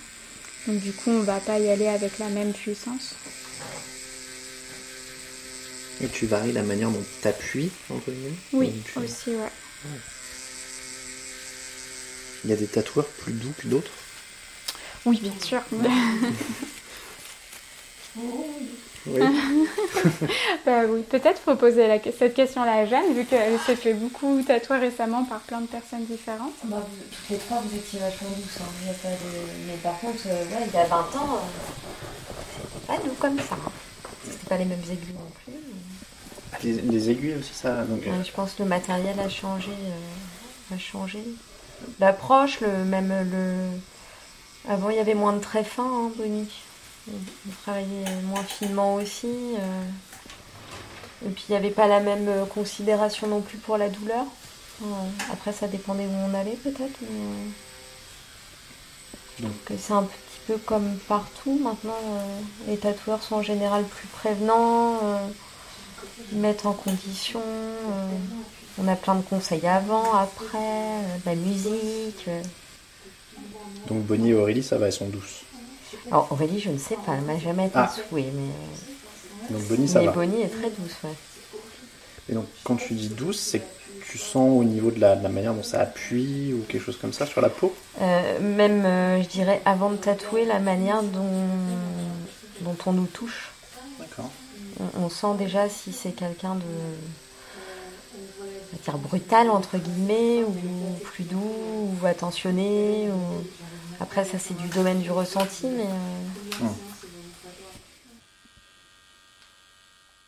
Donc 0.67 0.81
du 0.81 0.91
coup, 0.91 1.11
on 1.11 1.21
va 1.21 1.39
pas 1.39 1.59
y 1.59 1.69
aller 1.69 1.87
avec 1.87 2.19
la 2.19 2.27
même 2.27 2.53
puissance. 2.53 3.15
Et 6.01 6.07
tu 6.07 6.27
varies 6.27 6.51
la 6.51 6.63
manière 6.63 6.89
dont 6.89 7.03
tu 7.21 7.27
appuies, 7.27 7.71
entre 7.89 8.11
Oui, 8.53 8.73
aussi, 8.95 9.31
ouais. 9.31 9.49
Il 12.43 12.49
y 12.51 12.53
a 12.53 12.55
des 12.55 12.67
tatoueurs 12.67 13.07
plus 13.07 13.33
doux 13.33 13.53
que 13.57 13.67
d'autres? 13.67 13.91
Oui, 15.05 15.19
bien 15.21 15.33
sûr. 15.41 15.61
Oui. 19.09 19.21
bah 20.65 20.81
oui, 20.89 21.03
peut-être 21.03 21.39
faut 21.39 21.55
poser 21.55 21.87
cette 22.17 22.33
question-là 22.33 22.73
à 22.73 22.85
Jeanne, 22.85 23.13
vu 23.13 23.25
qu'elle 23.25 23.59
s'est 23.59 23.75
fait 23.75 23.93
beaucoup 23.93 24.41
tatouer 24.41 24.77
récemment 24.77 25.23
par 25.23 25.39
plein 25.41 25.61
de 25.61 25.67
personnes 25.67 26.05
différentes. 26.05 26.53
Bah, 26.63 26.85
toutes 27.11 27.29
les 27.29 27.37
trois, 27.37 27.61
vous 27.61 27.75
étiez 27.75 27.99
vachement 27.99 28.29
douces. 28.29 28.59
Hein. 28.59 28.93
pas 29.01 29.09
de... 29.09 29.67
Mais 29.67 29.77
par 29.83 29.99
contre, 29.99 30.23
euh, 30.27 30.43
il 30.67 30.73
y 30.73 30.77
a 30.77 30.85
20 30.85 30.97
ans, 30.97 31.35
euh, 31.35 32.41
c'était 32.63 32.85
pas 32.85 32.97
doux 32.97 33.15
comme 33.19 33.37
ça. 33.37 33.57
C'était 34.25 34.47
pas 34.47 34.57
les 34.57 34.65
mêmes 34.65 34.83
aiguilles 34.83 35.13
non 35.13 35.31
plus. 35.45 35.53
Les, 36.63 37.09
aiguilles 37.09 37.35
aussi, 37.35 37.53
ça. 37.53 37.83
Donc, 37.83 38.05
euh. 38.07 38.23
Je 38.23 38.31
pense 38.31 38.53
que 38.53 38.63
le 38.63 38.69
matériel 38.69 39.19
a 39.19 39.29
changé. 39.29 39.71
a 40.73 40.77
changé. 40.77 41.23
L'approche, 41.99 42.61
le, 42.61 42.85
même 42.85 43.13
le. 43.31 44.71
Avant, 44.71 44.89
il 44.89 44.97
y 44.97 44.99
avait 44.99 45.13
moins 45.13 45.33
de 45.33 45.39
traits 45.39 45.65
fins, 45.65 45.83
hein, 45.83 46.11
Bonnie 46.17 46.49
on 47.11 47.51
travaillait 47.63 48.21
moins 48.23 48.43
finement 48.43 48.95
aussi. 48.95 49.27
Euh. 49.27 49.83
Et 51.25 51.29
puis 51.29 51.45
il 51.49 51.51
n'y 51.51 51.57
avait 51.57 51.71
pas 51.71 51.87
la 51.87 51.99
même 51.99 52.27
euh, 52.27 52.45
considération 52.45 53.27
non 53.27 53.41
plus 53.41 53.57
pour 53.57 53.77
la 53.77 53.89
douleur. 53.89 54.25
Euh, 54.83 54.85
après, 55.31 55.51
ça 55.51 55.67
dépendait 55.67 56.05
où 56.05 56.29
on 56.29 56.33
allait 56.33 56.57
peut-être. 56.63 56.99
Donc 59.39 59.51
c'est 59.77 59.93
un 59.93 60.03
petit 60.03 60.39
peu 60.47 60.57
comme 60.57 60.97
partout. 61.07 61.59
Maintenant, 61.61 61.97
les 62.67 62.77
tatoueurs 62.77 63.23
sont 63.23 63.35
en 63.35 63.41
général 63.41 63.83
plus 63.83 64.07
prévenants, 64.07 64.99
mettent 66.33 66.65
en 66.65 66.73
condition. 66.73 67.41
on 68.77 68.87
a 68.87 68.95
plein 68.95 69.15
de 69.15 69.21
conseils 69.21 69.65
avant, 69.67 70.13
après, 70.13 71.01
de 71.25 71.25
la 71.25 71.35
musique. 71.35 72.29
Donc 73.87 74.03
Bonnie 74.03 74.31
et 74.31 74.33
Aurélie, 74.33 74.63
ça 74.63 74.77
va, 74.77 74.87
elles 74.87 74.93
sont 74.93 75.07
douces. 75.07 75.43
Alors 76.11 76.27
Aurélie, 76.31 76.59
je 76.59 76.69
ne 76.69 76.77
sais 76.77 76.97
pas, 77.05 77.13
elle 77.15 77.23
m'a 77.23 77.39
jamais 77.39 77.67
été 77.67 77.77
ah. 77.77 77.93
mais. 78.11 78.23
Euh, 78.23 79.53
donc 79.53 79.61
Bonnie, 79.67 79.87
ça 79.87 80.01
mais 80.01 80.09
Bonnie 80.09 80.41
est 80.41 80.49
très 80.49 80.69
douce, 80.69 80.95
ouais. 81.03 81.09
Et 82.29 82.33
donc 82.33 82.45
quand 82.63 82.75
tu 82.75 82.93
dis 82.93 83.09
douce, 83.09 83.39
c'est 83.39 83.59
que 83.59 83.65
tu 84.09 84.17
sens 84.17 84.59
au 84.59 84.63
niveau 84.63 84.91
de 84.91 84.99
la, 84.99 85.15
manière 85.15 85.53
dont 85.53 85.63
ça 85.63 85.81
appuie 85.81 86.53
ou 86.53 86.63
quelque 86.67 86.83
chose 86.83 86.97
comme 86.97 87.13
ça 87.13 87.25
sur 87.25 87.41
la 87.41 87.49
peau? 87.49 87.73
Euh, 88.01 88.39
Même, 88.39 88.85
euh, 88.85 89.21
je 89.21 89.27
dirais, 89.27 89.61
avant 89.65 89.89
de 89.89 89.97
tatouer, 89.97 90.45
la 90.45 90.59
manière 90.59 91.03
dont, 91.03 91.47
dont 92.61 92.77
on 92.85 92.93
nous 92.93 93.05
touche. 93.05 93.51
D'accord. 93.99 94.31
On, 94.99 95.09
sent 95.09 95.35
déjà 95.37 95.69
si 95.69 95.91
c'est 95.91 96.11
quelqu'un 96.11 96.55
de 96.55 96.61
dire 98.83 98.97
brutal 98.97 99.49
entre 99.49 99.77
guillemets 99.77 100.43
ou 100.43 100.53
plus 101.03 101.23
doux 101.23 101.39
ou 102.01 102.05
attentionné 102.05 103.09
ou 103.09 103.43
après, 103.99 104.25
ça, 104.25 104.37
c'est 104.37 104.55
du 104.55 104.67
domaine 104.69 105.01
du 105.01 105.11
ressenti, 105.11 105.67
mais. 105.67 105.85
Euh, 105.85 106.65
hum. 106.65 106.75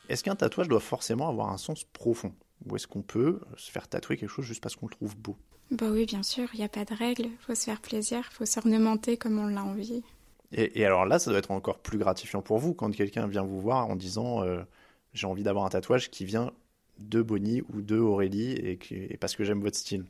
Est-ce 0.07 0.23
qu'un 0.23 0.35
tatouage 0.35 0.67
doit 0.67 0.79
forcément 0.79 1.29
avoir 1.29 1.51
un 1.51 1.57
sens 1.57 1.83
profond? 1.83 2.33
Ou 2.65 2.75
est-ce 2.75 2.87
qu'on 2.87 3.03
peut 3.03 3.41
se 3.57 3.69
faire 3.69 3.87
tatouer 3.87 4.17
quelque 4.17 4.29
chose 4.29 4.45
juste 4.45 4.61
parce 4.61 4.75
qu'on 4.75 4.87
le 4.87 4.91
trouve 4.91 5.15
beau? 5.15 5.37
Bah 5.69 5.85
oui, 5.91 6.07
bien 6.07 6.23
sûr, 6.23 6.49
il 6.53 6.59
n'y 6.59 6.65
a 6.65 6.69
pas 6.69 6.83
de 6.83 6.95
règle. 6.95 7.25
Il 7.25 7.37
faut 7.45 7.53
se 7.53 7.65
faire 7.65 7.79
plaisir, 7.79 8.27
il 8.31 8.33
faut 8.33 8.45
s'ornementer 8.45 9.17
comme 9.17 9.37
on 9.37 9.47
l'a 9.47 9.63
envie. 9.63 10.03
Et, 10.51 10.83
alors 10.85 11.05
là, 11.05 11.19
ça 11.19 11.29
doit 11.29 11.39
être 11.39 11.51
encore 11.51 11.79
plus 11.79 11.97
gratifiant 11.99 12.41
pour 12.41 12.57
vous 12.57 12.73
quand 12.73 12.91
quelqu'un 12.95 13.27
vient 13.27 13.43
vous 13.43 13.59
voir 13.61 13.87
en 13.87 13.95
disant 13.95 14.43
euh, 14.43 14.63
j'ai 15.13 15.27
envie 15.27 15.43
d'avoir 15.43 15.65
un 15.65 15.69
tatouage 15.69 16.09
qui 16.09 16.25
vient 16.25 16.51
de 16.97 17.21
Bonnie 17.21 17.61
ou 17.73 17.81
de 17.81 17.97
Aurélie 17.97 18.51
et, 18.53 18.79
et 18.91 19.17
parce 19.17 19.35
que 19.35 19.43
j'aime 19.43 19.61
votre 19.61 19.77
style. 19.77 20.05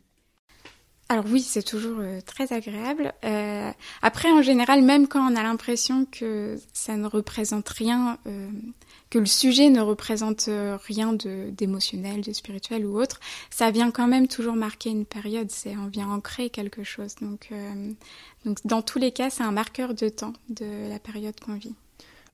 Alors 1.12 1.26
oui, 1.28 1.41
c'est 1.41 1.63
toujours 1.63 1.98
euh, 2.02 2.22
très 2.22 2.54
agréable. 2.54 3.13
Euh, 3.26 3.72
après, 4.04 4.30
en 4.30 4.43
général, 4.43 4.84
même 4.84 5.08
quand 5.08 5.19
on 5.19 5.36
a 5.36 5.41
l'impression 5.41 6.06
que 6.06 6.60
ça 6.72 6.98
ne 6.98 7.08
représente 7.08 7.67
rien, 7.67 8.19
euh, 8.28 8.48
que 9.10 9.17
le 9.17 9.26
sujet 9.26 9.72
ne 9.72 9.82
représente 9.82 10.48
rien 10.86 11.13
de 11.13 11.50
d'émotionnel, 11.50 12.22
de 12.22 12.32
spirituel 12.32 12.86
ou 12.86 13.02
autre, 13.02 13.19
ça 13.50 13.72
vient 13.72 13.89
quand 13.89 14.08
même 14.08 14.28
toujours 14.28 14.54
marquer 14.54 14.91
une 14.91 15.06
période. 15.06 15.50
C'est 15.50 15.76
on 15.76 15.88
vient 15.88 16.10
ancrer 16.10 16.52
quelque 16.52 16.84
chose. 16.84 17.15
Donc, 17.22 17.50
donc 18.45 18.60
dans 18.65 18.84
tous 18.84 19.00
les 19.00 19.12
cas, 19.12 19.32
c'est 19.32 19.41
un 19.41 19.52
marqueur 19.52 19.95
de 19.95 20.10
temps 20.10 20.34
de 20.50 20.89
la 20.89 21.00
période 21.00 21.39
qu'on 21.39 21.56
vit. 21.56 21.74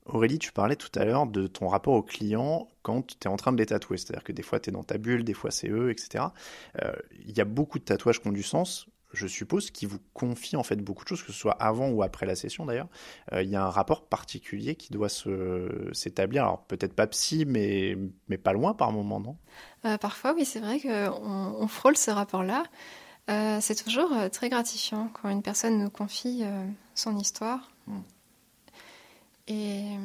Aurélie, 0.08 0.38
tu 0.38 0.52
parlais 0.52 0.76
tout 0.76 0.90
à 0.98 1.04
l'heure 1.04 1.26
de 1.26 1.46
ton 1.46 1.68
rapport 1.68 1.94
aux 1.94 2.02
clients 2.02 2.68
quand 2.82 3.18
tu 3.18 3.28
es 3.28 3.30
en 3.30 3.36
train 3.36 3.52
de 3.52 3.58
les 3.58 3.66
tatouer. 3.66 3.96
C'est-à-dire 3.96 4.22
que 4.22 4.32
des 4.32 4.42
fois, 4.42 4.60
tu 4.60 4.70
es 4.70 4.72
dans 4.72 4.84
ta 4.84 4.98
bulle, 4.98 5.24
des 5.24 5.34
fois, 5.34 5.50
c'est 5.50 5.68
eux, 5.68 5.90
etc. 5.90 6.26
Euh, 6.82 6.92
il 7.26 7.36
y 7.36 7.40
a 7.40 7.44
beaucoup 7.44 7.78
de 7.78 7.84
tatouages 7.84 8.20
qui 8.20 8.28
ont 8.28 8.32
du 8.32 8.44
sens, 8.44 8.86
je 9.12 9.26
suppose, 9.26 9.70
qui 9.70 9.84
vous 9.84 9.98
confient 10.14 10.56
en 10.56 10.62
fait 10.62 10.76
beaucoup 10.76 11.02
de 11.02 11.08
choses, 11.08 11.22
que 11.22 11.32
ce 11.32 11.38
soit 11.38 11.54
avant 11.60 11.88
ou 11.88 12.02
après 12.04 12.24
la 12.24 12.36
session 12.36 12.66
d'ailleurs. 12.66 12.88
Euh, 13.32 13.42
il 13.42 13.50
y 13.50 13.56
a 13.56 13.64
un 13.64 13.70
rapport 13.70 14.06
particulier 14.06 14.76
qui 14.76 14.92
doit 14.92 15.08
s'établir. 15.92 16.44
Alors, 16.44 16.62
peut-être 16.66 16.94
pas 16.94 17.08
psy, 17.08 17.44
mais, 17.44 17.98
mais 18.28 18.38
pas 18.38 18.52
loin 18.52 18.74
par 18.74 18.92
moment, 18.92 19.18
non? 19.18 19.36
Euh, 19.84 19.98
Parfois, 19.98 20.34
oui, 20.34 20.44
c'est 20.44 20.60
vrai 20.60 20.78
qu'on 20.78 21.56
on 21.58 21.66
frôle 21.66 21.96
ce 21.96 22.12
rapport-là. 22.12 22.62
c'est 23.60 23.82
toujours 23.82 24.12
très 24.30 24.50
gratifiant 24.50 25.10
quand 25.14 25.30
une 25.30 25.42
personne 25.42 25.78
nous 25.78 25.90
confie 25.90 26.44
son 26.94 27.16
histoire. 27.18 27.72
Hmm. 27.88 28.02
Et 29.48 29.96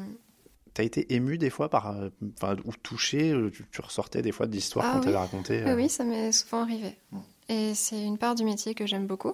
T'as 0.74 0.84
été 0.84 1.14
ému 1.14 1.38
des 1.38 1.50
fois 1.50 1.70
par, 1.70 1.92
euh, 1.92 2.10
enfin, 2.38 2.56
ou 2.64 2.72
touché, 2.82 3.32
euh, 3.32 3.52
tu, 3.52 3.82
ressortais 3.82 4.22
des 4.22 4.32
fois 4.32 4.48
de 4.48 4.54
l'histoire 4.54 4.86
ah, 4.88 4.94
qu'on 4.94 5.02
t'avait 5.02 5.18
racontée. 5.18 5.64
Ah 5.66 5.76
oui, 5.76 5.90
ça 5.90 6.06
m'est 6.06 6.32
souvent 6.32 6.62
arrivé. 6.62 6.96
Et 7.50 7.76
c'est 7.76 8.02
une 8.02 8.18
part 8.18 8.36
du 8.36 8.46
métier 8.46 8.74
que 8.74 8.86
j'aime 8.86 9.06
beaucoup. 9.06 9.34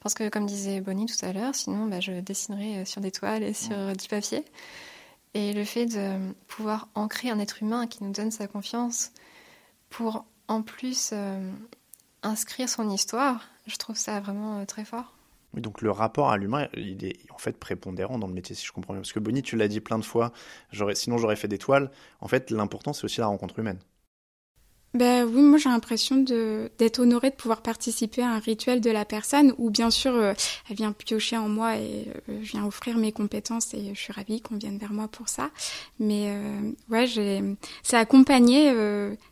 Parce 0.00 0.14
que, 0.14 0.28
comme 0.28 0.46
disait 0.46 0.80
Bonnie 0.80 1.06
tout 1.06 1.24
à 1.24 1.32
l'heure, 1.32 1.54
sinon 1.56 1.86
bah, 1.86 1.98
je 1.98 2.20
dessinerais 2.20 2.84
sur 2.84 3.00
des 3.00 3.10
toiles 3.10 3.42
et 3.42 3.54
sur 3.54 3.96
du 3.96 4.06
papier. 4.06 4.44
Et 5.34 5.52
le 5.52 5.64
fait 5.64 5.86
de 5.86 6.32
pouvoir 6.46 6.88
ancrer 6.94 7.30
un 7.30 7.40
être 7.40 7.60
humain 7.60 7.88
qui 7.88 8.04
nous 8.04 8.12
donne 8.12 8.30
sa 8.30 8.46
confiance 8.46 9.10
pour 9.90 10.24
en 10.46 10.62
plus 10.62 11.12
inscrire 12.22 12.68
son 12.68 12.88
histoire, 12.88 13.48
je 13.66 13.76
trouve 13.76 13.96
ça 13.96 14.20
vraiment 14.20 14.64
très 14.66 14.84
fort. 14.84 15.17
Donc 15.54 15.80
le 15.82 15.90
rapport 15.90 16.30
à 16.30 16.36
l'humain, 16.36 16.68
il 16.74 17.04
est 17.04 17.16
en 17.30 17.38
fait 17.38 17.58
prépondérant 17.58 18.18
dans 18.18 18.26
le 18.26 18.34
métier, 18.34 18.54
si 18.54 18.64
je 18.66 18.72
comprends 18.72 18.92
bien. 18.92 19.00
Parce 19.02 19.12
que 19.12 19.20
Bonnie, 19.20 19.42
tu 19.42 19.56
l'as 19.56 19.68
dit 19.68 19.80
plein 19.80 19.98
de 19.98 20.04
fois, 20.04 20.32
sinon 20.94 21.18
j'aurais 21.18 21.36
fait 21.36 21.48
des 21.48 21.58
toiles. 21.58 21.90
En 22.20 22.28
fait, 22.28 22.50
l'important, 22.50 22.92
c'est 22.92 23.04
aussi 23.04 23.20
la 23.20 23.26
rencontre 23.26 23.58
humaine. 23.58 23.78
Ben 24.94 25.24
oui, 25.26 25.42
moi 25.42 25.58
j'ai 25.58 25.68
l'impression 25.68 26.16
d'être 26.16 26.98
honorée 26.98 27.28
de 27.28 27.34
pouvoir 27.34 27.60
participer 27.60 28.22
à 28.22 28.30
un 28.30 28.38
rituel 28.38 28.80
de 28.80 28.90
la 28.90 29.04
personne 29.04 29.54
où 29.58 29.68
bien 29.68 29.90
sûr 29.90 30.14
euh, 30.14 30.32
elle 30.70 30.76
vient 30.76 30.92
piocher 30.92 31.36
en 31.36 31.48
moi 31.48 31.76
et 31.76 32.06
euh, 32.28 32.40
je 32.42 32.52
viens 32.52 32.64
offrir 32.64 32.96
mes 32.96 33.12
compétences 33.12 33.74
et 33.74 33.94
je 33.94 34.00
suis 34.00 34.14
ravie 34.14 34.40
qu'on 34.40 34.56
vienne 34.56 34.78
vers 34.78 34.92
moi 34.92 35.06
pour 35.06 35.28
ça. 35.28 35.50
Mais 36.00 36.28
euh, 36.28 36.72
ouais, 36.88 37.06
j'ai 37.06 37.42
c'est 37.82 37.98
accompagné, 37.98 38.72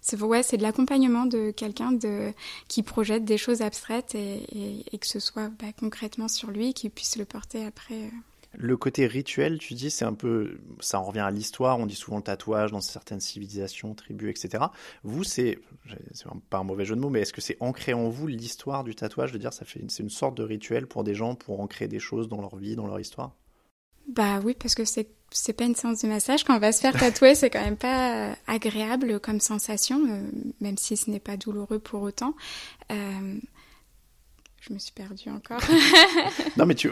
c'est 0.02 0.20
ouais, 0.20 0.42
c'est 0.42 0.58
de 0.58 0.62
l'accompagnement 0.62 1.24
de 1.24 1.50
quelqu'un 1.52 1.92
de 1.92 2.32
qui 2.68 2.82
projette 2.82 3.24
des 3.24 3.38
choses 3.38 3.62
abstraites 3.62 4.14
et, 4.14 4.84
et, 4.92 4.98
que 4.98 5.06
ce 5.06 5.20
soit 5.20 5.48
bah, 5.48 5.68
concrètement 5.78 6.28
sur 6.28 6.50
lui, 6.50 6.74
qu'il 6.74 6.90
puisse 6.90 7.16
le 7.16 7.24
porter 7.24 7.64
après. 7.64 8.10
Le 8.58 8.76
côté 8.76 9.06
rituel, 9.06 9.58
tu 9.58 9.74
dis, 9.74 9.90
c'est 9.90 10.04
un 10.04 10.14
peu, 10.14 10.58
ça 10.80 10.98
en 10.98 11.04
revient 11.04 11.20
à 11.20 11.30
l'histoire. 11.30 11.78
On 11.78 11.86
dit 11.86 11.94
souvent 11.94 12.16
le 12.16 12.22
tatouage 12.22 12.72
dans 12.72 12.80
certaines 12.80 13.20
civilisations, 13.20 13.94
tribus, 13.94 14.30
etc. 14.30 14.64
Vous, 15.02 15.24
c'est, 15.24 15.58
c'est 16.12 16.26
pas 16.48 16.58
un 16.58 16.64
mauvais 16.64 16.84
jeu 16.84 16.96
de 16.96 17.00
mots, 17.00 17.10
mais 17.10 17.20
est-ce 17.20 17.32
que 17.32 17.42
c'est 17.42 17.58
ancré 17.60 17.92
en 17.92 18.08
vous 18.08 18.26
l'histoire 18.26 18.82
du 18.82 18.94
tatouage? 18.94 19.32
De 19.32 19.38
dire, 19.38 19.52
ça 19.52 19.64
fait, 19.64 19.82
c'est 19.88 20.02
une 20.02 20.10
sorte 20.10 20.36
de 20.36 20.42
rituel 20.42 20.86
pour 20.86 21.04
des 21.04 21.14
gens 21.14 21.34
pour 21.34 21.60
ancrer 21.60 21.86
des 21.86 21.98
choses 21.98 22.28
dans 22.28 22.40
leur 22.40 22.56
vie, 22.56 22.76
dans 22.76 22.86
leur 22.86 22.98
histoire? 22.98 23.34
Bah 24.08 24.40
oui, 24.44 24.54
parce 24.58 24.74
que 24.74 24.84
c'est 24.84 25.08
c'est 25.30 25.52
pas 25.52 25.64
une 25.64 25.74
séance 25.74 26.02
de 26.02 26.08
massage. 26.08 26.44
Quand 26.44 26.56
on 26.56 26.60
va 26.60 26.72
se 26.72 26.80
faire 26.80 26.96
tatouer, 26.96 27.34
c'est 27.34 27.50
quand 27.50 27.62
même 27.62 27.76
pas 27.76 28.36
agréable 28.46 29.18
comme 29.20 29.40
sensation, 29.40 30.00
euh, 30.08 30.22
même 30.60 30.78
si 30.78 30.96
ce 30.96 31.10
n'est 31.10 31.20
pas 31.20 31.36
douloureux 31.36 31.78
pour 31.78 32.02
autant. 32.02 32.34
Euh, 32.92 33.38
je 34.68 34.72
me 34.74 34.78
suis 34.78 34.92
perdue 34.92 35.30
encore. 35.30 35.60
non, 36.56 36.66
mais 36.66 36.74
tu, 36.74 36.90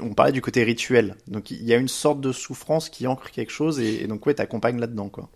on 0.00 0.14
parlait 0.14 0.32
du 0.32 0.40
côté 0.40 0.62
rituel. 0.64 1.16
Donc 1.26 1.50
il 1.50 1.64
y 1.64 1.72
a 1.72 1.76
une 1.76 1.88
sorte 1.88 2.20
de 2.20 2.32
souffrance 2.32 2.88
qui 2.88 3.06
ancre 3.06 3.30
quelque 3.30 3.50
chose 3.50 3.80
et, 3.80 4.06
donc 4.06 4.26
ouais, 4.26 4.34
t'accompagnes 4.34 4.78
là-dedans, 4.78 5.08
quoi. 5.08 5.30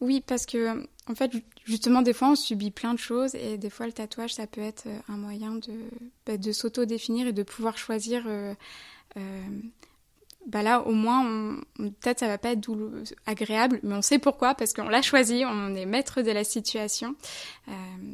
Oui, 0.00 0.22
parce 0.26 0.46
que 0.46 0.86
en 1.08 1.14
fait, 1.14 1.32
justement, 1.64 2.02
des 2.02 2.12
fois, 2.12 2.30
on 2.30 2.34
subit 2.34 2.70
plein 2.70 2.94
de 2.94 2.98
choses 2.98 3.34
et 3.34 3.58
des 3.58 3.68
fois, 3.68 3.86
le 3.86 3.92
tatouage, 3.92 4.34
ça 4.34 4.46
peut 4.46 4.62
être 4.62 4.86
un 5.08 5.16
moyen 5.16 5.56
de, 5.56 5.72
bah, 6.24 6.38
de 6.38 6.52
s'auto-définir 6.52 7.26
et 7.26 7.32
de 7.32 7.42
pouvoir 7.42 7.76
choisir 7.76 8.24
euh, 8.26 8.54
euh, 9.16 9.20
bah 10.46 10.62
là 10.62 10.80
au 10.80 10.92
moins 10.92 11.58
peut-être 11.76 12.20
ça 12.20 12.28
va 12.28 12.38
pas 12.38 12.52
être 12.52 12.70
agréable 13.26 13.78
mais 13.82 13.94
on 13.94 14.02
sait 14.02 14.18
pourquoi 14.18 14.54
parce 14.54 14.72
qu'on 14.72 14.88
l'a 14.88 15.02
choisi 15.02 15.44
on 15.46 15.74
est 15.74 15.86
maître 15.86 16.22
de 16.22 16.30
la 16.30 16.44
situation 16.44 17.14
euh, 17.68 17.72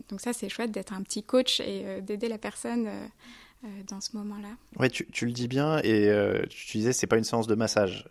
donc 0.09 0.21
ça 0.21 0.33
c'est 0.33 0.49
chouette 0.49 0.73
d'être 0.73 0.93
un 0.93 1.03
petit 1.03 1.23
coach 1.23 1.61
et 1.61 1.83
euh, 1.85 2.01
d'aider 2.01 2.29
la 2.29 2.39
personne 2.39 2.89
euh, 2.89 3.69
dans 3.89 4.01
ce 4.01 4.17
moment-là. 4.17 4.51
Ouais, 4.79 4.91
tu, 4.91 5.07
tu, 5.07 5.25
le 5.25 5.33
dis 5.33 5.49
bien 5.49 5.79
et 5.83 6.13
tu 6.51 6.77
disais 6.77 6.93
c'est 6.93 7.07
pas 7.07 7.17
une 7.17 7.25
séance 7.25 7.47
de 7.47 7.55
massage. 7.55 8.07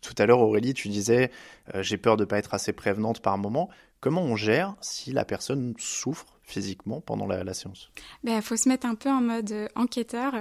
tout 0.00 0.14
à 0.16 0.26
l'heure 0.26 0.40
Aurélie, 0.40 0.74
tu 0.74 0.88
disais 0.88 1.30
j'ai 1.74 1.98
peur 1.98 2.16
de 2.16 2.24
pas 2.24 2.38
être 2.38 2.54
assez 2.54 2.72
prévenante 2.72 3.20
par 3.20 3.36
moment. 3.36 3.68
Comment 4.00 4.22
on 4.22 4.36
gère 4.36 4.76
si 4.80 5.12
la 5.12 5.24
personne 5.24 5.74
souffre 5.76 6.38
physiquement 6.44 7.00
pendant 7.00 7.26
la, 7.26 7.42
la 7.42 7.52
séance? 7.52 7.90
Il 8.22 8.30
ben, 8.30 8.40
faut 8.40 8.56
se 8.56 8.68
mettre 8.68 8.86
un 8.86 8.94
peu 8.94 9.10
en 9.10 9.20
mode 9.20 9.52
enquêteur 9.74 10.34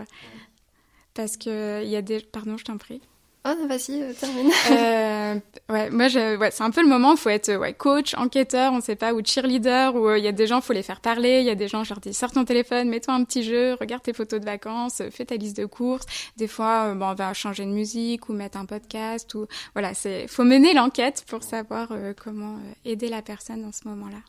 parce 1.17 1.35
que 1.35 1.83
il 1.83 1.89
y 1.89 1.97
a 1.97 2.01
des. 2.01 2.21
Pardon, 2.21 2.55
je 2.55 2.63
t'en 2.63 2.77
prie. 2.77 3.01
Oh 3.45 3.53
non, 3.57 3.67
vas-y, 3.67 4.01
euh, 4.01 4.13
termine. 4.13 4.51
euh, 4.71 5.39
ouais, 5.69 5.89
moi, 5.89 6.07
ouais, 6.07 6.51
c'est 6.51 6.63
un 6.63 6.69
peu 6.69 6.81
le 6.81 6.87
moment. 6.89 7.13
Il 7.13 7.17
faut 7.17 7.29
être 7.29 7.55
ouais, 7.55 7.73
coach, 7.73 8.13
enquêteur, 8.15 8.73
on 8.73 8.81
sait 8.81 8.97
pas, 8.97 9.13
ou 9.13 9.21
cheerleader, 9.23 9.95
ou 9.95 10.09
euh, 10.09 10.17
il 10.17 10.23
y 10.25 10.27
a 10.27 10.33
des 10.33 10.47
gens, 10.47 10.59
faut 10.59 10.73
les 10.73 10.83
faire 10.83 10.99
parler. 10.99 11.39
Il 11.39 11.45
y 11.45 11.49
a 11.49 11.55
des 11.55 11.69
gens, 11.69 11.83
je 11.85 11.89
leur 11.91 12.01
dis, 12.01 12.13
sors 12.13 12.31
ton 12.31 12.43
téléphone, 12.43 12.89
mets-toi 12.89 13.13
un 13.13 13.23
petit 13.23 13.43
jeu, 13.43 13.75
regarde 13.79 14.03
tes 14.03 14.11
photos 14.13 14.41
de 14.41 14.45
vacances, 14.45 15.01
fais 15.11 15.25
ta 15.25 15.35
liste 15.35 15.57
de 15.57 15.65
courses. 15.65 16.05
Des 16.35 16.47
fois, 16.47 16.93
bon, 16.93 17.07
on 17.07 17.13
va 17.15 17.33
changer 17.33 17.63
de 17.65 17.71
musique 17.71 18.27
ou 18.27 18.33
mettre 18.33 18.57
un 18.57 18.65
podcast. 18.65 19.33
ou 19.33 19.47
Voilà, 19.73 19.93
c'est 19.93 20.27
faut 20.27 20.43
mener 20.43 20.73
l'enquête 20.73 21.23
pour 21.27 21.43
savoir 21.43 21.89
comment 22.21 22.57
aider 22.83 23.07
la 23.07 23.21
personne 23.21 23.61
dans 23.61 23.71
ce 23.71 23.87
moment-là. 23.87 24.19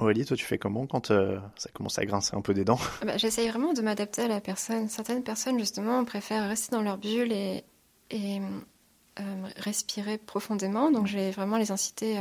Aurélie, 0.00 0.24
toi, 0.24 0.36
tu 0.36 0.44
fais 0.44 0.58
comment 0.58 0.86
quand 0.86 1.10
euh, 1.10 1.38
ça 1.56 1.70
commence 1.72 1.98
à 1.98 2.04
grincer 2.04 2.36
un 2.36 2.40
peu 2.40 2.54
des 2.54 2.64
dents? 2.64 2.78
Bah, 3.04 3.16
J'essaye 3.16 3.48
vraiment 3.48 3.72
de 3.72 3.82
m'adapter 3.82 4.22
à 4.22 4.28
la 4.28 4.40
personne. 4.40 4.88
Certaines 4.88 5.22
personnes, 5.22 5.58
justement, 5.58 6.04
préfèrent 6.04 6.48
rester 6.48 6.74
dans 6.74 6.82
leur 6.82 6.98
bulle 6.98 7.32
et, 7.32 7.64
euh, 8.12 8.40
respirer 9.56 10.18
profondément. 10.18 10.90
Donc, 10.90 11.06
je 11.06 11.16
vais 11.16 11.30
vraiment 11.30 11.56
les 11.56 11.72
inciter 11.72 12.18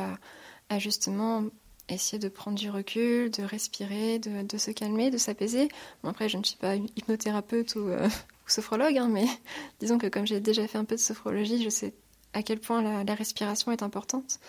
à, 0.69 0.79
justement 0.79 1.43
essayer 1.89 2.19
de 2.19 2.27
prendre 2.27 2.57
du 2.57 2.69
recul, 2.69 3.31
de 3.31 3.43
respirer, 3.43 4.19
de, 4.19 4.57
se 4.57 4.71
calmer, 4.71 5.09
de 5.09 5.17
s'apaiser. 5.17 5.69
Bon, 6.03 6.09
après, 6.09 6.27
je 6.27 6.37
ne 6.37 6.43
suis 6.43 6.57
pas 6.57 6.75
hypnothérapeute 6.75 7.75
ou, 7.75 7.87
euh, 7.87 8.09
sophrologue, 8.47 8.97
hein, 8.97 9.07
mais 9.09 9.25
disons 9.79 9.97
que 9.97 10.07
comme 10.07 10.25
j'ai 10.25 10.39
déjà 10.39 10.67
fait 10.67 10.77
un 10.77 10.85
peu 10.85 10.95
de 10.95 11.01
sophrologie, 11.01 11.63
je 11.63 11.69
sais 11.69 11.93
à 12.33 12.43
quel 12.43 12.59
point 12.59 13.03
la 13.03 13.15
respiration 13.15 13.71
est 13.71 13.81
importante. 13.81 14.39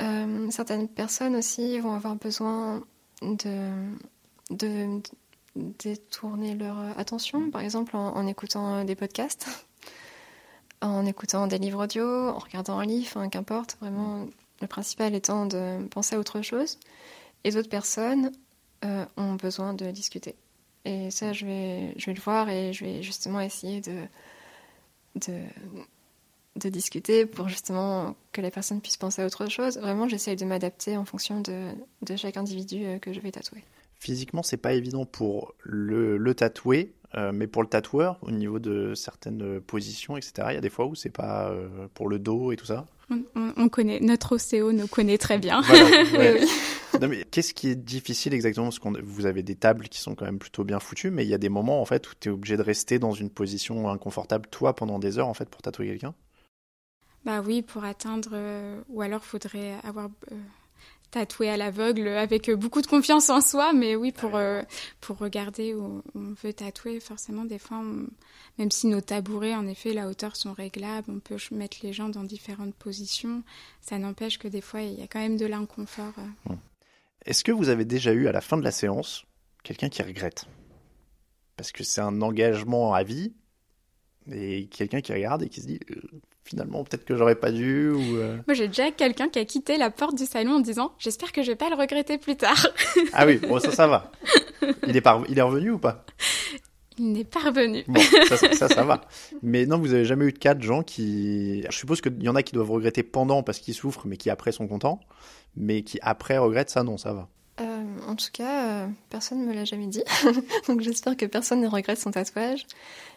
Euh, 0.00 0.50
certaines 0.50 0.88
personnes 0.88 1.36
aussi 1.36 1.78
vont 1.78 1.94
avoir 1.94 2.16
besoin 2.16 2.82
de, 3.22 3.70
de, 4.50 5.00
détourner 5.54 6.54
leur 6.54 6.98
attention, 6.98 7.50
par 7.50 7.60
exemple 7.60 7.96
en, 7.96 8.26
écoutant 8.26 8.84
des 8.84 8.96
podcasts, 8.96 9.66
en 10.80 11.06
écoutant 11.06 11.46
des 11.46 11.58
livres 11.58 11.84
audio, 11.84 12.04
en 12.04 12.38
regardant 12.38 12.78
un 12.78 12.86
livre, 12.86 13.24
qu'importe, 13.28 13.76
vraiment 13.80 14.26
le 14.60 14.66
principal 14.66 15.14
étant 15.14 15.46
de 15.46 15.86
penser 15.88 16.16
à 16.16 16.18
autre 16.18 16.42
chose. 16.42 16.78
Et 17.44 17.50
d'autres 17.50 17.68
personnes 17.68 18.32
euh, 18.84 19.04
ont 19.16 19.34
besoin 19.34 19.74
de 19.74 19.90
discuter. 19.90 20.34
Et 20.84 21.10
ça, 21.10 21.32
je 21.32 21.46
vais, 21.46 21.94
je 21.96 22.06
vais 22.06 22.14
le 22.14 22.20
voir 22.20 22.48
et 22.48 22.72
je 22.72 22.84
vais 22.84 23.02
justement 23.02 23.40
essayer 23.40 23.80
de, 23.80 24.02
de 25.16 25.40
de 26.56 26.68
discuter 26.68 27.26
pour 27.26 27.48
justement 27.48 28.16
que 28.32 28.40
la 28.40 28.50
personne 28.50 28.80
puisse 28.80 28.96
penser 28.96 29.22
à 29.22 29.26
autre 29.26 29.48
chose. 29.48 29.78
Vraiment, 29.78 30.08
j'essaye 30.08 30.36
de 30.36 30.44
m'adapter 30.44 30.96
en 30.96 31.04
fonction 31.04 31.40
de, 31.40 31.70
de, 32.02 32.16
chaque 32.16 32.36
individu 32.36 32.84
euh, 32.84 32.98
que 32.98 33.12
je 33.12 33.20
vais 33.20 33.30
tatouer. 33.30 33.64
Physiquement, 33.98 34.42
c'est 34.42 34.56
pas 34.56 34.74
évident 34.74 35.04
pour 35.04 35.54
le, 35.62 36.16
le 36.16 36.34
tatouer, 36.34 36.92
euh, 37.16 37.32
mais 37.32 37.46
pour 37.46 37.62
le 37.62 37.68
tatoueur, 37.68 38.18
au 38.22 38.30
niveau 38.30 38.58
de 38.58 38.94
certaines 38.94 39.60
positions, 39.60 40.16
etc., 40.16 40.48
il 40.50 40.54
y 40.54 40.58
a 40.58 40.60
des 40.60 40.70
fois 40.70 40.86
où 40.86 40.94
c'est 40.94 41.10
pas 41.10 41.48
euh, 41.48 41.88
pour 41.94 42.08
le 42.08 42.18
dos 42.18 42.52
et 42.52 42.56
tout 42.56 42.66
ça. 42.66 42.86
On, 43.56 43.68
connaît, 43.68 44.00
notre 44.00 44.36
ostéo 44.36 44.72
nous 44.72 44.86
connaît 44.86 45.18
très 45.18 45.38
bien. 45.38 45.62
qu'est-ce 47.30 47.52
qui 47.52 47.68
est 47.68 47.76
difficile 47.76 48.32
exactement? 48.32 48.66
Parce 48.68 48.78
que 48.78 49.02
vous 49.02 49.26
avez 49.26 49.42
des 49.42 49.56
tables 49.56 49.88
qui 49.88 50.00
sont 50.00 50.14
quand 50.14 50.24
même 50.24 50.38
plutôt 50.38 50.64
bien 50.64 50.80
foutues, 50.80 51.10
mais 51.10 51.24
il 51.24 51.28
y 51.28 51.34
a 51.34 51.38
des 51.38 51.50
moments 51.50 51.82
en 51.82 51.84
fait 51.84 52.08
où 52.08 52.12
tu 52.18 52.30
es 52.30 52.32
obligé 52.32 52.56
de 52.56 52.62
rester 52.62 52.98
dans 52.98 53.12
une 53.12 53.28
position 53.28 53.90
inconfortable, 53.90 54.48
toi, 54.50 54.74
pendant 54.74 54.98
des 54.98 55.18
heures, 55.18 55.28
en 55.28 55.34
fait, 55.34 55.50
pour 55.50 55.60
tatouer 55.60 55.86
quelqu'un 55.88 56.14
bah 57.24 57.40
oui, 57.40 57.62
pour 57.62 57.84
atteindre, 57.84 58.30
euh, 58.32 58.80
ou 58.88 59.00
alors 59.00 59.24
faudrait 59.24 59.76
avoir 59.82 60.10
euh, 60.30 60.36
tatoué 61.10 61.48
à 61.48 61.56
l'aveugle 61.56 62.08
avec 62.08 62.50
euh, 62.50 62.56
beaucoup 62.56 62.82
de 62.82 62.86
confiance 62.86 63.30
en 63.30 63.40
soi, 63.40 63.72
mais 63.72 63.96
oui, 63.96 64.12
pour, 64.12 64.38
pour 65.00 65.18
regarder 65.18 65.74
où 65.74 66.02
on 66.14 66.34
veut 66.42 66.52
tatouer, 66.52 67.00
forcément, 67.00 67.44
des 67.44 67.58
fois, 67.58 67.82
même 68.58 68.70
si 68.70 68.88
nos 68.88 69.00
tabourets, 69.00 69.54
en 69.54 69.66
effet, 69.66 69.94
la 69.94 70.06
hauteur 70.06 70.36
sont 70.36 70.52
réglables, 70.52 71.10
on 71.10 71.20
peut 71.20 71.36
mettre 71.50 71.78
les 71.82 71.94
gens 71.94 72.10
dans 72.10 72.24
différentes 72.24 72.74
positions, 72.74 73.42
ça 73.80 73.98
n'empêche 73.98 74.38
que 74.38 74.48
des 74.48 74.60
fois, 74.60 74.82
il 74.82 74.98
y 74.98 75.02
a 75.02 75.06
quand 75.06 75.20
même 75.20 75.38
de 75.38 75.46
l'inconfort. 75.46 76.14
Est-ce 77.24 77.42
que 77.42 77.52
vous 77.52 77.70
avez 77.70 77.86
déjà 77.86 78.12
eu, 78.12 78.28
à 78.28 78.32
la 78.32 78.42
fin 78.42 78.58
de 78.58 78.64
la 78.64 78.70
séance, 78.70 79.24
quelqu'un 79.62 79.88
qui 79.88 80.02
regrette? 80.02 80.44
Parce 81.56 81.72
que 81.72 81.84
c'est 81.84 82.02
un 82.02 82.20
engagement 82.20 82.92
à 82.92 83.02
vie, 83.02 83.32
et 84.30 84.66
quelqu'un 84.66 85.00
qui 85.00 85.12
regarde 85.12 85.42
et 85.42 85.48
qui 85.48 85.60
se 85.60 85.66
dit 85.66 85.80
finalement 86.44 86.84
peut-être 86.84 87.04
que 87.04 87.16
j'aurais 87.16 87.34
pas 87.34 87.50
dû 87.50 87.90
ou 87.90 88.16
euh. 88.16 88.36
Moi 88.46 88.54
j'ai 88.54 88.68
déjà 88.68 88.90
quelqu'un 88.90 89.28
qui 89.28 89.38
a 89.38 89.44
quitté 89.44 89.76
la 89.78 89.90
porte 89.90 90.16
du 90.16 90.26
salon 90.26 90.56
en 90.56 90.60
disant 90.60 90.92
j'espère 90.98 91.32
que 91.32 91.42
je 91.42 91.50
vais 91.52 91.56
pas 91.56 91.70
le 91.70 91.76
regretter 91.76 92.18
plus 92.18 92.36
tard. 92.36 92.68
ah 93.12 93.26
oui, 93.26 93.38
bon 93.38 93.58
ça 93.58 93.70
ça 93.70 93.86
va. 93.86 94.12
Il 94.86 94.96
est 94.96 95.04
il 95.28 95.38
est 95.38 95.42
revenu 95.42 95.72
ou 95.72 95.78
pas? 95.78 96.04
Il 96.98 97.12
n'est 97.12 97.24
pas 97.24 97.40
revenu. 97.40 97.82
Bon, 97.88 98.00
ça, 98.28 98.36
ça, 98.36 98.68
ça 98.68 98.84
va. 98.84 99.00
Mais 99.42 99.66
non, 99.66 99.78
vous 99.78 99.92
avez 99.92 100.04
jamais 100.04 100.26
eu 100.26 100.32
de 100.32 100.38
cas 100.38 100.54
de 100.54 100.62
gens 100.62 100.84
qui 100.84 101.64
je 101.68 101.76
suppose 101.76 102.00
qu'il 102.00 102.22
y 102.22 102.28
en 102.28 102.36
a 102.36 102.42
qui 102.44 102.52
doivent 102.52 102.70
regretter 102.70 103.02
pendant 103.02 103.42
parce 103.42 103.58
qu'ils 103.58 103.74
souffrent 103.74 104.06
mais 104.06 104.16
qui 104.16 104.30
après 104.30 104.52
sont 104.52 104.68
contents, 104.68 105.00
mais 105.56 105.82
qui 105.82 105.98
après 106.02 106.38
regrettent 106.38 106.70
ça 106.70 106.82
non, 106.82 106.96
ça 106.96 107.12
va. 107.12 107.28
Euh, 107.60 107.84
en 108.08 108.16
tout 108.16 108.30
cas, 108.32 108.66
euh, 108.66 108.88
personne 109.10 109.40
ne 109.40 109.46
me 109.46 109.52
l'a 109.52 109.64
jamais 109.64 109.86
dit. 109.86 110.02
Donc 110.68 110.80
j'espère 110.80 111.16
que 111.16 111.26
personne 111.26 111.60
ne 111.60 111.68
regrette 111.68 111.98
son 111.98 112.10
tatouage. 112.10 112.66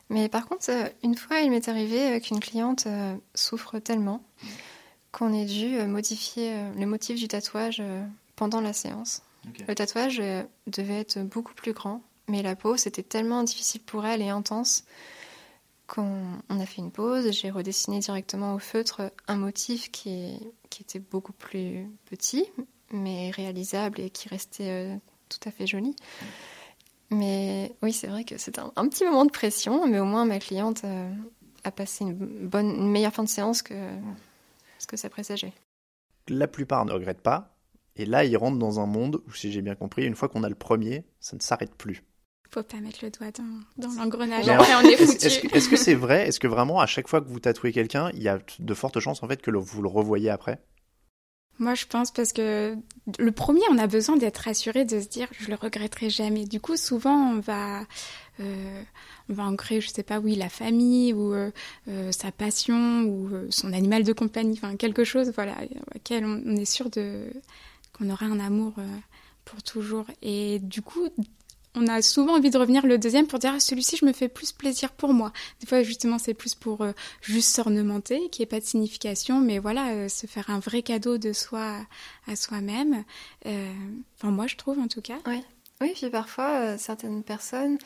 Mais 0.09 0.29
par 0.29 0.47
contre, 0.47 0.69
euh, 0.69 0.87
une 1.03 1.15
fois, 1.15 1.39
il 1.39 1.49
m'est 1.49 1.67
arrivé 1.67 2.19
qu'une 2.21 2.39
cliente 2.39 2.87
souffre 3.33 3.79
tellement 3.79 4.23
qu'on 5.11 5.33
ait 5.33 5.45
dû 5.45 5.79
modifier 5.87 6.53
le 6.77 6.85
motif 6.85 7.17
du 7.17 7.27
tatouage 7.27 7.81
pendant 8.35 8.61
la 8.61 8.73
séance. 8.73 9.23
Le 9.67 9.73
tatouage 9.73 10.21
devait 10.67 10.99
être 10.99 11.19
beaucoup 11.19 11.53
plus 11.53 11.73
grand, 11.73 12.03
mais 12.27 12.43
la 12.43 12.55
peau, 12.55 12.77
c'était 12.77 13.03
tellement 13.03 13.41
difficile 13.43 13.81
pour 13.81 14.05
elle 14.05 14.21
et 14.21 14.29
intense 14.29 14.83
qu'on 15.87 16.37
a 16.49 16.65
fait 16.65 16.81
une 16.81 16.91
pause. 16.91 17.31
J'ai 17.31 17.49
redessiné 17.49 17.99
directement 17.99 18.53
au 18.53 18.59
feutre 18.59 19.11
un 19.27 19.37
motif 19.37 19.89
qui, 19.89 20.37
qui 20.69 20.83
était 20.83 20.99
beaucoup 20.99 21.33
plus 21.33 21.87
petit, 22.05 22.45
mais 22.91 23.31
réalisable 23.31 23.99
et 23.99 24.09
qui 24.09 24.29
restait 24.29 24.69
euh, 24.69 24.95
tout 25.29 25.39
à 25.47 25.51
fait 25.51 25.67
joli. 25.67 25.95
Mais 27.09 27.73
oui, 27.81 27.93
c'est 27.93 28.07
vrai 28.07 28.23
que 28.23 28.37
c'est 28.37 28.59
un, 28.59 28.87
petit 28.89 29.05
moment 29.05 29.25
de 29.25 29.31
pression, 29.31 29.87
mais 29.87 29.99
au 29.99 30.05
moins 30.05 30.25
ma 30.25 30.39
cliente 30.39 30.83
euh, 30.83 31.09
a 31.63 31.71
passé 31.71 32.03
une, 32.03 32.13
bonne, 32.13 32.69
une 32.69 32.91
meilleure 32.91 33.13
fin 33.13 33.23
de 33.23 33.29
séance 33.29 33.61
que 33.61 33.75
ce 34.79 34.87
que 34.87 34.97
ça 34.97 35.09
présageait. 35.09 35.53
La 36.27 36.47
plupart 36.47 36.85
ne 36.85 36.91
regrettent 36.91 37.21
pas, 37.21 37.55
et 37.95 38.05
là 38.05 38.25
ils 38.25 38.35
rentrent 38.35 38.57
dans 38.57 38.81
un 38.81 38.85
monde 38.85 39.21
où, 39.27 39.33
si 39.33 39.51
j'ai 39.51 39.61
bien 39.61 39.75
compris, 39.75 40.05
une 40.05 40.15
fois 40.15 40.27
qu'on 40.27 40.43
a 40.43 40.49
le 40.49 40.55
premier, 40.55 41.05
ça 41.21 41.37
ne 41.37 41.41
s'arrête 41.41 41.75
plus. 41.75 42.03
Faut 42.49 42.63
pas 42.63 42.79
mettre 42.79 42.99
le 43.03 43.11
doigt 43.11 43.31
dans, 43.77 43.89
l'engrenage, 43.97 44.47
après 44.47 44.75
on 44.75 44.81
est 44.81 44.97
foutu. 44.97 45.25
Est-ce 45.53 45.69
que 45.69 45.75
c'est 45.75 45.95
vrai? 45.95 46.27
Est-ce 46.27 46.39
que 46.39 46.47
vraiment, 46.47 46.79
à 46.79 46.85
chaque 46.85 47.07
fois 47.07 47.21
que 47.21 47.27
vous 47.27 47.39
tatouez 47.39 47.73
quelqu'un, 47.73 48.09
il 48.13 48.23
y 48.23 48.29
a 48.29 48.39
de 48.59 48.73
fortes 48.73 48.99
chances 48.99 49.21
en 49.23 49.27
fait 49.27 49.41
que 49.41 49.51
vous 49.51 49.81
le 49.81 49.89
revoyez 49.89 50.29
après? 50.29 50.61
Moi, 51.59 51.73
je 51.73 51.85
pense 51.85 52.11
parce 52.11 52.33
que 52.33 52.75
le 53.17 53.31
premier, 53.31 53.61
on 53.71 53.77
a 53.77 53.87
besoin 53.87 54.15
d'être 54.17 54.37
rassuré, 54.37 54.85
de 54.85 54.99
se 54.99 55.07
dire, 55.07 55.27
je 55.39 55.49
le 55.49 55.55
regretterai 55.55 56.09
jamais. 56.09 56.45
Du 56.45 56.59
coup, 56.59 56.77
souvent, 56.77 57.31
on 57.31 57.39
va, 57.39 57.81
euh, 58.39 58.83
on 59.29 59.33
va 59.33 59.43
ancrer, 59.43 59.81
je 59.81 59.89
sais 59.89 60.03
pas, 60.03 60.19
oui, 60.19 60.35
la 60.35 60.49
famille 60.49 61.13
ou 61.13 61.33
euh, 61.33 61.51
euh, 61.87 62.11
sa 62.11 62.31
passion 62.31 63.01
ou 63.03 63.29
son 63.49 63.73
animal 63.73 64.03
de 64.03 64.13
compagnie, 64.13 64.59
enfin 64.61 64.75
quelque 64.75 65.03
chose, 65.03 65.31
voilà, 65.33 65.55
auquel 65.95 66.25
on, 66.25 66.55
est 66.55 66.65
sûr 66.65 66.89
de 66.89 67.25
qu'on 67.97 68.09
aura 68.09 68.27
un 68.27 68.39
amour 68.39 68.73
pour 69.43 69.63
toujours. 69.63 70.05
Et 70.21 70.59
du 70.59 70.83
coup, 70.83 71.09
on 71.77 71.87
a 71.87 72.01
souvent 72.01 72.35
envie 72.35 72.49
de 72.49 72.57
revenir 72.57 72.85
le 72.85 72.97
deuxième 72.97 73.27
pour 73.27 73.39
dire 73.39 73.53
ah, 73.55 73.59
celui-ci 73.59 73.97
je 73.97 74.05
me 74.05 74.13
fais 74.13 74.27
plus 74.27 74.51
plaisir 74.51 74.91
pour 74.91 75.13
moi. 75.13 75.31
Des 75.59 75.67
fois 75.67 75.83
justement 75.83 76.17
c'est 76.17 76.33
plus 76.33 76.55
pour 76.55 76.81
euh, 76.81 76.91
juste 77.21 77.55
s'ornementer, 77.55 78.29
qui 78.29 78.41
ait 78.41 78.47
pas 78.47 78.59
de 78.59 78.65
signification, 78.65 79.39
mais 79.39 79.59
voilà 79.59 79.89
euh, 79.89 80.09
se 80.09 80.27
faire 80.27 80.49
un 80.49 80.59
vrai 80.59 80.81
cadeau 80.81 81.17
de 81.17 81.33
soi 81.33 81.75
à 82.27 82.35
soi-même. 82.35 83.03
Euh, 83.45 83.73
enfin 84.17 84.31
moi 84.31 84.47
je 84.47 84.55
trouve 84.55 84.79
en 84.79 84.87
tout 84.87 85.01
cas. 85.01 85.17
Oui, 85.27 85.43
oui. 85.81 85.91
Puis 85.95 86.09
parfois 86.09 86.77
certaines 86.77 87.23
personnes, 87.23 87.77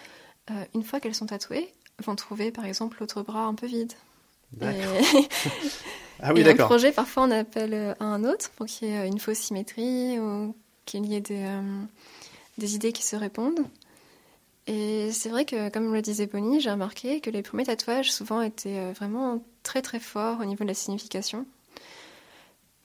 une 0.74 0.84
fois 0.84 1.00
qu'elles 1.00 1.16
sont 1.16 1.28
tatouées, 1.28 1.74
vont 2.04 2.16
trouver 2.16 2.52
par 2.52 2.66
exemple 2.66 2.98
l'autre 3.00 3.22
bras 3.22 3.44
un 3.44 3.56
peu 3.56 3.68
vide. 3.68 3.94
ah 4.62 6.34
oui, 6.34 6.44
d'accord. 6.44 6.66
Un 6.66 6.68
projet, 6.68 6.92
parfois, 6.92 7.24
on 7.24 7.32
appelle 7.32 7.96
un 8.02 8.26
autre 8.26 8.50
pour 8.58 8.66
qu'il 8.66 8.90
y 8.90 8.92
ait 8.92 9.08
une 9.08 9.18
fausse 9.18 9.38
symétrie 9.38 10.20
ou 10.20 10.54
qu'il 10.86 11.06
y 11.06 11.16
ait 11.16 11.22
des, 11.22 11.48
des 12.58 12.76
idées 12.76 12.92
qui 12.92 13.04
se 13.04 13.16
répondent. 13.16 13.66
Et 14.68 15.12
c'est 15.12 15.30
vrai 15.30 15.46
que, 15.46 15.70
comme 15.70 15.94
le 15.94 16.02
disait 16.02 16.28
Bonnie, 16.28 16.62
j'ai 16.62 16.72
remarqué 16.72 17.20
que 17.20 17.30
les 17.30 17.42
premiers 17.42 17.66
tatouages 17.66 18.12
souvent 18.12 18.42
étaient 18.42 18.78
euh, 18.78 18.94
vraiment 18.94 19.44
très 19.64 19.82
très 19.82 20.00
forts 20.00 20.40
au 20.40 20.46
niveau 20.46 20.64
de 20.64 20.70
la 20.70 20.76
signification. 20.76 21.46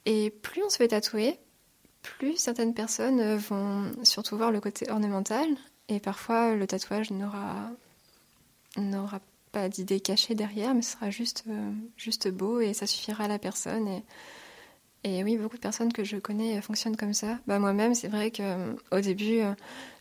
Et 0.07 0.31
plus 0.31 0.63
on 0.63 0.71
se 0.71 0.77
fait 0.77 0.89
tatouer, 0.89 1.39
plus 2.03 2.37
certaines 2.37 2.75
personnes 2.75 3.21
euh, 3.21 3.37
vont 3.37 3.93
surtout 4.05 4.37
voir 4.37 4.51
le 4.51 4.61
côté 4.61 4.91
ornemental. 4.91 5.49
Et 5.89 6.01
parfois, 6.01 6.55
le 6.55 6.67
tatouage 6.67 7.11
n'aura, 7.11 7.71
n'aura 8.77 9.21
pas 9.53 9.69
d'idée 9.69 10.01
cachée 10.01 10.35
derrière, 10.35 10.75
mais 10.75 10.83
sera 10.83 11.11
juste, 11.11 11.45
euh, 11.49 11.73
juste 11.97 12.29
beau 12.29 12.61
et 12.61 12.73
ça 12.75 12.87
suffira 12.87 13.25
à 13.25 13.29
la 13.29 13.39
personne. 13.39 14.03
Et 15.07 15.23
oui, 15.23 15.37
beaucoup 15.37 15.55
de 15.55 15.61
personnes 15.61 15.93
que 15.93 16.03
je 16.03 16.17
connais 16.17 16.61
fonctionnent 16.61 16.97
comme 16.97 17.15
ça. 17.15 17.39
Bah, 17.47 17.61
Moi-même, 17.61 17.95
c'est 17.95 18.09
vrai 18.09 18.33
qu'au 18.33 18.43
euh, 18.43 19.01
début, 19.01 19.39
euh, 19.39 19.53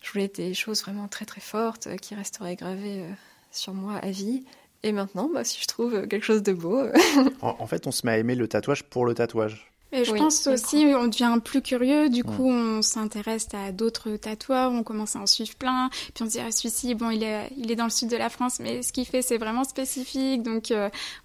je 0.01 0.11
voulais 0.11 0.27
des 0.27 0.55
choses 0.55 0.81
vraiment 0.81 1.07
très 1.07 1.25
très 1.25 1.41
fortes 1.41 1.85
euh, 1.85 1.95
qui 1.95 2.15
resteraient 2.15 2.55
gravées 2.55 3.05
sur 3.51 3.75
moi 3.75 3.99
à 4.01 4.09
vie. 4.09 4.43
Et 4.81 4.91
maintenant, 4.91 5.29
bah, 5.31 5.43
si 5.43 5.61
je 5.61 5.67
trouve 5.67 6.07
quelque 6.07 6.23
chose 6.23 6.41
de 6.41 6.53
beau. 6.53 6.81
en, 7.41 7.67
fait, 7.67 7.85
on 7.85 7.91
se 7.91 8.03
met 8.05 8.13
à 8.13 8.17
aimer 8.17 8.33
le 8.33 8.47
tatouage 8.47 8.83
pour 8.83 9.05
le 9.05 9.13
tatouage. 9.13 9.71
Et 9.91 10.03
je 10.03 10.11
pense 10.11 10.47
aussi, 10.47 10.91
on 10.97 11.07
devient 11.07 11.37
plus 11.43 11.61
curieux, 11.61 12.09
du 12.09 12.23
coup, 12.23 12.49
on 12.49 12.81
s'intéresse 12.81 13.47
à 13.53 13.71
d'autres 13.71 14.17
tatoueurs, 14.17 14.71
on 14.71 14.83
commence 14.83 15.15
à 15.15 15.19
en 15.19 15.27
suivre 15.27 15.55
plein, 15.55 15.89
puis 16.13 16.23
on 16.23 16.25
se 16.25 16.31
dit, 16.31 16.39
ah, 16.39 16.51
celui-ci, 16.51 16.95
bon, 16.95 17.11
il 17.11 17.23
est, 17.23 17.49
il 17.55 17.71
est 17.71 17.77
dans 17.77 17.85
le 17.85 17.91
sud 17.91 18.09
de 18.09 18.17
la 18.17 18.29
France, 18.29 18.59
mais 18.59 18.81
ce 18.81 18.91
qu'il 18.91 19.05
fait, 19.05 19.21
c'est 19.21 19.37
vraiment 19.37 19.63
spécifique, 19.63 20.43
donc, 20.43 20.73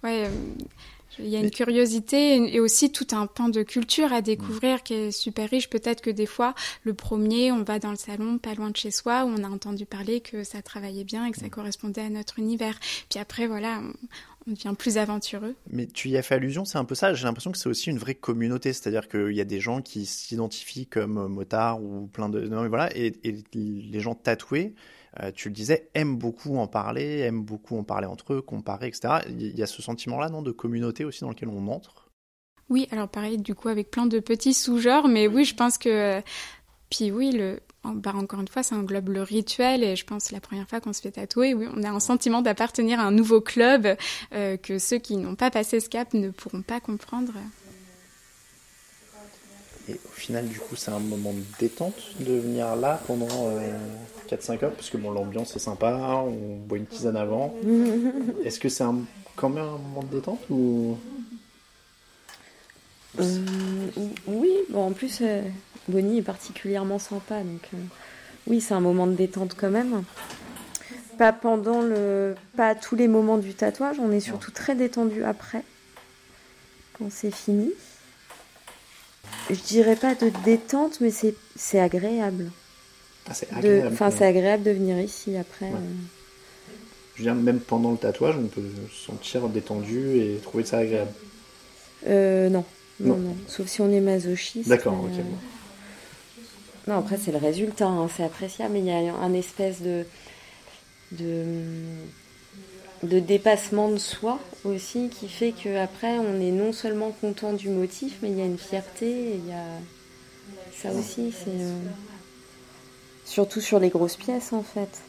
ouais, 0.03 0.29
il 1.19 1.27
y 1.27 1.35
a 1.35 1.39
une 1.39 1.51
curiosité 1.51 2.53
et 2.53 2.59
aussi 2.59 2.91
tout 2.91 3.07
un 3.11 3.27
pan 3.27 3.49
de 3.49 3.63
culture 3.63 4.13
à 4.13 4.21
découvrir 4.21 4.83
qui 4.83 4.93
est 4.93 5.11
super 5.11 5.49
riche. 5.49 5.69
Peut-être 5.69 6.01
que 6.01 6.09
des 6.09 6.25
fois, 6.25 6.53
le 6.83 6.93
premier, 6.93 7.51
on 7.51 7.63
va 7.63 7.79
dans 7.79 7.91
le 7.91 7.97
salon 7.97 8.37
pas 8.37 8.53
loin 8.53 8.69
de 8.69 8.77
chez 8.77 8.91
soi 8.91 9.25
où 9.25 9.29
on 9.29 9.43
a 9.43 9.49
entendu 9.49 9.85
parler 9.85 10.21
que 10.21 10.43
ça 10.43 10.61
travaillait 10.61 11.03
bien 11.03 11.25
et 11.25 11.31
que 11.31 11.39
ça 11.39 11.49
correspondait 11.49 12.01
à 12.01 12.09
notre 12.09 12.39
univers. 12.39 12.79
Puis 13.09 13.19
après, 13.19 13.47
voilà, 13.47 13.81
on 14.47 14.51
devient 14.51 14.73
plus 14.77 14.97
aventureux. 14.97 15.55
Mais 15.69 15.87
tu 15.87 16.09
y 16.09 16.17
as 16.17 16.21
fait 16.21 16.35
allusion, 16.35 16.65
c'est 16.65 16.77
un 16.77 16.85
peu 16.85 16.95
ça. 16.95 17.13
J'ai 17.13 17.25
l'impression 17.25 17.51
que 17.51 17.57
c'est 17.57 17.69
aussi 17.69 17.89
une 17.89 17.99
vraie 17.99 18.15
communauté, 18.15 18.73
c'est-à-dire 18.73 19.07
qu'il 19.07 19.33
y 19.33 19.41
a 19.41 19.45
des 19.45 19.59
gens 19.59 19.81
qui 19.81 20.05
s'identifient 20.05 20.87
comme 20.87 21.27
motards 21.27 21.81
ou 21.81 22.07
plein 22.07 22.29
de. 22.29 22.41
Non, 22.41 22.61
mais 22.61 22.69
voilà, 22.69 22.95
et, 22.95 23.13
et 23.23 23.35
les 23.53 23.99
gens 23.99 24.15
tatoués 24.15 24.73
euh, 25.19 25.31
tu 25.33 25.49
le 25.49 25.53
disais, 25.53 25.89
aiment 25.93 26.17
beaucoup 26.17 26.57
en 26.57 26.67
parler, 26.67 27.19
aiment 27.19 27.43
beaucoup 27.43 27.77
en 27.77 27.83
parler 27.83 28.07
entre 28.07 28.33
eux, 28.33 28.41
comparer, 28.41 28.87
etc. 28.87 29.25
Il 29.27 29.57
y 29.57 29.63
a 29.63 29.67
ce 29.67 29.81
sentiment-là, 29.81 30.29
non, 30.29 30.41
de 30.41 30.51
communauté 30.51 31.03
aussi 31.03 31.21
dans 31.21 31.29
lequel 31.29 31.49
on 31.49 31.67
entre? 31.67 32.09
Oui, 32.69 32.87
alors 32.91 33.09
pareil, 33.09 33.37
du 33.37 33.53
coup, 33.53 33.67
avec 33.67 33.91
plein 33.91 34.05
de 34.05 34.19
petits 34.19 34.53
sous-genres, 34.53 35.07
mais 35.07 35.27
oui, 35.27 35.43
je 35.43 35.55
pense 35.55 35.77
que. 35.77 36.21
Puis 36.89 37.09
oui, 37.09 37.31
le, 37.31 37.61
bah 37.83 38.13
encore 38.15 38.41
une 38.41 38.47
fois, 38.47 38.63
ça 38.63 38.75
englobe 38.75 39.09
le 39.09 39.23
rituel 39.23 39.83
et 39.83 39.95
je 39.95 40.05
pense 40.05 40.31
la 40.31 40.39
première 40.39 40.67
fois 40.67 40.81
qu'on 40.81 40.93
se 40.93 41.01
fait 41.01 41.11
tatouer, 41.11 41.53
oui, 41.53 41.67
on 41.73 41.83
a 41.83 41.89
un 41.89 41.99
sentiment 41.99 42.41
d'appartenir 42.41 42.99
à 42.99 43.03
un 43.03 43.11
nouveau 43.11 43.41
club 43.41 43.95
euh, 44.33 44.57
que 44.57 44.77
ceux 44.77 44.97
qui 44.97 45.17
n'ont 45.17 45.35
pas 45.35 45.51
passé 45.51 45.79
ce 45.79 45.89
cap 45.89 46.13
ne 46.13 46.29
pourront 46.29 46.61
pas 46.61 46.79
comprendre. 46.79 47.33
Et 49.91 49.99
au 50.05 50.11
final, 50.11 50.47
du 50.47 50.57
coup, 50.57 50.75
c'est 50.75 50.91
un 50.91 50.99
moment 50.99 51.33
de 51.33 51.43
détente 51.59 51.95
de 52.19 52.33
venir 52.33 52.75
là 52.77 53.01
pendant 53.07 53.27
4-5 54.29 54.63
heures, 54.63 54.71
parce 54.71 54.89
que 54.89 54.97
bon, 54.97 55.11
l'ambiance 55.11 55.55
est 55.55 55.59
sympa, 55.59 56.23
on 56.25 56.55
boit 56.65 56.77
une 56.77 56.85
tisane 56.85 57.17
avant. 57.17 57.53
Est-ce 58.45 58.59
que 58.59 58.69
c'est 58.69 58.85
quand 59.35 59.49
même 59.49 59.65
un 59.65 59.77
moment 59.77 60.03
de 60.03 60.15
détente 60.15 60.39
ou? 60.49 60.97
Euh, 63.19 63.23
Oui, 64.27 64.53
bon, 64.69 64.87
en 64.87 64.91
plus, 64.91 65.19
euh, 65.21 65.41
Bonnie 65.89 66.19
est 66.19 66.23
particulièrement 66.23 66.99
sympa, 66.99 67.39
donc 67.39 67.67
euh, 67.73 67.77
oui, 68.47 68.61
c'est 68.61 68.73
un 68.73 68.79
moment 68.79 69.07
de 69.07 69.13
détente 69.13 69.55
quand 69.59 69.71
même. 69.71 70.03
Pas 71.17 71.33
pendant 71.33 71.81
le, 71.81 72.35
pas 72.55 72.75
tous 72.75 72.95
les 72.95 73.09
moments 73.09 73.37
du 73.37 73.53
tatouage, 73.53 73.99
on 73.99 74.11
est 74.11 74.21
surtout 74.21 74.51
très 74.51 74.75
détendu 74.75 75.25
après, 75.25 75.63
quand 76.97 77.11
c'est 77.11 77.31
fini 77.35 77.71
je 79.49 79.61
dirais 79.61 79.95
pas 79.95 80.15
de 80.15 80.31
détente, 80.43 81.01
mais 81.01 81.11
c'est 81.11 81.79
agréable. 81.79 82.51
Ah, 83.29 83.33
c'est 83.33 83.51
agréable. 83.53 83.89
Enfin, 83.93 84.11
c'est 84.11 84.25
agréable 84.25 84.63
de 84.63 84.71
venir 84.71 84.99
ici 84.99 85.37
après. 85.37 85.67
Euh. 85.67 85.77
Je 87.15 87.23
veux 87.23 87.25
dire, 87.25 87.35
même 87.35 87.59
pendant 87.59 87.91
le 87.91 87.97
tatouage, 87.97 88.35
on 88.37 88.47
peut 88.47 88.63
se 88.91 89.05
sentir 89.05 89.47
détendu 89.49 90.17
et 90.17 90.39
trouver 90.41 90.63
ça 90.63 90.79
agréable. 90.79 91.11
Euh, 92.07 92.49
non. 92.49 92.65
Non, 92.99 93.17
non. 93.17 93.35
Sauf 93.47 93.67
si 93.67 93.81
on 93.81 93.91
est 93.91 93.99
masochiste. 93.99 94.69
D'accord, 94.69 94.99
ok. 95.03 95.17
Euh. 95.17 95.23
Non, 96.87 96.99
après, 96.99 97.17
c'est 97.17 97.31
le 97.31 97.37
résultat, 97.37 97.87
hein, 97.87 98.07
c'est 98.15 98.23
appréciable, 98.23 98.73
mais 98.73 98.79
il 98.79 98.85
y 98.85 98.91
a 98.91 99.13
un 99.15 99.33
espèce 99.33 99.81
de. 99.81 100.05
de 101.11 101.43
de 103.03 103.19
dépassement 103.19 103.89
de 103.89 103.97
soi 103.97 104.39
aussi 104.63 105.09
qui 105.09 105.27
fait 105.27 105.53
qu'après 105.53 106.19
on 106.19 106.39
est 106.39 106.51
non 106.51 106.71
seulement 106.71 107.11
content 107.11 107.53
du 107.53 107.69
motif 107.69 108.17
mais 108.21 108.29
il 108.29 108.37
y 108.37 108.41
a 108.41 108.45
une 108.45 108.59
fierté 108.59 109.35
il 109.35 109.49
y 109.49 109.53
a 109.53 109.65
ça 110.71 110.91
aussi 110.91 111.31
c'est 111.31 111.49
euh, 111.49 111.79
surtout 113.25 113.61
sur 113.61 113.79
les 113.79 113.89
grosses 113.89 114.17
pièces 114.17 114.53
en 114.53 114.63
fait. 114.63 115.01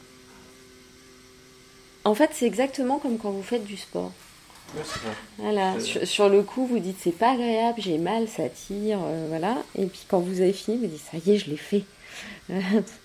En 2.04 2.14
fait 2.14 2.30
c'est 2.32 2.46
exactement 2.46 2.98
comme 2.98 3.18
quand 3.18 3.30
vous 3.30 3.42
faites 3.42 3.64
du 3.64 3.76
sport. 3.76 4.12
Voilà 5.38 5.78
sur, 5.80 6.30
le 6.30 6.42
coup 6.42 6.66
vous 6.66 6.78
dites 6.78 6.96
c'est 7.00 7.12
pas 7.12 7.32
agréable 7.32 7.78
j'ai 7.80 7.98
mal 7.98 8.26
ça 8.26 8.48
tire 8.48 9.00
euh, 9.02 9.26
voilà. 9.28 9.58
Et 9.74 9.86
puis 9.86 10.04
quand 10.08 10.20
vous 10.20 10.40
avez 10.40 10.52
fini 10.52 10.78
vous 10.78 10.86
dites 10.86 11.02
ça 11.10 11.18
y 11.18 11.32
est 11.32 11.38
je 11.38 11.50
l'ai 11.50 11.56
fait 11.56 11.84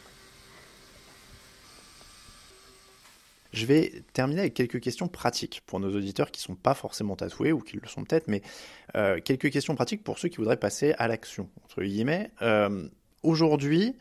Je 3.53 3.65
vais 3.65 4.03
terminer 4.13 4.41
avec 4.41 4.53
quelques 4.53 4.79
questions 4.79 5.07
pratiques 5.07 5.61
pour 5.65 5.79
nos 5.79 5.95
auditeurs 5.95 6.31
qui 6.31 6.41
ne 6.41 6.43
sont 6.43 6.55
pas 6.55 6.73
forcément 6.73 7.15
tatoués 7.15 7.51
ou 7.51 7.59
qui 7.59 7.77
le 7.77 7.87
sont 7.87 8.03
peut-être, 8.03 8.27
mais 8.27 8.41
euh, 8.95 9.19
quelques 9.23 9.51
questions 9.51 9.75
pratiques 9.75 10.03
pour 10.03 10.19
ceux 10.19 10.29
qui 10.29 10.37
voudraient 10.37 10.57
passer 10.57 10.93
à 10.97 11.07
l'action. 11.07 11.49
Euh, 12.41 12.89
aujourd'hui, 13.23 13.95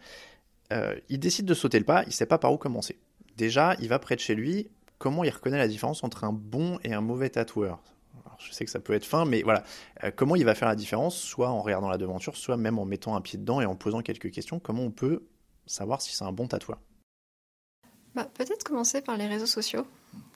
euh, 0.73 0.95
il 1.09 1.19
décide 1.21 1.47
de 1.47 1.55
sauter 1.55 1.79
le 1.79 1.85
pas, 1.85 2.03
il 2.03 2.09
ne 2.09 2.13
sait 2.13 2.27
pas 2.27 2.39
par 2.39 2.53
où 2.53 2.59
commencer. 2.59 2.99
Déjà, 3.37 3.77
il 3.81 3.89
va 3.89 3.99
près 3.99 4.17
de 4.17 4.21
chez 4.21 4.35
lui, 4.35 4.69
comment 4.99 5.25
il 5.25 5.31
reconnaît 5.31 5.59
la 5.59 5.69
différence 5.69 6.03
entre 6.03 6.25
un 6.25 6.33
bon 6.33 6.79
et 6.85 6.93
un 6.93 7.01
mauvais 7.01 7.31
tatoueur? 7.31 7.83
Je 8.39 8.53
sais 8.53 8.67
que 8.67 8.71
ça 8.71 8.81
peut 8.81 8.93
être 8.93 9.07
fin, 9.07 9.25
mais 9.25 9.43
voilà, 9.43 9.65
comment 10.15 10.37
il 10.37 10.45
va 10.45 10.55
faire 10.55 10.69
la 10.69 10.77
différence, 10.77 11.17
soit 11.17 11.49
en 11.49 11.63
regardant 11.63 11.89
la 11.89 11.97
devanture, 11.97 12.37
soit 12.37 12.59
même 12.59 12.79
en 12.79 12.85
mettant 12.85 13.17
un 13.17 13.23
pied 13.23 13.39
dedans 13.39 13.63
et 13.63 13.65
en 13.65 13.77
posant 13.77 14.03
quelques 14.03 14.31
questions, 14.31 14.59
comment 14.59 14.83
on 14.83 14.91
peut 14.91 15.25
savoir 15.65 16.03
si 16.03 16.15
c'est 16.15 16.25
un 16.25 16.33
bon 16.33 16.47
tatoueur? 16.47 16.79
Bah, 18.17 18.29
Peut-être 18.35 18.65
commencer 18.65 19.01
par 19.01 19.17
les 19.17 19.27
réseaux 19.27 19.47
sociaux, 19.47 19.87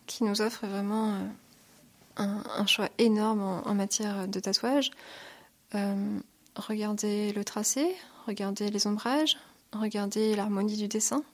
qui 0.07 0.22
nous 0.22 0.41
offrent 0.41 0.66
vraiment 0.66 1.14
euh, 2.18 2.24
un, 2.57 2.66
choix 2.66 2.89
énorme 2.99 3.43
en, 3.43 3.74
matière 3.74 4.28
de 4.28 4.39
tatouage. 4.39 4.91
Euh, 5.74 6.18
regardez 6.57 7.33
le 7.33 7.45
tracé, 7.45 7.97
regardez 8.26 8.70
les 8.70 8.87
ombrages, 8.87 9.39
regardez 9.72 10.37
l'harmonie 10.37 10.76
du 10.76 10.89
dessin. 10.89 11.24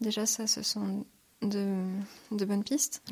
Déjà, 0.00 0.26
ça, 0.26 0.46
ce 0.46 0.62
sont 0.62 1.04
de, 1.42 1.84
de 2.32 2.44
bonnes 2.44 2.64
pistes. 2.64 3.02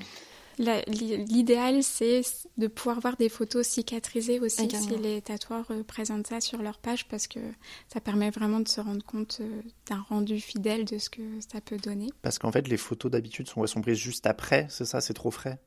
L'idéal, 0.58 1.82
c'est 1.82 2.22
de 2.58 2.66
pouvoir 2.66 3.00
voir 3.00 3.16
des 3.16 3.28
photos 3.28 3.66
cicatrisées 3.66 4.40
aussi 4.40 4.68
si 4.70 4.96
les 4.98 5.20
tatoueurs 5.20 5.70
euh, 5.70 5.82
présentent 5.82 6.26
ça 6.26 6.40
sur 6.40 6.62
leur 6.62 6.78
page 6.78 7.08
parce 7.08 7.26
que 7.26 7.40
ça 7.88 8.00
permet 8.00 8.30
vraiment 8.30 8.60
de 8.60 8.68
se 8.68 8.80
rendre 8.80 9.04
compte 9.04 9.38
euh, 9.40 9.62
d'un 9.88 10.00
rendu 10.08 10.40
fidèle 10.40 10.84
de 10.84 10.98
ce 10.98 11.10
que 11.10 11.22
ça 11.52 11.60
peut 11.60 11.76
donner. 11.76 12.10
Parce 12.22 12.38
qu'en 12.38 12.52
fait, 12.52 12.68
les 12.68 12.76
photos 12.76 13.10
d'habitude 13.10 13.48
sont, 13.48 13.66
sont 13.66 13.80
prises 13.80 13.98
juste 13.98 14.26
après, 14.26 14.66
c'est 14.70 14.84
ça 14.84 15.00
C'est 15.00 15.14
trop 15.14 15.30
frais? 15.30 15.58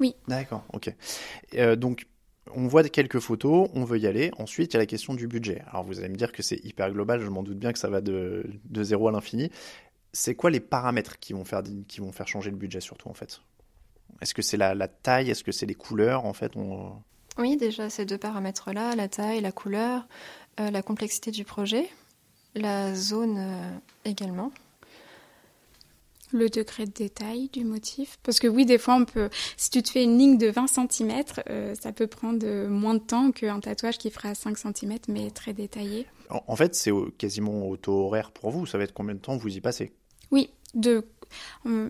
Oui. 0.00 0.14
D'accord, 0.28 0.64
ok. 0.72 0.92
Euh, 1.54 1.76
donc, 1.76 2.06
on 2.54 2.66
voit 2.66 2.84
quelques 2.84 3.20
photos, 3.20 3.68
on 3.74 3.84
veut 3.84 3.98
y 3.98 4.06
aller. 4.06 4.30
Ensuite, 4.38 4.72
il 4.72 4.74
y 4.74 4.78
a 4.78 4.80
la 4.80 4.86
question 4.86 5.14
du 5.14 5.26
budget. 5.26 5.62
Alors, 5.70 5.84
vous 5.84 5.98
allez 5.98 6.08
me 6.08 6.16
dire 6.16 6.32
que 6.32 6.42
c'est 6.42 6.62
hyper 6.64 6.92
global, 6.92 7.20
je 7.20 7.28
m'en 7.28 7.42
doute 7.42 7.58
bien 7.58 7.72
que 7.72 7.78
ça 7.78 7.88
va 7.88 8.00
de, 8.00 8.46
de 8.64 8.82
zéro 8.82 9.08
à 9.08 9.12
l'infini. 9.12 9.50
C'est 10.12 10.34
quoi 10.34 10.50
les 10.50 10.60
paramètres 10.60 11.18
qui 11.18 11.32
vont, 11.32 11.44
faire, 11.44 11.62
qui 11.88 12.00
vont 12.00 12.12
faire 12.12 12.28
changer 12.28 12.50
le 12.50 12.56
budget 12.56 12.80
surtout 12.80 13.08
en 13.08 13.14
fait? 13.14 13.40
Est-ce 14.20 14.34
que 14.34 14.42
c'est 14.42 14.56
la, 14.56 14.88
taille? 14.88 15.30
Est-ce 15.30 15.44
que 15.44 15.52
c'est 15.52 15.66
les 15.66 15.74
couleurs 15.74 16.24
en 16.24 16.32
fait? 16.32 16.52
Oui, 17.38 17.56
déjà 17.56 17.90
ces 17.90 18.04
deux 18.04 18.18
paramètres-là, 18.18 18.94
la 18.96 19.08
taille, 19.08 19.40
la 19.40 19.52
couleur, 19.52 20.06
euh, 20.60 20.70
la 20.70 20.82
complexité 20.82 21.30
du 21.30 21.44
projet, 21.44 21.88
la 22.54 22.94
zone 22.94 23.36
euh, 23.38 23.70
également. 24.04 24.52
Le 26.32 26.48
degré 26.48 26.86
de 26.86 26.90
détail 26.90 27.48
du 27.52 27.64
motif? 27.64 28.18
Parce 28.24 28.40
que 28.40 28.48
oui, 28.48 28.66
des 28.66 28.78
fois, 28.78 28.96
on 28.96 29.04
peut. 29.04 29.30
Si 29.56 29.70
tu 29.70 29.80
te 29.82 29.90
fais 29.90 30.02
une 30.02 30.18
ligne 30.18 30.38
de 30.38 30.48
20 30.48 30.66
cm, 30.66 31.22
euh, 31.48 31.74
ça 31.80 31.92
peut 31.92 32.08
prendre 32.08 32.66
moins 32.66 32.94
de 32.94 33.00
temps 33.00 33.30
qu'un 33.30 33.60
tatouage 33.60 33.96
qui 33.96 34.10
fera 34.10 34.34
5 34.34 34.58
cm, 34.58 34.98
mais 35.08 35.30
très 35.30 35.52
détaillé. 35.52 36.06
En, 36.28 36.56
fait, 36.56 36.74
c'est 36.74 36.90
quasiment 37.16 37.68
auto-horaire 37.68 38.32
pour 38.32 38.50
vous. 38.50 38.66
Ça 38.66 38.76
va 38.76 38.84
être 38.84 38.92
combien 38.92 39.14
de 39.14 39.20
temps 39.20 39.36
vous 39.36 39.56
y 39.56 39.60
passez? 39.60 39.92
Oui, 40.32 40.50
de 40.76 41.04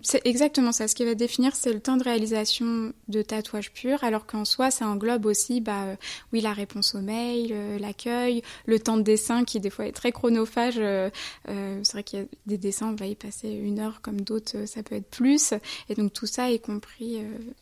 c'est 0.02 0.26
exactement 0.26 0.72
ça. 0.72 0.88
Ce 0.88 0.94
qui 0.94 1.04
va 1.04 1.14
définir, 1.14 1.54
c'est 1.54 1.72
le 1.72 1.80
temps 1.80 1.96
de 1.96 2.02
réalisation 2.02 2.92
de 3.08 3.22
tatouage 3.22 3.70
pur, 3.72 4.02
alors 4.02 4.26
qu'en 4.26 4.44
soi, 4.44 4.70
ça 4.70 4.86
englobe 4.86 5.26
aussi, 5.26 5.60
bah, 5.60 5.84
euh, 5.84 5.96
oui, 6.32 6.40
la 6.40 6.52
réponse 6.52 6.94
au 6.94 7.00
mail, 7.00 7.50
euh, 7.52 7.78
l'accueil, 7.78 8.42
le 8.64 8.80
temps 8.80 8.96
de 8.96 9.02
dessin 9.02 9.44
qui 9.44 9.60
des 9.60 9.68
fois 9.68 9.86
est 9.86 9.92
très 9.92 10.12
chronophage. 10.12 10.76
Euh, 10.78 11.10
c'est 11.44 11.92
vrai 11.92 12.02
qu'il 12.02 12.20
y 12.20 12.22
a 12.22 12.26
des 12.46 12.58
dessins, 12.58 12.88
on 12.88 12.94
va 12.94 13.06
y 13.06 13.14
passer 13.14 13.50
une 13.50 13.78
heure, 13.78 14.00
comme 14.00 14.22
d'autres, 14.22 14.66
ça 14.66 14.82
peut 14.82 14.94
être 14.94 15.10
plus. 15.10 15.52
Et 15.88 15.94
donc 15.94 16.12
tout 16.12 16.26
ça 16.26 16.50
est 16.50 16.58
compris 16.58 17.18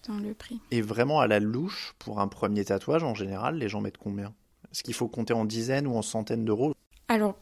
dans 0.06 0.18
le 0.18 0.34
prix. 0.34 0.60
Et 0.70 0.80
vraiment 0.80 1.20
à 1.20 1.26
la 1.26 1.40
louche, 1.40 1.94
pour 1.98 2.20
un 2.20 2.28
premier 2.28 2.64
tatouage, 2.64 3.02
en 3.02 3.14
général, 3.14 3.58
les 3.58 3.68
gens 3.68 3.80
mettent 3.80 3.98
combien? 3.98 4.32
Est-ce 4.72 4.82
qu'il 4.82 4.94
faut 4.94 5.08
compter 5.08 5.34
en 5.34 5.44
dizaines 5.44 5.86
ou 5.86 5.96
en 5.96 6.02
centaines 6.02 6.44
d'euros? 6.44 6.74
Alors, 7.14 7.36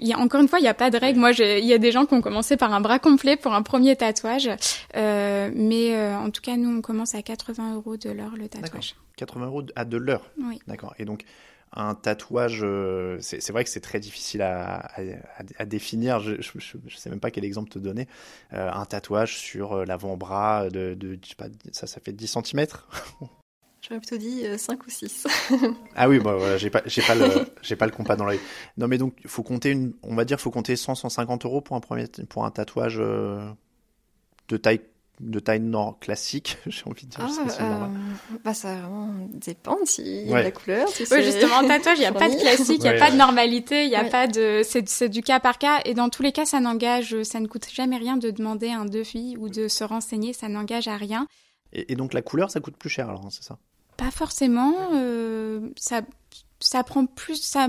y 0.00 0.12
a, 0.12 0.18
encore 0.18 0.40
une 0.40 0.48
fois, 0.48 0.60
il 0.60 0.62
n'y 0.62 0.68
a 0.68 0.74
pas 0.74 0.90
de 0.90 0.96
règle. 0.96 1.18
Moi, 1.18 1.32
il 1.32 1.64
y 1.64 1.72
a 1.72 1.78
des 1.78 1.92
gens 1.92 2.06
qui 2.06 2.14
ont 2.14 2.20
commencé 2.20 2.56
par 2.56 2.72
un 2.72 2.80
bras 2.80 2.98
complet 2.98 3.36
pour 3.36 3.52
un 3.52 3.62
premier 3.62 3.96
tatouage. 3.96 4.48
Euh, 4.96 5.50
mais 5.54 5.94
euh, 5.94 6.16
en 6.16 6.30
tout 6.30 6.40
cas, 6.40 6.56
nous, 6.56 6.78
on 6.78 6.80
commence 6.80 7.14
à 7.14 7.22
80 7.22 7.74
euros 7.74 7.96
de 7.96 8.10
l'heure 8.10 8.36
le 8.36 8.48
tatouage. 8.48 8.94
80 9.16 9.46
euros 9.46 9.62
à 9.74 9.84
de 9.84 9.96
l'heure 9.96 10.30
Oui. 10.40 10.60
D'accord. 10.68 10.94
Et 10.98 11.04
donc, 11.04 11.24
un 11.72 11.94
tatouage, 11.94 12.60
euh, 12.62 13.18
c'est 13.20 13.50
vrai 13.50 13.64
que 13.64 13.70
c'est 13.70 13.80
très 13.80 14.00
difficile 14.00 14.42
à, 14.42 14.88
à, 15.58 15.66
définir. 15.66 16.20
Je 16.20 16.34
ne 16.34 16.90
sais 16.90 17.10
même 17.10 17.20
pas 17.20 17.30
quel 17.30 17.44
exemple 17.44 17.70
te 17.70 17.78
donner. 17.78 18.06
un 18.52 18.84
tatouage 18.86 19.36
sur 19.36 19.84
l'avant-bras 19.84 20.70
de, 20.70 20.94
de, 20.94 21.18
je 21.22 21.30
sais 21.30 21.34
pas, 21.34 21.48
ça, 21.72 21.86
ça 21.86 22.00
fait 22.00 22.12
10 22.12 22.38
cm 22.44 22.66
J'aurais 23.88 24.00
plutôt 24.00 24.18
dit 24.18 24.44
5 24.58 24.78
euh, 24.78 24.84
ou 24.86 24.90
6. 24.90 25.26
ah 25.96 26.08
oui, 26.10 26.18
bah 26.18 26.36
voilà, 26.36 26.58
j'ai 26.58 26.68
pas, 26.68 26.82
j'ai 26.84 27.00
pas 27.00 27.14
le, 27.14 27.46
j'ai 27.62 27.74
pas 27.74 27.86
le 27.86 27.92
compas 27.92 28.16
dans 28.16 28.26
l'œil. 28.26 28.40
Non, 28.76 28.86
mais 28.86 28.98
donc, 28.98 29.14
faut 29.26 29.42
compter 29.42 29.70
une, 29.70 29.94
on 30.02 30.14
va 30.14 30.26
dire, 30.26 30.38
faut 30.38 30.50
compter 30.50 30.76
100, 30.76 30.94
150 30.94 31.46
euros 31.46 31.62
pour 31.62 31.74
un 31.74 31.80
premier, 31.80 32.04
pour 32.28 32.44
un 32.44 32.50
tatouage 32.50 32.98
euh, 33.00 33.48
de 34.48 34.58
taille, 34.58 34.82
de 35.20 35.40
taille 35.40 35.60
nord 35.60 35.98
classique, 36.00 36.58
j'ai 36.66 36.82
envie 36.84 37.06
de 37.06 37.12
dire. 37.12 37.26
Ah, 37.26 37.62
euh, 37.62 37.86
bah 38.44 38.52
ça 38.52 38.74
vraiment 38.74 39.10
dépend 39.32 39.78
si 39.86 40.24
y 40.24 40.34
a 40.34 40.42
la 40.42 40.50
couleur. 40.50 40.86
Si 40.88 41.04
oui, 41.10 41.24
justement, 41.24 41.56
en 41.56 41.66
tatouage, 41.66 41.96
il 41.96 42.02
n'y 42.02 42.06
a 42.06 42.12
pas 42.12 42.28
de 42.28 42.38
classique, 42.38 42.80
il 42.80 42.90
n'y 42.90 42.90
a 42.90 42.98
pas 42.98 43.10
de 43.10 43.16
normalité, 43.16 43.84
il 43.84 43.88
n'y 43.88 43.96
a 43.96 44.04
pas 44.04 44.26
de, 44.26 44.60
c'est, 44.64 44.86
c'est 44.86 45.08
du 45.08 45.22
cas 45.22 45.40
par 45.40 45.56
cas, 45.56 45.80
et 45.86 45.94
dans 45.94 46.10
tous 46.10 46.22
les 46.22 46.32
cas, 46.32 46.44
ça 46.44 46.60
n'engage, 46.60 47.22
ça 47.22 47.40
ne 47.40 47.46
coûte 47.46 47.68
jamais 47.72 47.96
rien 47.96 48.18
de 48.18 48.30
demander 48.30 48.68
un 48.68 48.84
devis 48.84 49.38
ou 49.38 49.48
de 49.48 49.66
se 49.66 49.82
renseigner, 49.82 50.34
ça 50.34 50.50
n'engage 50.50 50.88
à 50.88 50.98
rien. 50.98 51.26
Et, 51.72 51.92
et 51.92 51.96
donc 51.96 52.12
la 52.12 52.20
couleur, 52.20 52.50
ça 52.50 52.60
coûte 52.60 52.76
plus 52.76 52.90
cher 52.90 53.08
alors, 53.08 53.24
hein, 53.24 53.30
c'est 53.30 53.42
ça? 53.42 53.58
Pas 53.98 54.10
forcément. 54.10 54.74
Euh, 54.94 55.68
ça, 55.76 56.00
ça 56.60 56.82
prend 56.82 57.04
plus, 57.04 57.42
ça, 57.42 57.68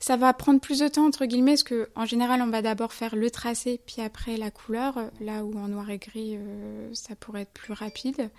ça 0.00 0.16
va 0.16 0.32
prendre 0.32 0.60
plus 0.60 0.78
de 0.78 0.88
temps 0.88 1.04
entre 1.04 1.26
guillemets, 1.26 1.52
parce 1.52 1.64
que 1.64 1.90
en 1.94 2.06
général, 2.06 2.40
on 2.40 2.48
va 2.48 2.62
d'abord 2.62 2.94
faire 2.94 3.14
le 3.14 3.30
tracé, 3.30 3.80
puis 3.84 4.00
après 4.00 4.38
la 4.38 4.50
couleur. 4.50 5.10
Là 5.20 5.44
où 5.44 5.58
en 5.58 5.68
noir 5.68 5.90
et 5.90 5.98
gris, 5.98 6.36
euh, 6.36 6.88
ça 6.94 7.14
pourrait 7.14 7.42
être 7.42 7.52
plus 7.52 7.74
rapide, 7.74 8.30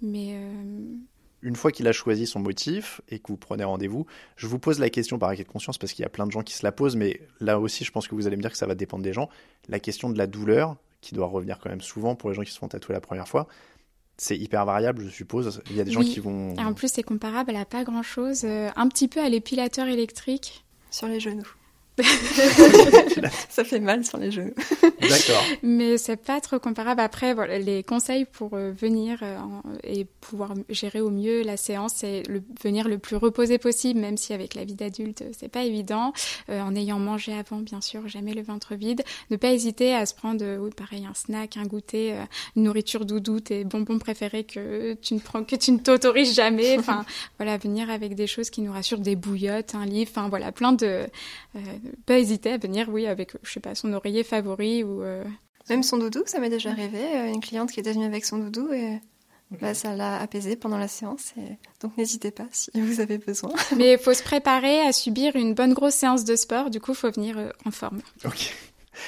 mais. 0.00 0.36
Euh, 0.36 0.94
une 1.42 1.56
fois 1.56 1.70
qu'il 1.70 1.86
a 1.86 1.92
choisi 1.92 2.26
son 2.26 2.40
motif 2.40 3.02
et 3.10 3.18
que 3.18 3.28
vous 3.28 3.36
prenez 3.36 3.64
rendez-vous, 3.64 4.06
je 4.36 4.46
vous 4.46 4.58
pose 4.58 4.78
la 4.78 4.88
question 4.88 5.18
par 5.18 5.28
acquis 5.28 5.42
de 5.42 5.48
conscience 5.48 5.76
parce 5.76 5.92
qu'il 5.92 6.02
y 6.02 6.06
a 6.06 6.08
plein 6.08 6.26
de 6.26 6.32
gens 6.32 6.40
qui 6.40 6.54
se 6.54 6.64
la 6.64 6.72
posent, 6.72 6.96
mais 6.96 7.20
là 7.38 7.60
aussi, 7.60 7.84
je 7.84 7.92
pense 7.92 8.08
que 8.08 8.14
vous 8.14 8.26
allez 8.26 8.36
me 8.36 8.40
dire 8.40 8.50
que 8.50 8.56
ça 8.56 8.66
va 8.66 8.74
dépendre 8.74 9.02
des 9.02 9.12
gens. 9.12 9.28
La 9.68 9.78
question 9.78 10.08
de 10.08 10.16
la 10.16 10.26
douleur, 10.26 10.78
qui 11.02 11.14
doit 11.14 11.26
revenir 11.26 11.58
quand 11.58 11.68
même 11.68 11.82
souvent 11.82 12.14
pour 12.14 12.30
les 12.30 12.34
gens 12.34 12.42
qui 12.42 12.50
se 12.50 12.58
font 12.58 12.68
tatouer 12.68 12.94
la 12.94 13.00
première 13.02 13.28
fois, 13.28 13.46
c'est 14.16 14.38
hyper 14.38 14.64
variable, 14.64 15.02
je 15.04 15.10
suppose. 15.10 15.62
Il 15.70 15.76
y 15.76 15.80
a 15.80 15.84
des 15.84 15.90
gens 15.90 16.02
qui 16.02 16.20
vont. 16.20 16.54
Et 16.54 16.64
en 16.64 16.74
plus, 16.74 16.92
c'est 16.92 17.02
comparable 17.02 17.54
à 17.56 17.64
pas 17.64 17.84
grand 17.84 18.02
chose. 18.02 18.42
Euh, 18.44 18.70
un 18.76 18.88
petit 18.88 19.08
peu 19.08 19.20
à 19.20 19.28
l'épilateur 19.28 19.88
électrique. 19.88 20.64
Sur 20.90 21.08
les 21.08 21.18
genoux. 21.18 21.48
ça 23.48 23.62
fait 23.62 23.78
mal 23.78 24.04
sur 24.04 24.18
les 24.18 24.32
genoux. 24.32 24.54
D'accord. 24.82 25.44
Mais 25.62 25.96
c'est 25.96 26.16
pas 26.16 26.40
trop 26.40 26.58
comparable. 26.58 27.00
Après, 27.00 27.34
voilà, 27.34 27.58
les 27.58 27.84
conseils 27.84 28.24
pour 28.24 28.54
euh, 28.54 28.72
venir 28.72 29.20
euh, 29.22 29.38
et 29.84 30.04
pouvoir 30.04 30.54
gérer 30.68 31.00
au 31.00 31.10
mieux 31.10 31.42
la 31.42 31.56
séance, 31.56 31.92
c'est 31.96 32.24
le, 32.28 32.42
venir 32.60 32.88
le 32.88 32.98
plus 32.98 33.14
reposé 33.14 33.58
possible, 33.58 34.00
même 34.00 34.16
si 34.16 34.32
avec 34.32 34.54
la 34.54 34.64
vie 34.64 34.74
d'adulte, 34.74 35.22
c'est 35.38 35.48
pas 35.48 35.62
évident. 35.62 36.12
Euh, 36.50 36.60
en 36.60 36.74
ayant 36.74 36.98
mangé 36.98 37.32
avant, 37.32 37.58
bien 37.58 37.80
sûr, 37.80 38.08
jamais 38.08 38.34
le 38.34 38.42
ventre 38.42 38.74
vide. 38.74 39.02
Ne 39.30 39.36
pas 39.36 39.52
hésiter 39.52 39.94
à 39.94 40.04
se 40.04 40.14
prendre, 40.14 40.44
oui, 40.58 40.70
pareil, 40.76 41.06
un 41.08 41.14
snack, 41.14 41.56
un 41.56 41.64
goûter, 41.64 42.14
une 42.56 42.64
nourriture 42.64 43.04
doudou, 43.04 43.38
tes 43.38 43.64
bonbons 43.64 43.98
préférés 43.98 44.44
que 44.44 44.94
tu 44.94 45.14
ne 45.14 45.20
prends, 45.20 45.44
que 45.44 45.56
tu 45.56 45.70
ne 45.70 45.78
t'autorises 45.78 46.34
jamais. 46.34 46.76
Enfin, 46.84 47.06
voilà, 47.38 47.56
venir 47.56 47.88
avec 47.88 48.14
des 48.14 48.26
choses 48.26 48.50
qui 48.50 48.60
nous 48.60 48.72
rassurent, 48.72 48.98
des 48.98 49.16
bouillottes, 49.16 49.74
un 49.74 49.86
livre, 49.86 50.10
enfin 50.14 50.28
voilà, 50.28 50.52
plein 50.52 50.72
de 50.72 51.06
pas 52.06 52.18
hésiter 52.18 52.52
à 52.52 52.58
venir, 52.58 52.88
oui, 52.88 53.06
avec, 53.06 53.32
je 53.42 53.52
sais 53.52 53.60
pas, 53.60 53.74
son 53.74 53.92
oreiller 53.92 54.24
favori 54.24 54.84
ou. 54.84 55.02
Euh, 55.02 55.24
Même 55.68 55.82
son 55.82 55.98
doudou, 55.98 56.22
ça 56.26 56.38
m'est 56.38 56.50
déjà 56.50 56.70
arrivé. 56.70 56.98
Euh, 56.98 57.32
une 57.32 57.40
cliente 57.40 57.70
qui 57.70 57.80
était 57.80 57.92
venue 57.92 58.06
avec 58.06 58.24
son 58.24 58.38
doudou 58.38 58.72
et 58.72 59.00
bah, 59.60 59.74
ça 59.74 59.94
l'a 59.94 60.20
apaisé 60.20 60.56
pendant 60.56 60.78
la 60.78 60.88
séance. 60.88 61.32
Et... 61.36 61.58
Donc 61.80 61.96
n'hésitez 61.96 62.30
pas 62.30 62.46
si 62.50 62.70
vous 62.74 63.00
avez 63.00 63.18
besoin. 63.18 63.52
Mais 63.76 63.92
il 63.92 63.98
faut 63.98 64.14
se 64.14 64.22
préparer 64.22 64.80
à 64.80 64.92
subir 64.92 65.36
une 65.36 65.54
bonne 65.54 65.74
grosse 65.74 65.94
séance 65.94 66.24
de 66.24 66.36
sport. 66.36 66.70
Du 66.70 66.80
coup, 66.80 66.92
il 66.92 66.96
faut 66.96 67.10
venir 67.10 67.38
euh, 67.38 67.50
en 67.64 67.70
forme. 67.70 68.00
Ok. 68.24 68.54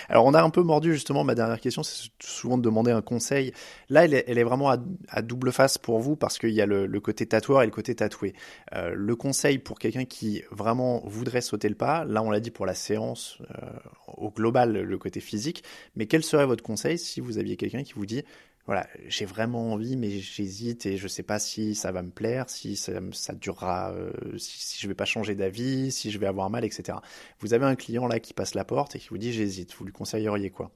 Alors 0.08 0.24
on 0.24 0.34
a 0.34 0.42
un 0.42 0.50
peu 0.50 0.62
mordu 0.62 0.92
justement, 0.92 1.24
ma 1.24 1.34
dernière 1.34 1.60
question, 1.60 1.82
c'est 1.82 2.10
souvent 2.20 2.58
de 2.58 2.62
demander 2.62 2.90
un 2.90 3.02
conseil. 3.02 3.52
Là, 3.88 4.04
elle 4.04 4.14
est, 4.14 4.44
vraiment 4.44 4.70
à, 4.70 5.22
double 5.22 5.52
face 5.52 5.78
pour 5.78 5.98
vous 6.00 6.16
parce 6.16 6.38
qu'il 6.38 6.50
y 6.50 6.60
a 6.60 6.66
le, 6.66 7.00
côté 7.00 7.26
tatoueur 7.26 7.62
et 7.62 7.66
le 7.66 7.72
côté 7.72 7.94
tatoué. 7.94 8.34
Euh, 8.74 8.92
le 8.94 9.16
conseil 9.16 9.58
pour 9.58 9.78
quelqu'un 9.78 10.04
qui 10.04 10.42
vraiment 10.50 11.02
voudrait 11.06 11.40
sauter 11.40 11.68
le 11.68 11.74
pas, 11.74 12.04
là 12.04 12.22
on 12.22 12.30
l'a 12.30 12.40
dit 12.40 12.50
pour 12.50 12.66
la 12.66 12.74
séance, 12.74 13.38
euh, 13.62 13.70
au 14.16 14.30
global, 14.30 14.72
le 14.72 14.98
côté 14.98 15.20
physique, 15.20 15.62
mais 15.94 16.06
quel 16.06 16.22
serait 16.22 16.46
votre 16.46 16.62
conseil 16.62 16.98
si 16.98 17.20
vous 17.20 17.38
aviez 17.38 17.56
quelqu'un 17.56 17.82
qui 17.82 17.94
vous 17.94 18.06
dit 18.06 18.22
voilà, 18.66 18.88
j'ai 19.06 19.24
vraiment 19.24 19.72
envie, 19.72 19.96
mais 19.96 20.18
j'hésite 20.18 20.86
et 20.86 20.96
je 20.96 21.06
sais 21.06 21.22
pas 21.22 21.38
si 21.38 21.76
ça 21.76 21.92
va 21.92 22.02
me 22.02 22.10
plaire, 22.10 22.50
si 22.50 22.76
ça, 22.76 22.92
ça 23.12 23.32
durera, 23.32 23.92
euh, 23.92 24.10
si, 24.38 24.58
si, 24.60 24.80
je 24.80 24.88
vais 24.88 24.94
pas 24.94 25.04
changer 25.04 25.36
d'avis, 25.36 25.92
si 25.92 26.10
je 26.10 26.18
vais 26.18 26.26
avoir 26.26 26.50
mal, 26.50 26.64
etc. 26.64 26.98
Vous 27.38 27.54
avez 27.54 27.64
un 27.64 27.76
client 27.76 28.08
là 28.08 28.18
qui 28.18 28.34
passe 28.34 28.54
la 28.54 28.64
porte 28.64 28.96
et 28.96 28.98
qui 28.98 29.08
vous 29.08 29.18
dit 29.18 29.32
j'hésite. 29.32 29.72
Vous 29.74 29.84
lui 29.84 29.92
conseilleriez 29.92 30.50
quoi? 30.50 30.72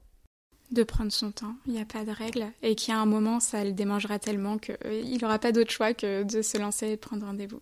De 0.71 0.83
prendre 0.83 1.11
son 1.11 1.33
temps, 1.33 1.55
il 1.65 1.73
n'y 1.73 1.81
a 1.81 1.85
pas 1.85 2.05
de 2.05 2.11
règle, 2.11 2.45
et 2.63 2.77
a 2.87 2.97
un 2.97 3.05
moment, 3.05 3.41
ça 3.41 3.65
le 3.65 3.73
démangera 3.73 4.19
tellement 4.19 4.57
qu'il 4.57 4.77
euh, 4.85 5.17
n'aura 5.21 5.37
pas 5.37 5.51
d'autre 5.51 5.71
choix 5.71 5.93
que 5.93 6.23
de 6.23 6.41
se 6.41 6.57
lancer 6.57 6.87
et 6.87 6.91
de 6.91 7.01
prendre 7.01 7.25
rendez-vous. 7.25 7.59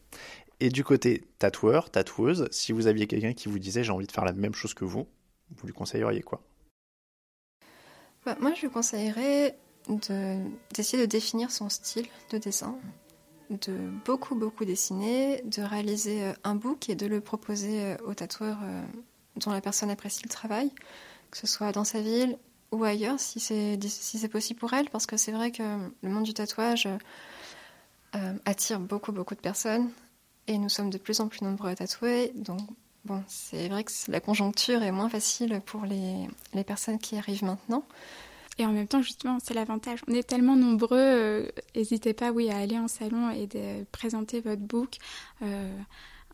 Et 0.60 0.70
du 0.70 0.84
côté 0.84 1.24
tatoueur, 1.40 1.90
tatoueuse, 1.90 2.48
si 2.52 2.72
vous 2.72 2.86
aviez 2.86 3.08
quelqu'un 3.08 3.34
qui 3.34 3.50
vous 3.50 3.58
disait 3.58 3.84
j'ai 3.84 3.92
envie 3.92 4.06
de 4.06 4.12
faire 4.12 4.26
la 4.26 4.34
même 4.34 4.54
chose 4.54 4.76
que 4.76 4.86
vous, 4.86 5.08
vous 5.58 5.66
lui 5.66 5.74
conseilleriez 5.74 6.22
quoi? 6.22 6.44
Bah, 8.26 8.38
Moi, 8.40 8.54
je 8.54 8.62
lui 8.62 8.70
conseillerais 8.70 9.58
d'essayer 9.90 11.02
de, 11.02 11.08
définir 11.10 11.52
son 11.52 11.70
style 11.70 12.08
de 12.32 12.38
dessin, 12.38 12.78
de 13.50 13.76
beaucoup 14.06 14.36
beaucoup 14.36 14.66
dessiner, 14.66 15.42
de 15.46 15.62
réaliser 15.62 16.24
euh, 16.24 16.34
un 16.44 16.56
book 16.56 16.90
et 16.90 16.96
de 16.96 17.08
le 17.08 17.22
proposer 17.22 17.84
euh, 17.84 17.98
au 18.06 18.14
tatoueur 18.14 18.58
euh, 18.64 18.84
dont 19.38 19.52
la 19.52 19.62
personne 19.62 19.90
apprécie 19.90 20.22
le 20.24 20.30
travail, 20.30 20.72
que 21.32 21.38
ce 21.38 21.48
soit 21.48 21.72
dans 21.72 21.84
sa 21.84 22.02
ville 22.02 22.38
ou 22.72 22.84
ailleurs 22.84 23.20
si 23.20 23.40
c'est 23.40 23.80
si 23.88 24.28
possible 24.28 24.60
pour 24.60 24.74
elle, 24.74 24.90
parce 24.90 25.08
que 25.08 25.18
c'est 25.18 25.32
vrai 25.32 25.52
que 25.52 25.64
le 26.04 26.10
monde 26.10 26.24
du 26.24 26.34
tatouage 26.34 26.88
attire 28.46 28.80
beaucoup 28.80 29.12
beaucoup 29.12 29.34
de 29.34 29.40
personnes 29.40 29.90
et 30.48 30.58
nous 30.58 30.70
sommes 30.70 30.90
de 30.90 30.98
plus 31.00 31.20
en 31.20 31.28
plus 31.28 31.42
nombreux 31.44 31.70
à 31.70 31.76
tatouer, 31.76 32.32
donc 32.36 32.60
bon, 33.06 33.24
c'est 33.28 33.70
vrai 33.70 33.84
que 33.84 33.92
la 34.08 34.20
conjoncture 34.20 34.84
est 34.84 34.92
moins 34.92 35.10
facile 35.10 35.62
pour 35.66 35.86
les, 35.86 36.28
les 36.54 36.64
personnes 36.64 37.00
qui 37.00 37.18
arrivent 37.18 37.44
maintenant. 37.44 37.84
Et 38.60 38.66
en 38.66 38.72
même 38.72 38.88
temps, 38.88 39.02
justement, 39.02 39.38
c'est 39.42 39.54
l'avantage. 39.54 40.00
On 40.08 40.14
est 40.14 40.28
tellement 40.28 40.56
nombreux, 40.56 41.50
n'hésitez 41.76 42.14
pas, 42.14 42.32
oui, 42.32 42.50
à 42.52 42.58
aller 42.58 42.78
en 42.78 42.88
salon 42.88 43.32
et 43.32 43.48
de 43.48 43.86
présenter 43.92 44.42
votre 44.42 44.62
book. 44.62 44.98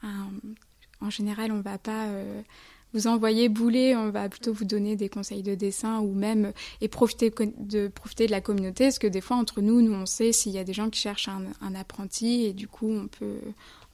en 0.03 1.09
général, 1.09 1.51
on 1.51 1.57
ne 1.57 1.61
va 1.61 1.77
pas 1.77 2.07
vous 2.95 3.07
envoyer 3.07 3.49
bouler, 3.49 3.95
on 3.95 4.09
va 4.09 4.29
plutôt 4.29 4.53
vous 4.53 4.63
donner 4.63 4.95
des 4.95 5.09
conseils 5.09 5.43
de 5.43 5.53
dessin 5.53 5.99
ou 5.99 6.13
même 6.13 6.53
et 6.79 6.87
profiter 6.87 7.31
de 7.57 7.89
profiter 7.89 8.25
de 8.25 8.31
la 8.31 8.39
communauté, 8.39 8.85
parce 8.85 8.99
que 8.99 9.07
des 9.07 9.19
fois 9.19 9.35
entre 9.35 9.59
nous, 9.61 9.81
nous 9.81 9.93
on 9.93 10.05
sait 10.05 10.31
s'il 10.31 10.53
y 10.53 10.57
a 10.57 10.63
des 10.63 10.73
gens 10.73 10.89
qui 10.89 11.01
cherchent 11.01 11.27
un, 11.27 11.75
apprenti 11.75 12.45
et 12.45 12.53
du 12.53 12.69
coup 12.69 12.89
on 12.89 13.07
peut 13.07 13.39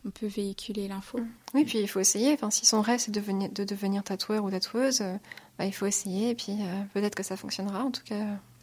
on 0.05 0.11
peut 0.11 0.27
véhiculer 0.27 0.87
l'info. 0.87 1.19
Oui, 1.53 1.63
puis 1.63 1.79
il 1.79 1.87
faut 1.87 1.99
essayer. 1.99 2.33
Enfin, 2.33 2.49
si 2.49 2.65
son 2.65 2.81
rêve 2.81 2.99
c'est 2.99 3.11
de 3.11 3.19
devenir, 3.19 3.49
de 3.51 3.63
devenir 3.63 4.03
tatoueur 4.03 4.43
ou 4.43 4.51
tatoueuse, 4.51 5.01
euh, 5.01 5.15
bah, 5.61 5.67
il 5.67 5.73
faut 5.73 5.85
essayer 5.85 6.31
et 6.31 6.35
puis 6.35 6.53
euh, 6.53 6.83
peut-être 6.95 7.13
que 7.13 7.21
ça 7.21 7.37
fonctionnera. 7.37 7.83
En 7.83 7.91
tout 7.91 8.01
cas, 8.03 8.15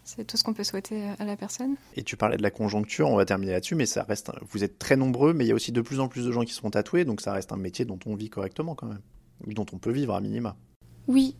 c'est 0.02 0.26
tout 0.26 0.36
ce 0.36 0.42
qu'on 0.42 0.52
peut 0.52 0.64
souhaiter 0.64 1.04
à 1.20 1.24
la 1.24 1.36
personne. 1.36 1.76
Et 1.94 2.02
tu 2.02 2.16
parlais 2.16 2.36
de 2.36 2.42
la 2.42 2.50
conjoncture, 2.50 3.08
on 3.08 3.14
va 3.14 3.24
terminer 3.24 3.52
là-dessus, 3.52 3.76
mais 3.76 3.86
ça 3.86 4.02
reste. 4.02 4.32
Vous 4.50 4.64
êtes 4.64 4.80
très 4.80 4.96
nombreux, 4.96 5.32
mais 5.32 5.44
il 5.44 5.48
y 5.48 5.52
a 5.52 5.54
aussi 5.54 5.70
de 5.70 5.80
plus 5.80 6.00
en 6.00 6.08
plus 6.08 6.26
de 6.26 6.32
gens 6.32 6.42
qui 6.42 6.52
seront 6.52 6.70
tatoués, 6.70 7.04
donc 7.04 7.20
ça 7.20 7.32
reste 7.32 7.52
un 7.52 7.56
métier 7.56 7.84
dont 7.84 8.00
on 8.04 8.16
vit 8.16 8.30
correctement 8.30 8.74
quand 8.74 8.86
même 8.86 9.00
dont 9.46 9.66
on 9.72 9.78
peut 9.78 9.92
vivre 9.92 10.14
à 10.14 10.20
minima. 10.20 10.56
Oui. 11.06 11.36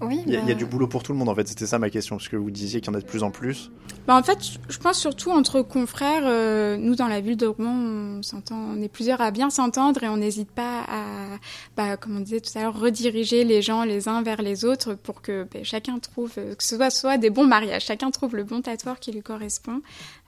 Oui, 0.00 0.22
il, 0.26 0.32
y 0.32 0.36
a, 0.36 0.40
il 0.40 0.48
y, 0.48 0.52
a, 0.52 0.54
du 0.54 0.64
boulot 0.64 0.86
pour 0.86 1.02
tout 1.02 1.12
le 1.12 1.18
monde 1.18 1.28
en 1.28 1.34
fait, 1.34 1.48
c'était 1.48 1.66
ça 1.66 1.80
ma 1.80 1.90
question, 1.90 2.16
parce 2.16 2.28
que 2.28 2.36
vous 2.36 2.52
disiez 2.52 2.80
qu'il 2.80 2.92
y 2.92 2.94
en 2.94 2.98
a 2.98 3.00
de 3.00 3.06
plus 3.06 3.24
en 3.24 3.32
plus. 3.32 3.72
Bah, 4.06 4.16
en 4.16 4.22
fait, 4.22 4.38
je 4.68 4.78
pense 4.78 4.96
surtout 4.96 5.32
entre 5.32 5.60
confrères, 5.60 6.22
euh, 6.24 6.76
nous 6.76 6.94
dans 6.94 7.08
la 7.08 7.20
ville 7.20 7.36
de 7.36 7.46
Rouen, 7.46 7.74
on, 8.18 8.22
s'entend, 8.22 8.56
on 8.56 8.80
est 8.80 8.88
plusieurs 8.88 9.20
à 9.20 9.32
bien 9.32 9.50
s'entendre 9.50 10.04
et 10.04 10.08
on 10.08 10.18
n'hésite 10.18 10.52
pas 10.52 10.84
à, 10.88 11.26
bah, 11.76 11.96
comme 11.96 12.16
on 12.16 12.20
disait 12.20 12.40
tout 12.40 12.56
à 12.56 12.62
l'heure, 12.62 12.78
rediriger 12.78 13.42
les 13.42 13.60
gens 13.60 13.82
les 13.82 14.08
uns 14.08 14.22
vers 14.22 14.40
les 14.40 14.64
autres 14.64 14.94
pour 14.94 15.20
que 15.20 15.48
bah, 15.52 15.64
chacun 15.64 15.98
trouve, 15.98 16.32
euh, 16.38 16.54
que 16.54 16.62
ce 16.62 16.76
soit, 16.76 16.90
soit 16.90 17.18
des 17.18 17.30
bons 17.30 17.46
mariages, 17.46 17.84
chacun 17.84 18.12
trouve 18.12 18.36
le 18.36 18.44
bon 18.44 18.62
tatoueur 18.62 19.00
qui 19.00 19.10
lui 19.10 19.22
correspond. 19.22 19.82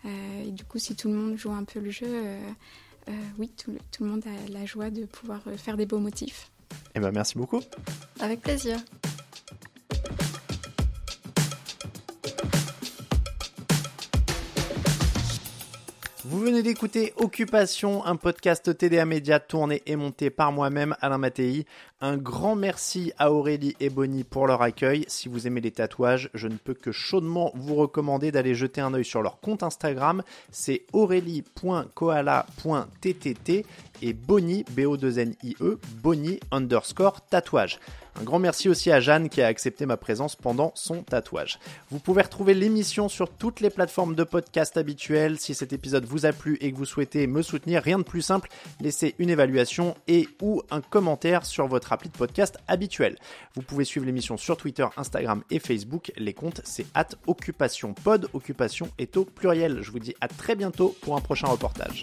Euh, 0.04 0.08
et 0.48 0.50
du 0.50 0.64
coup, 0.64 0.80
si 0.80 0.96
tout 0.96 1.08
le 1.08 1.14
monde 1.14 1.36
joue 1.36 1.52
un 1.52 1.64
peu 1.64 1.78
le 1.78 1.90
jeu, 1.90 2.08
euh, 2.08 3.12
oui, 3.38 3.52
tout 3.56 3.70
le, 3.70 3.78
tout 3.92 4.02
le 4.02 4.10
monde 4.10 4.24
a 4.26 4.52
la 4.52 4.66
joie 4.66 4.90
de 4.90 5.04
pouvoir 5.04 5.42
faire 5.56 5.76
des 5.76 5.86
beaux 5.86 6.00
motifs. 6.00 6.50
Eh 6.96 7.00
ben, 7.00 7.12
merci 7.12 7.38
beaucoup. 7.38 7.60
Avec 8.18 8.40
plaisir. 8.40 8.78
Vous 16.30 16.38
venez 16.38 16.62
d'écouter 16.62 17.12
Occupation, 17.16 18.06
un 18.06 18.14
podcast 18.14 18.78
TDA 18.78 19.04
Média 19.04 19.40
tourné 19.40 19.82
et 19.86 19.96
monté 19.96 20.30
par 20.30 20.52
moi-même, 20.52 20.94
Alain 21.00 21.18
Mattei. 21.18 21.66
Un 22.00 22.16
grand 22.16 22.54
merci 22.54 23.12
à 23.18 23.32
Aurélie 23.32 23.74
et 23.80 23.90
Bonnie 23.90 24.22
pour 24.22 24.46
leur 24.46 24.62
accueil. 24.62 25.04
Si 25.08 25.28
vous 25.28 25.48
aimez 25.48 25.60
les 25.60 25.72
tatouages, 25.72 26.30
je 26.32 26.46
ne 26.46 26.54
peux 26.54 26.74
que 26.74 26.92
chaudement 26.92 27.50
vous 27.56 27.74
recommander 27.74 28.30
d'aller 28.30 28.54
jeter 28.54 28.80
un 28.80 28.94
œil 28.94 29.04
sur 29.04 29.22
leur 29.22 29.40
compte 29.40 29.64
Instagram. 29.64 30.22
C'est 30.52 30.84
aurélie.koala.ttt 30.92 33.66
et 34.02 34.12
Bonnie, 34.12 34.64
B-O-2-N-I-E, 34.70 35.80
Bonnie 36.00 36.38
underscore 36.52 37.26
tatouage. 37.26 37.80
Un 38.20 38.24
grand 38.24 38.38
merci 38.38 38.68
aussi 38.68 38.92
à 38.92 39.00
Jeanne 39.00 39.30
qui 39.30 39.40
a 39.40 39.46
accepté 39.46 39.86
ma 39.86 39.96
présence 39.96 40.36
pendant 40.36 40.72
son 40.74 41.02
tatouage. 41.02 41.58
Vous 41.90 42.00
pouvez 42.00 42.20
retrouver 42.20 42.52
l'émission 42.52 43.08
sur 43.08 43.30
toutes 43.30 43.60
les 43.60 43.70
plateformes 43.70 44.14
de 44.14 44.24
podcast 44.24 44.76
habituelles. 44.76 45.40
Si 45.40 45.54
cet 45.54 45.72
épisode 45.72 46.04
vous 46.04 46.26
a 46.26 46.32
plu 46.32 46.58
et 46.60 46.70
que 46.70 46.76
vous 46.76 46.84
souhaitez 46.84 47.26
me 47.26 47.40
soutenir, 47.40 47.82
rien 47.82 47.98
de 47.98 48.02
plus 48.02 48.20
simple, 48.20 48.50
laissez 48.78 49.14
une 49.18 49.30
évaluation 49.30 49.94
et 50.06 50.28
ou 50.42 50.60
un 50.70 50.82
commentaire 50.82 51.46
sur 51.46 51.66
votre 51.66 51.94
appli 51.94 52.10
de 52.10 52.16
podcast 52.16 52.58
habituel. 52.68 53.16
Vous 53.54 53.62
pouvez 53.62 53.86
suivre 53.86 54.04
l'émission 54.04 54.36
sur 54.36 54.58
Twitter, 54.58 54.86
Instagram 54.98 55.42
et 55.50 55.58
Facebook. 55.58 56.12
Les 56.18 56.34
comptes, 56.34 56.60
c'est 56.64 56.86
at 56.92 57.08
occupation 57.26 57.94
pod. 57.94 58.28
Occupation 58.34 58.90
est 58.98 59.16
au 59.16 59.24
pluriel. 59.24 59.80
Je 59.80 59.90
vous 59.90 59.98
dis 59.98 60.14
à 60.20 60.28
très 60.28 60.56
bientôt 60.56 60.94
pour 61.00 61.16
un 61.16 61.20
prochain 61.22 61.46
reportage. 61.46 62.02